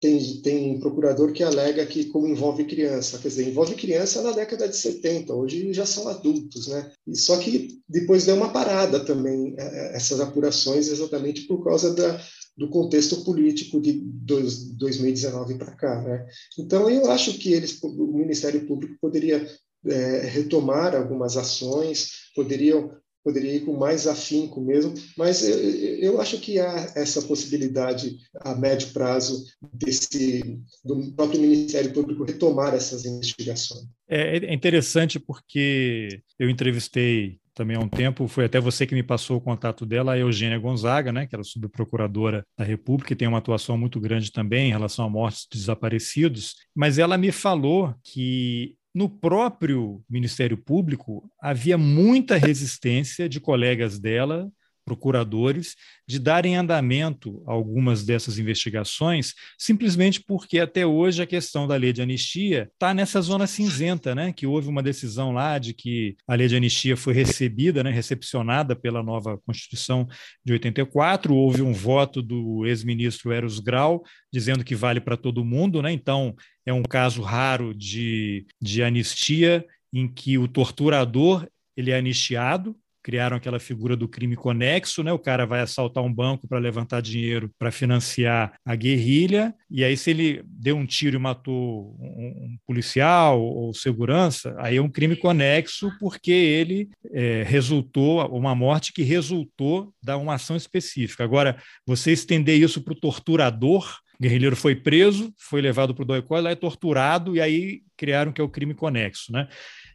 tem, 0.00 0.42
tem 0.42 0.78
procurador 0.78 1.32
que 1.32 1.42
alega 1.42 1.86
que 1.86 2.04
como 2.06 2.26
envolve 2.26 2.64
criança, 2.64 3.18
quer 3.18 3.28
dizer, 3.28 3.48
envolve 3.48 3.74
criança 3.74 4.22
na 4.22 4.32
década 4.32 4.68
de 4.68 4.76
70, 4.76 5.32
hoje 5.32 5.72
já 5.72 5.86
são 5.86 6.06
adultos, 6.08 6.68
né? 6.68 6.92
E 7.06 7.16
só 7.16 7.38
que 7.38 7.80
depois 7.88 8.26
deu 8.26 8.36
uma 8.36 8.52
parada 8.52 9.00
também 9.04 9.54
é, 9.58 9.62
é, 9.62 9.96
essas 9.96 10.20
apurações 10.20 10.88
exatamente 10.88 11.46
por 11.46 11.64
causa 11.64 11.94
da, 11.94 12.20
do 12.56 12.68
contexto 12.68 13.24
político 13.24 13.80
de 13.80 13.92
2019 13.92 15.56
para 15.56 15.74
cá. 15.74 16.02
Né? 16.02 16.26
Então, 16.58 16.90
eu 16.90 17.10
acho 17.10 17.38
que 17.38 17.52
eles, 17.52 17.82
o 17.82 18.06
Ministério 18.18 18.66
Público 18.66 18.96
poderia 19.00 19.46
é, 19.86 20.20
retomar 20.26 20.94
algumas 20.94 21.36
ações, 21.36 22.10
poderiam 22.34 22.90
poderia 23.26 23.56
ir 23.56 23.64
com 23.64 23.76
mais 23.76 24.06
afinco 24.06 24.60
mesmo, 24.60 24.94
mas 25.18 25.42
eu, 25.42 25.58
eu 25.58 26.20
acho 26.20 26.38
que 26.38 26.60
há 26.60 26.92
essa 26.94 27.20
possibilidade 27.22 28.18
a 28.36 28.54
médio 28.54 28.92
prazo 28.92 29.44
desse 29.74 30.60
do 30.84 31.10
próprio 31.10 31.40
Ministério 31.40 31.92
Público 31.92 32.22
retomar 32.22 32.72
essas 32.72 33.04
investigações. 33.04 33.84
É, 34.08 34.36
é 34.36 34.54
interessante 34.54 35.18
porque 35.18 36.20
eu 36.38 36.48
entrevistei 36.48 37.40
também 37.52 37.76
há 37.76 37.80
um 37.80 37.88
tempo, 37.88 38.28
foi 38.28 38.44
até 38.44 38.60
você 38.60 38.86
que 38.86 38.94
me 38.94 39.02
passou 39.02 39.38
o 39.38 39.40
contato 39.40 39.84
dela, 39.84 40.12
a 40.12 40.18
Eugênia 40.18 40.58
Gonzaga, 40.58 41.10
né, 41.10 41.26
que 41.26 41.34
era 41.34 41.42
subprocuradora 41.42 42.44
da 42.56 42.64
República 42.64 43.12
e 43.12 43.16
tem 43.16 43.26
uma 43.26 43.38
atuação 43.38 43.76
muito 43.76 43.98
grande 43.98 44.30
também 44.30 44.68
em 44.68 44.72
relação 44.72 45.06
a 45.06 45.10
mortes 45.10 45.48
de 45.50 45.58
desaparecidos, 45.58 46.54
mas 46.72 46.96
ela 46.96 47.18
me 47.18 47.32
falou 47.32 47.92
que 48.04 48.76
no 48.96 49.10
próprio 49.10 50.02
Ministério 50.08 50.56
Público 50.56 51.30
havia 51.38 51.76
muita 51.76 52.38
resistência 52.38 53.28
de 53.28 53.38
colegas 53.38 53.98
dela 53.98 54.50
procuradores 54.86 55.74
de 56.08 56.20
darem 56.20 56.56
andamento 56.56 57.42
a 57.46 57.52
algumas 57.52 58.04
dessas 58.04 58.38
investigações, 58.38 59.34
simplesmente 59.58 60.22
porque 60.22 60.60
até 60.60 60.86
hoje 60.86 61.20
a 61.20 61.26
questão 61.26 61.66
da 61.66 61.74
lei 61.74 61.92
de 61.92 62.00
anistia 62.00 62.70
está 62.72 62.94
nessa 62.94 63.20
zona 63.20 63.46
cinzenta, 63.48 64.14
né? 64.14 64.32
Que 64.32 64.46
houve 64.46 64.68
uma 64.68 64.82
decisão 64.82 65.32
lá 65.32 65.58
de 65.58 65.74
que 65.74 66.16
a 66.26 66.36
lei 66.36 66.46
de 66.46 66.56
anistia 66.56 66.96
foi 66.96 67.12
recebida, 67.12 67.82
né, 67.82 67.90
recepcionada 67.90 68.76
pela 68.76 69.02
nova 69.02 69.38
Constituição 69.44 70.06
de 70.44 70.52
84, 70.52 71.34
houve 71.34 71.62
um 71.62 71.72
voto 71.72 72.22
do 72.22 72.64
ex-ministro 72.64 73.32
Eros 73.32 73.58
Grau 73.58 74.04
dizendo 74.32 74.64
que 74.64 74.76
vale 74.76 75.00
para 75.00 75.16
todo 75.16 75.44
mundo, 75.44 75.82
né? 75.82 75.90
Então 75.92 76.34
é 76.64 76.72
um 76.72 76.84
caso 76.84 77.22
raro 77.22 77.74
de, 77.74 78.46
de 78.62 78.82
anistia 78.82 79.64
em 79.92 80.06
que 80.06 80.38
o 80.38 80.46
torturador 80.46 81.48
ele 81.76 81.90
é 81.90 81.98
anistiado, 81.98 82.76
criaram 83.06 83.36
aquela 83.36 83.60
figura 83.60 83.94
do 83.94 84.08
crime 84.08 84.34
conexo, 84.34 85.00
né? 85.04 85.12
O 85.12 85.18
cara 85.18 85.46
vai 85.46 85.60
assaltar 85.60 86.02
um 86.02 86.12
banco 86.12 86.48
para 86.48 86.58
levantar 86.58 87.00
dinheiro 87.00 87.48
para 87.56 87.70
financiar 87.70 88.58
a 88.64 88.74
guerrilha, 88.74 89.54
e 89.70 89.84
aí 89.84 89.96
se 89.96 90.10
ele 90.10 90.42
deu 90.44 90.76
um 90.76 90.84
tiro 90.84 91.14
e 91.14 91.18
matou 91.20 91.96
um, 92.00 92.58
policial 92.66 93.40
ou 93.40 93.72
segurança, 93.72 94.56
aí 94.58 94.78
é 94.78 94.82
um 94.82 94.88
crime 94.88 95.14
conexo 95.14 95.88
porque 96.00 96.32
ele 96.32 96.88
é, 97.12 97.44
resultou, 97.44 98.26
uma 98.36 98.56
morte 98.56 98.92
que 98.92 99.04
resultou 99.04 99.94
da 100.02 100.16
uma 100.16 100.34
ação 100.34 100.56
específica. 100.56 101.22
Agora, 101.22 101.62
você 101.86 102.10
estender 102.10 102.60
isso 102.60 102.82
para 102.82 102.92
o 102.92 102.98
torturador, 102.98 104.00
o 104.18 104.22
guerrilheiro 104.24 104.56
foi 104.56 104.74
preso, 104.74 105.32
foi 105.38 105.60
levado 105.60 105.94
para 105.94 106.02
o 106.02 106.06
Doicó, 106.06 106.40
lá 106.40 106.50
é 106.50 106.56
torturado, 106.56 107.36
e 107.36 107.40
aí 107.40 107.82
criaram 107.96 108.32
que 108.32 108.40
é 108.40 108.44
o 108.44 108.48
crime 108.48 108.74
conexo, 108.74 109.30
né? 109.30 109.46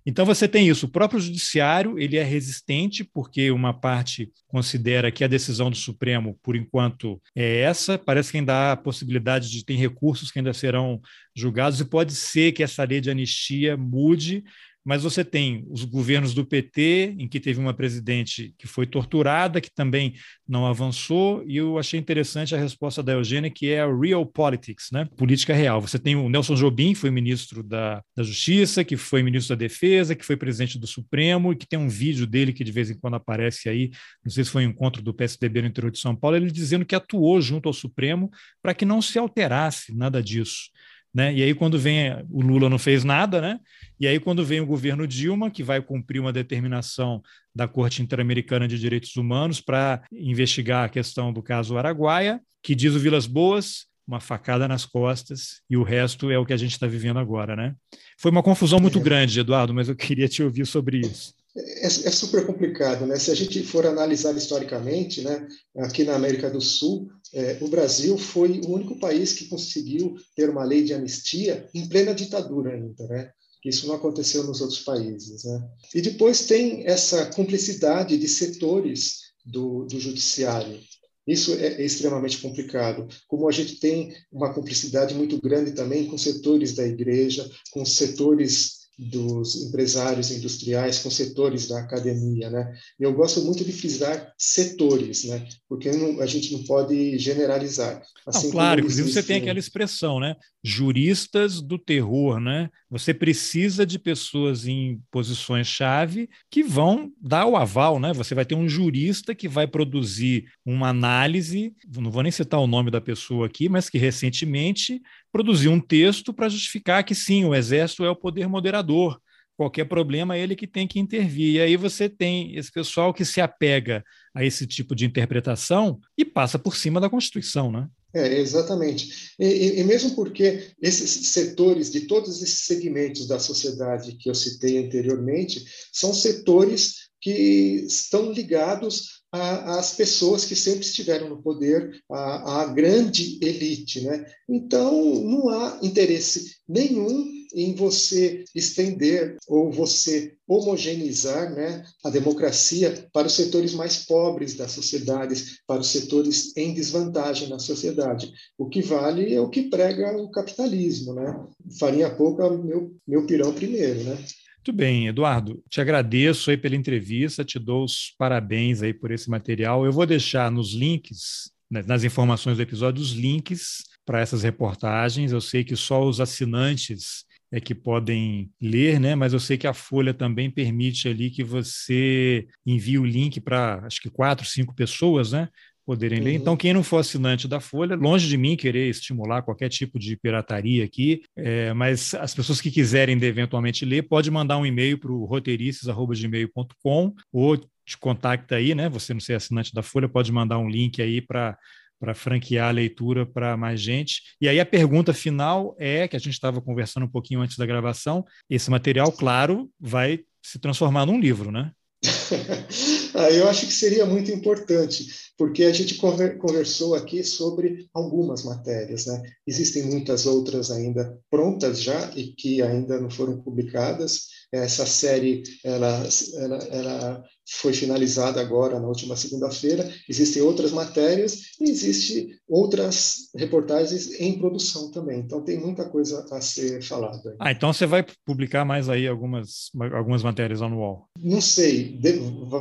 Então 0.05 0.25
você 0.25 0.47
tem 0.47 0.67
isso. 0.67 0.85
O 0.85 0.89
próprio 0.89 1.19
judiciário 1.19 1.99
ele 1.99 2.17
é 2.17 2.23
resistente 2.23 3.03
porque 3.03 3.51
uma 3.51 3.73
parte 3.73 4.31
considera 4.47 5.11
que 5.11 5.23
a 5.23 5.27
decisão 5.27 5.69
do 5.69 5.77
Supremo, 5.77 6.37
por 6.41 6.55
enquanto, 6.55 7.21
é 7.35 7.61
essa. 7.61 7.97
Parece 7.97 8.31
que 8.31 8.37
ainda 8.37 8.71
há 8.71 8.77
possibilidade 8.77 9.49
de 9.49 9.63
ter 9.63 9.75
recursos 9.75 10.31
que 10.31 10.39
ainda 10.39 10.53
serão 10.53 10.99
julgados 11.35 11.79
e 11.79 11.85
pode 11.85 12.13
ser 12.13 12.51
que 12.51 12.63
essa 12.63 12.83
lei 12.83 12.99
de 12.99 13.11
anistia 13.11 13.77
mude 13.77 14.43
mas 14.84 15.03
você 15.03 15.23
tem 15.23 15.65
os 15.69 15.84
governos 15.84 16.34
do 16.34 16.45
PT, 16.45 17.15
em 17.17 17.27
que 17.27 17.39
teve 17.39 17.59
uma 17.59 17.73
presidente 17.73 18.53
que 18.57 18.67
foi 18.67 18.86
torturada, 18.86 19.61
que 19.61 19.73
também 19.73 20.13
não 20.47 20.65
avançou, 20.65 21.43
e 21.47 21.57
eu 21.57 21.77
achei 21.77 21.99
interessante 21.99 22.55
a 22.55 22.57
resposta 22.57 23.03
da 23.03 23.13
Eugênia, 23.13 23.49
que 23.49 23.69
é 23.69 23.82
a 23.82 23.95
real 23.95 24.25
politics, 24.25 24.89
né? 24.91 25.07
política 25.15 25.53
real. 25.53 25.79
Você 25.82 25.99
tem 25.99 26.15
o 26.15 26.27
Nelson 26.27 26.55
Jobim, 26.55 26.93
que 26.93 26.99
foi 26.99 27.11
ministro 27.11 27.61
da, 27.61 28.01
da 28.15 28.23
Justiça, 28.23 28.84
que 28.84 28.97
foi 28.97 29.21
ministro 29.21 29.55
da 29.55 29.59
Defesa, 29.59 30.15
que 30.15 30.25
foi 30.25 30.36
presidente 30.36 30.79
do 30.79 30.88
Supremo, 30.88 31.53
e 31.53 31.55
que 31.55 31.67
tem 31.67 31.77
um 31.77 31.89
vídeo 31.89 32.25
dele 32.25 32.51
que 32.51 32.63
de 32.63 32.71
vez 32.71 32.89
em 32.89 32.99
quando 32.99 33.15
aparece 33.15 33.69
aí, 33.69 33.91
não 34.23 34.32
sei 34.32 34.43
se 34.43 34.49
foi 34.49 34.65
um 34.65 34.69
encontro 34.71 35.01
do 35.01 35.13
PSDB 35.13 35.61
no 35.61 35.67
interior 35.67 35.91
de 35.91 35.99
São 35.99 36.15
Paulo, 36.15 36.38
ele 36.38 36.51
dizendo 36.51 36.86
que 36.86 36.95
atuou 36.95 37.39
junto 37.39 37.69
ao 37.69 37.73
Supremo 37.73 38.29
para 38.61 38.73
que 38.73 38.86
não 38.86 39.01
se 39.01 39.19
alterasse 39.19 39.95
nada 39.95 40.21
disso. 40.21 40.71
Né? 41.14 41.34
E 41.34 41.43
aí, 41.43 41.53
quando 41.53 41.78
vem 41.78 42.12
o 42.30 42.41
Lula 42.41 42.70
não 42.70 42.80
fez 42.80 43.03
nada, 43.03 43.41
né? 43.41 43.59
E 43.99 44.07
aí, 44.07 44.20
quando 44.20 44.45
vem 44.45 44.62
o 44.62 44.66
governo 44.66 45.05
Dilma, 45.05 45.51
que 45.51 45.62
vai 45.62 45.82
cumprir 45.82 46.20
uma 46.20 46.32
determinação 46.32 47.22
da 47.53 47.68
Corte 47.68 48.01
Interamericana 48.01 48.68
de 48.68 48.80
Direitos 48.80 49.16
Humanos 49.18 49.59
para 49.59 50.01
investigar 50.12 50.86
a 50.86 50.89
questão 50.89 51.34
do 51.34 51.43
caso 51.43 51.78
Araguaia, 51.78 52.39
que 52.64 52.74
diz 52.74 52.95
o 52.95 52.99
Vilas 52.99 53.28
Boas, 53.28 53.88
uma 54.07 54.20
facada 54.20 54.68
nas 54.68 54.86
costas, 54.86 55.62
e 55.70 55.78
o 55.78 55.84
resto 55.84 56.32
é 56.32 56.38
o 56.38 56.45
que 56.45 56.53
a 56.53 56.57
gente 56.57 56.72
está 56.72 56.88
vivendo 56.88 57.20
agora, 57.20 57.55
né? 57.55 57.76
Foi 58.18 58.32
uma 58.32 58.43
confusão 58.43 58.80
muito 58.80 58.99
é. 58.99 59.01
grande, 59.01 59.39
Eduardo, 59.39 59.74
mas 59.74 59.89
eu 59.89 59.95
queria 59.95 60.28
te 60.28 60.41
ouvir 60.41 60.66
sobre 60.66 60.99
isso. 60.99 61.34
É, 61.55 61.85
é, 61.85 61.89
super 61.89 62.45
complicado, 62.45 63.05
né? 63.05 63.19
Se 63.19 63.29
a 63.29 63.35
gente 63.35 63.61
for 63.63 63.85
analisar 63.85 64.35
historicamente, 64.35 65.21
né, 65.21 65.45
aqui 65.79 66.03
na 66.05 66.15
América 66.15 66.49
do 66.49 66.61
Sul, 66.61 67.09
é, 67.33 67.57
o 67.59 67.67
Brasil 67.67 68.17
foi 68.17 68.61
o 68.61 68.71
único 68.71 68.97
país 68.99 69.33
que 69.33 69.47
conseguiu 69.47 70.15
ter 70.35 70.49
uma 70.49 70.63
lei 70.63 70.83
de 70.83 70.93
anistia 70.93 71.67
em 71.73 71.87
plena 71.87 72.15
ditadura 72.15 72.73
ainda, 72.73 73.05
né? 73.07 73.31
Isso 73.65 73.85
não 73.85 73.95
aconteceu 73.95 74.43
nos 74.43 74.61
outros 74.61 74.79
países, 74.79 75.43
né? 75.43 75.69
E 75.93 76.01
depois 76.01 76.45
tem 76.45 76.87
essa 76.87 77.25
cumplicidade 77.27 78.17
de 78.17 78.27
setores 78.27 79.31
do, 79.45 79.85
do 79.85 79.99
judiciário. 79.99 80.79
Isso 81.27 81.53
é, 81.53 81.81
é 81.81 81.85
extremamente 81.85 82.39
complicado. 82.39 83.07
Como 83.27 83.47
a 83.47 83.51
gente 83.51 83.75
tem 83.75 84.13
uma 84.31 84.53
cumplicidade 84.53 85.13
muito 85.13 85.39
grande 85.39 85.73
também 85.73 86.07
com 86.07 86.17
setores 86.17 86.73
da 86.73 86.87
igreja, 86.87 87.47
com 87.71 87.85
setores 87.85 88.80
dos 89.01 89.55
empresários 89.55 90.29
industriais 90.29 90.99
com 90.99 91.09
setores 91.09 91.67
da 91.67 91.79
academia, 91.79 92.51
né? 92.51 92.71
Eu 92.99 93.11
gosto 93.13 93.41
muito 93.41 93.65
de 93.65 93.73
frisar 93.73 94.31
setores, 94.37 95.23
né? 95.23 95.47
Porque 95.67 95.91
não, 95.91 96.21
a 96.21 96.27
gente 96.27 96.53
não 96.53 96.63
pode 96.63 97.17
generalizar. 97.17 98.03
Assim 98.27 98.47
não, 98.47 98.51
claro, 98.51 98.81
inclusive 98.81 99.11
você 99.11 99.23
tem 99.23 99.37
aquela 99.37 99.57
expressão, 99.57 100.19
né? 100.19 100.35
Juristas 100.63 101.61
do 101.61 101.79
terror, 101.79 102.39
né? 102.39 102.69
Você 102.91 103.11
precisa 103.11 103.87
de 103.87 103.97
pessoas 103.97 104.67
em 104.67 105.01
posições 105.09 105.65
chave 105.65 106.29
que 106.51 106.61
vão 106.61 107.11
dar 107.19 107.47
o 107.47 107.57
aval, 107.57 107.99
né? 107.99 108.13
Você 108.13 108.35
vai 108.35 108.45
ter 108.45 108.53
um 108.53 108.69
jurista 108.69 109.33
que 109.33 109.47
vai 109.47 109.65
produzir 109.65 110.45
uma 110.63 110.89
análise, 110.89 111.73
não 111.97 112.11
vou 112.11 112.21
nem 112.21 112.31
citar 112.31 112.59
o 112.59 112.67
nome 112.67 112.91
da 112.91 113.01
pessoa 113.01 113.47
aqui, 113.47 113.67
mas 113.67 113.89
que 113.89 113.97
recentemente 113.97 115.01
produzir 115.32 115.69
um 115.69 115.79
texto 115.79 116.34
para 116.34 116.49
justificar 116.49 117.03
que 117.03 117.15
sim, 117.15 117.45
o 117.45 117.55
exército 117.55 118.03
é 118.03 118.09
o 118.09 118.15
poder 118.15 118.47
moderador. 118.47 119.19
Qualquer 119.55 119.86
problema 119.86 120.36
é 120.36 120.39
ele 120.39 120.55
que 120.55 120.65
tem 120.65 120.88
que 120.88 120.99
intervir. 120.99 121.55
E 121.55 121.61
aí 121.61 121.77
você 121.77 122.09
tem 122.09 122.55
esse 122.55 122.71
pessoal 122.71 123.13
que 123.13 123.23
se 123.23 123.39
apega 123.39 124.03
a 124.34 124.43
esse 124.43 124.65
tipo 124.65 124.95
de 124.95 125.05
interpretação 125.05 125.99
e 126.17 126.25
passa 126.25 126.57
por 126.57 126.75
cima 126.75 126.99
da 126.99 127.09
Constituição, 127.09 127.71
né? 127.71 127.88
É, 128.13 128.39
exatamente. 128.39 129.34
E, 129.39 129.79
e, 129.79 129.84
mesmo 129.84 130.15
porque 130.15 130.71
esses 130.82 131.27
setores, 131.27 131.91
de 131.91 132.01
todos 132.01 132.41
esses 132.41 132.65
segmentos 132.65 133.27
da 133.27 133.39
sociedade 133.39 134.17
que 134.17 134.29
eu 134.29 134.36
citei 134.36 134.86
anteriormente, 134.86 135.63
são 135.93 136.13
setores 136.13 137.09
que 137.21 137.86
estão 137.88 138.32
ligados 138.32 139.20
às 139.32 139.93
pessoas 139.93 140.43
que 140.43 140.55
sempre 140.55 140.82
estiveram 140.86 141.29
no 141.29 141.41
poder, 141.41 142.01
à, 142.09 142.65
grande 142.65 143.39
elite. 143.41 144.01
Né? 144.01 144.25
Então, 144.49 144.93
não 145.21 145.49
há 145.49 145.79
interesse 145.82 146.57
nenhum 146.67 147.41
em 147.53 147.75
você 147.75 148.43
estender 148.55 149.36
ou 149.47 149.71
você 149.71 150.34
homogeneizar 150.47 151.53
né, 151.53 151.84
a 152.03 152.09
democracia 152.09 153.09
para 153.11 153.27
os 153.27 153.34
setores 153.34 153.73
mais 153.73 154.05
pobres 154.05 154.55
da 154.55 154.67
sociedade, 154.67 155.57
para 155.67 155.82
os 155.82 155.88
setores 155.88 156.55
em 156.55 156.73
desvantagem 156.73 157.49
na 157.49 157.59
sociedade. 157.59 158.32
O 158.57 158.69
que 158.69 158.82
vale 158.82 159.34
é 159.34 159.41
o 159.41 159.49
que 159.49 159.63
prega 159.63 160.15
o 160.17 160.32
capitalismo. 160.32 161.13
Né? 161.13 161.45
Farinha 161.79 162.09
pouca, 162.09 162.49
meu, 162.49 162.93
meu 163.07 163.25
pirão 163.25 163.53
primeiro. 163.53 164.03
Né? 164.03 164.17
Muito 164.64 164.78
bem, 164.78 165.07
Eduardo, 165.07 165.64
te 165.68 165.82
agradeço 165.82 166.51
aí 166.51 166.55
pela 166.55 166.76
entrevista, 166.76 167.43
te 167.43 167.57
dou 167.57 167.84
os 167.84 168.14
parabéns 168.16 168.84
aí 168.84 168.93
por 168.93 169.09
esse 169.09 169.28
material. 169.28 169.84
Eu 169.84 169.91
vou 169.91 170.05
deixar 170.05 170.51
nos 170.51 170.74
links, 170.74 171.51
né, 171.70 171.82
nas 171.88 172.03
informações 172.03 172.57
do 172.57 172.62
episódio, 172.62 173.01
os 173.01 173.12
links 173.12 173.78
para 174.05 174.20
essas 174.20 174.43
reportagens. 174.43 175.32
Eu 175.32 175.41
sei 175.41 175.64
que 175.64 175.76
só 175.76 176.07
os 176.07 176.22
assinantes 176.22 177.26
é 177.51 177.59
que 177.59 177.74
podem 177.74 178.51
ler, 178.62 178.99
né? 178.99 179.16
Mas 179.16 179.34
eu 179.34 179.39
sei 179.39 179.57
que 179.57 179.66
a 179.66 179.74
Folha 179.74 180.14
também 180.14 180.49
permite 180.51 181.09
ali 181.09 181.32
que 181.32 181.43
você 181.43 182.47
envie 182.64 182.99
o 182.99 183.05
link 183.05 183.41
para 183.41 183.84
acho 183.88 183.99
que 183.99 184.12
quatro, 184.12 184.45
cinco 184.45 184.76
pessoas, 184.76 185.32
né? 185.32 185.49
Poderem 185.86 186.19
uhum. 186.19 186.25
ler. 186.25 186.34
Então, 186.34 186.57
quem 186.57 186.73
não 186.73 186.84
for 186.84 186.97
assinante 186.97 187.47
da 187.47 187.59
Folha, 187.59 187.95
longe 187.95 188.27
de 188.27 188.38
mim 188.38 188.55
querer 188.55 188.89
estimular 188.89 189.41
qualquer 189.41 189.69
tipo 189.69 189.99
de 189.99 190.15
pirataria 190.15 190.84
aqui, 190.84 191.23
é, 191.36 191.73
mas 191.73 192.13
as 192.13 192.34
pessoas 192.34 192.61
que 192.61 192.71
quiserem 192.71 193.21
eventualmente 193.21 193.86
ler, 193.86 194.03
pode 194.03 194.29
mandar 194.32 194.57
um 194.57 194.65
e-mail 194.65 194.97
para 194.97 195.11
o 195.11 195.25
roteirices.gmail.com 195.25 197.13
ou 197.32 197.57
te 197.57 197.97
contacta 197.99 198.55
aí, 198.55 198.73
né? 198.75 198.89
Você 198.89 199.13
não 199.13 199.19
ser 199.19 199.34
assinante 199.34 199.73
da 199.73 199.82
Folha, 199.82 200.07
pode 200.07 200.32
mandar 200.32 200.57
um 200.57 200.69
link 200.69 201.01
aí 201.01 201.21
para 201.21 201.57
para 201.99 202.15
franquear 202.15 202.67
a 202.67 202.71
leitura 202.71 203.27
para 203.27 203.55
mais 203.55 203.79
gente. 203.79 204.23
E 204.41 204.49
aí 204.49 204.59
a 204.59 204.65
pergunta 204.65 205.13
final 205.13 205.75
é, 205.77 206.07
que 206.07 206.15
a 206.15 206.19
gente 206.19 206.34
estava 206.34 206.59
conversando 206.59 207.05
um 207.05 207.07
pouquinho 207.07 207.41
antes 207.41 207.55
da 207.57 207.65
gravação, 207.65 208.25
esse 208.49 208.71
material, 208.71 209.11
claro, 209.11 209.69
vai 209.79 210.21
se 210.41 210.57
transformar 210.57 211.05
num 211.05 211.19
livro, 211.19 211.51
né? 211.51 211.71
ah, 213.14 213.30
eu 213.32 213.47
acho 213.47 213.66
que 213.66 213.74
seria 213.74 214.05
muito 214.05 214.32
importante, 214.32 215.07
porque 215.38 215.64
a 215.64 215.74
gente 215.74 215.95
conversou 215.95 216.95
aqui 216.95 217.24
sobre 217.24 217.88
algumas 217.93 218.43
matérias, 218.43 219.05
né? 219.05 219.22
Existem 219.45 219.84
muitas 219.84 220.26
outras 220.26 220.72
ainda 220.72 221.18
prontas 221.30 221.82
já 221.82 222.12
e 222.16 222.34
que 222.34 222.62
ainda 222.62 222.99
não 222.99 223.09
foram 223.09 223.41
publicadas. 223.41 224.28
Essa 224.53 224.86
série, 224.86 225.43
ela, 225.64 226.07
ela, 226.38 226.57
ela 226.57 227.24
foi 227.59 227.74
finalizada 227.74 228.39
agora 228.39 228.80
na 228.80 228.88
última 228.88 229.16
segunda-feira. 229.16 229.89
Existem 230.07 230.41
outras 230.41 230.72
matérias 230.72 231.57
e 231.59 231.70
existem 231.70 232.30
outras 232.47 233.30
reportagens 233.36 234.20
em 234.20 234.38
produção 234.38 234.91
também. 234.91 235.20
Então 235.20 235.43
tem 235.43 235.59
muita 235.59 235.89
coisa 235.89 236.26
a 236.32 236.41
ser 236.41 236.82
falada. 236.84 237.36
Ah, 237.39 237.51
então 237.51 237.74
você 237.74 237.86
vai 237.86 238.05
publicar 238.26 238.64
mais 238.64 238.89
aí 238.89 239.07
algumas, 239.07 239.70
algumas 239.93 240.24
matérias 240.24 240.62
anual? 240.62 241.07
Não 241.18 241.41
sei, 241.41 241.99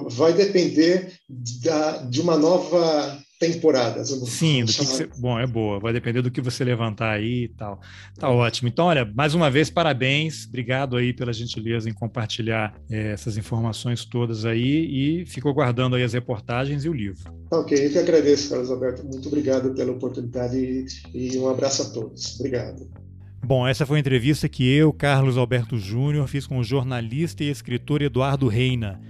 vai 0.08 0.32
depender 0.44 1.12
da, 1.28 1.98
de 1.98 2.20
uma 2.20 2.36
nova 2.36 3.18
temporadas. 3.40 4.10
Sim, 4.28 4.66
do 4.66 4.70
que, 4.70 4.78
que 4.80 4.84
você... 4.84 5.08
bom, 5.16 5.40
é 5.40 5.46
boa, 5.46 5.80
vai 5.80 5.94
depender 5.94 6.20
do 6.20 6.30
que 6.30 6.42
você 6.42 6.62
levantar 6.62 7.12
aí 7.12 7.44
e 7.44 7.48
tal. 7.48 7.80
Tá 8.18 8.28
ótimo. 8.28 8.68
Então, 8.68 8.84
olha, 8.84 9.10
mais 9.14 9.34
uma 9.34 9.50
vez, 9.50 9.70
parabéns, 9.70 10.46
obrigado 10.46 10.94
aí 10.94 11.14
pela 11.14 11.32
gentileza 11.32 11.88
em 11.88 11.94
compartilhar 11.94 12.74
é, 12.90 13.12
essas 13.12 13.38
informações 13.38 14.04
todas 14.04 14.44
aí 14.44 15.22
e 15.22 15.26
fico 15.26 15.48
aguardando 15.48 15.96
aí 15.96 16.02
as 16.02 16.12
reportagens 16.12 16.84
e 16.84 16.88
o 16.90 16.92
livro. 16.92 17.32
Tá 17.48 17.58
ok, 17.58 17.86
eu 17.86 17.90
que 17.90 17.98
agradeço, 17.98 18.50
Carlos 18.50 18.70
Alberto, 18.70 19.02
muito 19.06 19.26
obrigado 19.26 19.74
pela 19.74 19.92
oportunidade 19.92 20.58
e, 20.58 20.86
e 21.14 21.38
um 21.38 21.48
abraço 21.48 21.80
a 21.80 21.86
todos. 21.86 22.38
Obrigado. 22.38 22.90
Bom, 23.42 23.66
essa 23.66 23.86
foi 23.86 23.96
a 23.96 24.00
entrevista 24.00 24.50
que 24.50 24.70
eu, 24.70 24.92
Carlos 24.92 25.38
Alberto 25.38 25.78
Júnior, 25.78 26.28
fiz 26.28 26.46
com 26.46 26.58
o 26.58 26.64
jornalista 26.64 27.42
e 27.42 27.48
escritor 27.48 28.02
Eduardo 28.02 28.48
Reina. 28.48 29.00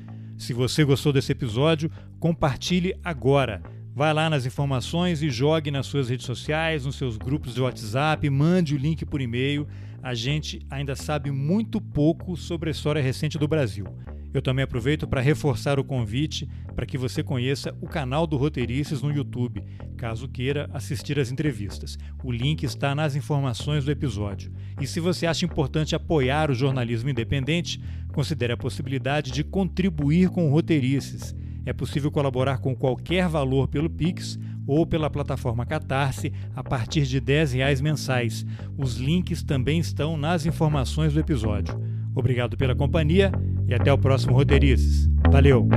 Se 0.40 0.54
você 0.54 0.82
gostou 0.84 1.12
desse 1.12 1.30
episódio, 1.30 1.92
compartilhe 2.18 2.94
agora. 3.04 3.62
Vai 3.94 4.14
lá 4.14 4.30
nas 4.30 4.46
informações 4.46 5.22
e 5.22 5.28
jogue 5.28 5.70
nas 5.70 5.84
suas 5.84 6.08
redes 6.08 6.24
sociais, 6.24 6.86
nos 6.86 6.96
seus 6.96 7.18
grupos 7.18 7.54
de 7.54 7.60
WhatsApp, 7.60 8.30
mande 8.30 8.74
o 8.74 8.78
link 8.78 9.04
por 9.04 9.20
e-mail. 9.20 9.68
A 10.02 10.14
gente 10.14 10.64
ainda 10.70 10.96
sabe 10.96 11.30
muito 11.30 11.80
pouco 11.80 12.34
sobre 12.36 12.70
a 12.70 12.72
história 12.72 13.02
recente 13.02 13.38
do 13.38 13.46
Brasil. 13.46 13.84
Eu 14.32 14.40
também 14.40 14.62
aproveito 14.62 15.06
para 15.06 15.20
reforçar 15.20 15.78
o 15.78 15.84
convite 15.84 16.48
para 16.74 16.86
que 16.86 16.96
você 16.96 17.22
conheça 17.22 17.76
o 17.80 17.86
canal 17.86 18.26
do 18.26 18.36
Roteirices 18.36 19.02
no 19.02 19.12
YouTube, 19.12 19.62
caso 19.96 20.28
queira 20.28 20.70
assistir 20.72 21.18
às 21.18 21.30
entrevistas. 21.30 21.98
O 22.22 22.30
link 22.30 22.62
está 22.62 22.94
nas 22.94 23.14
informações 23.14 23.84
do 23.84 23.90
episódio. 23.90 24.52
E 24.80 24.86
se 24.86 25.00
você 25.00 25.26
acha 25.26 25.44
importante 25.44 25.94
apoiar 25.94 26.50
o 26.50 26.54
jornalismo 26.54 27.10
independente, 27.10 27.78
considere 28.12 28.52
a 28.52 28.56
possibilidade 28.56 29.32
de 29.32 29.44
contribuir 29.44 30.30
com 30.30 30.48
o 30.48 30.50
Roteirices. 30.52 31.34
É 31.66 31.72
possível 31.72 32.10
colaborar 32.10 32.58
com 32.58 32.74
qualquer 32.74 33.28
valor 33.28 33.68
pelo 33.68 33.90
Pix 33.90 34.38
ou 34.70 34.86
pela 34.86 35.10
plataforma 35.10 35.66
Catarse 35.66 36.32
a 36.54 36.62
partir 36.62 37.02
de 37.02 37.18
R$ 37.18 37.44
reais 37.46 37.80
mensais. 37.80 38.46
Os 38.78 38.96
links 38.96 39.42
também 39.42 39.80
estão 39.80 40.16
nas 40.16 40.46
informações 40.46 41.12
do 41.12 41.18
episódio. 41.18 41.76
Obrigado 42.14 42.56
pela 42.56 42.76
companhia 42.76 43.32
e 43.66 43.74
até 43.74 43.92
o 43.92 43.98
próximo 43.98 44.34
Roteirices. 44.34 45.10
Valeu! 45.28 45.68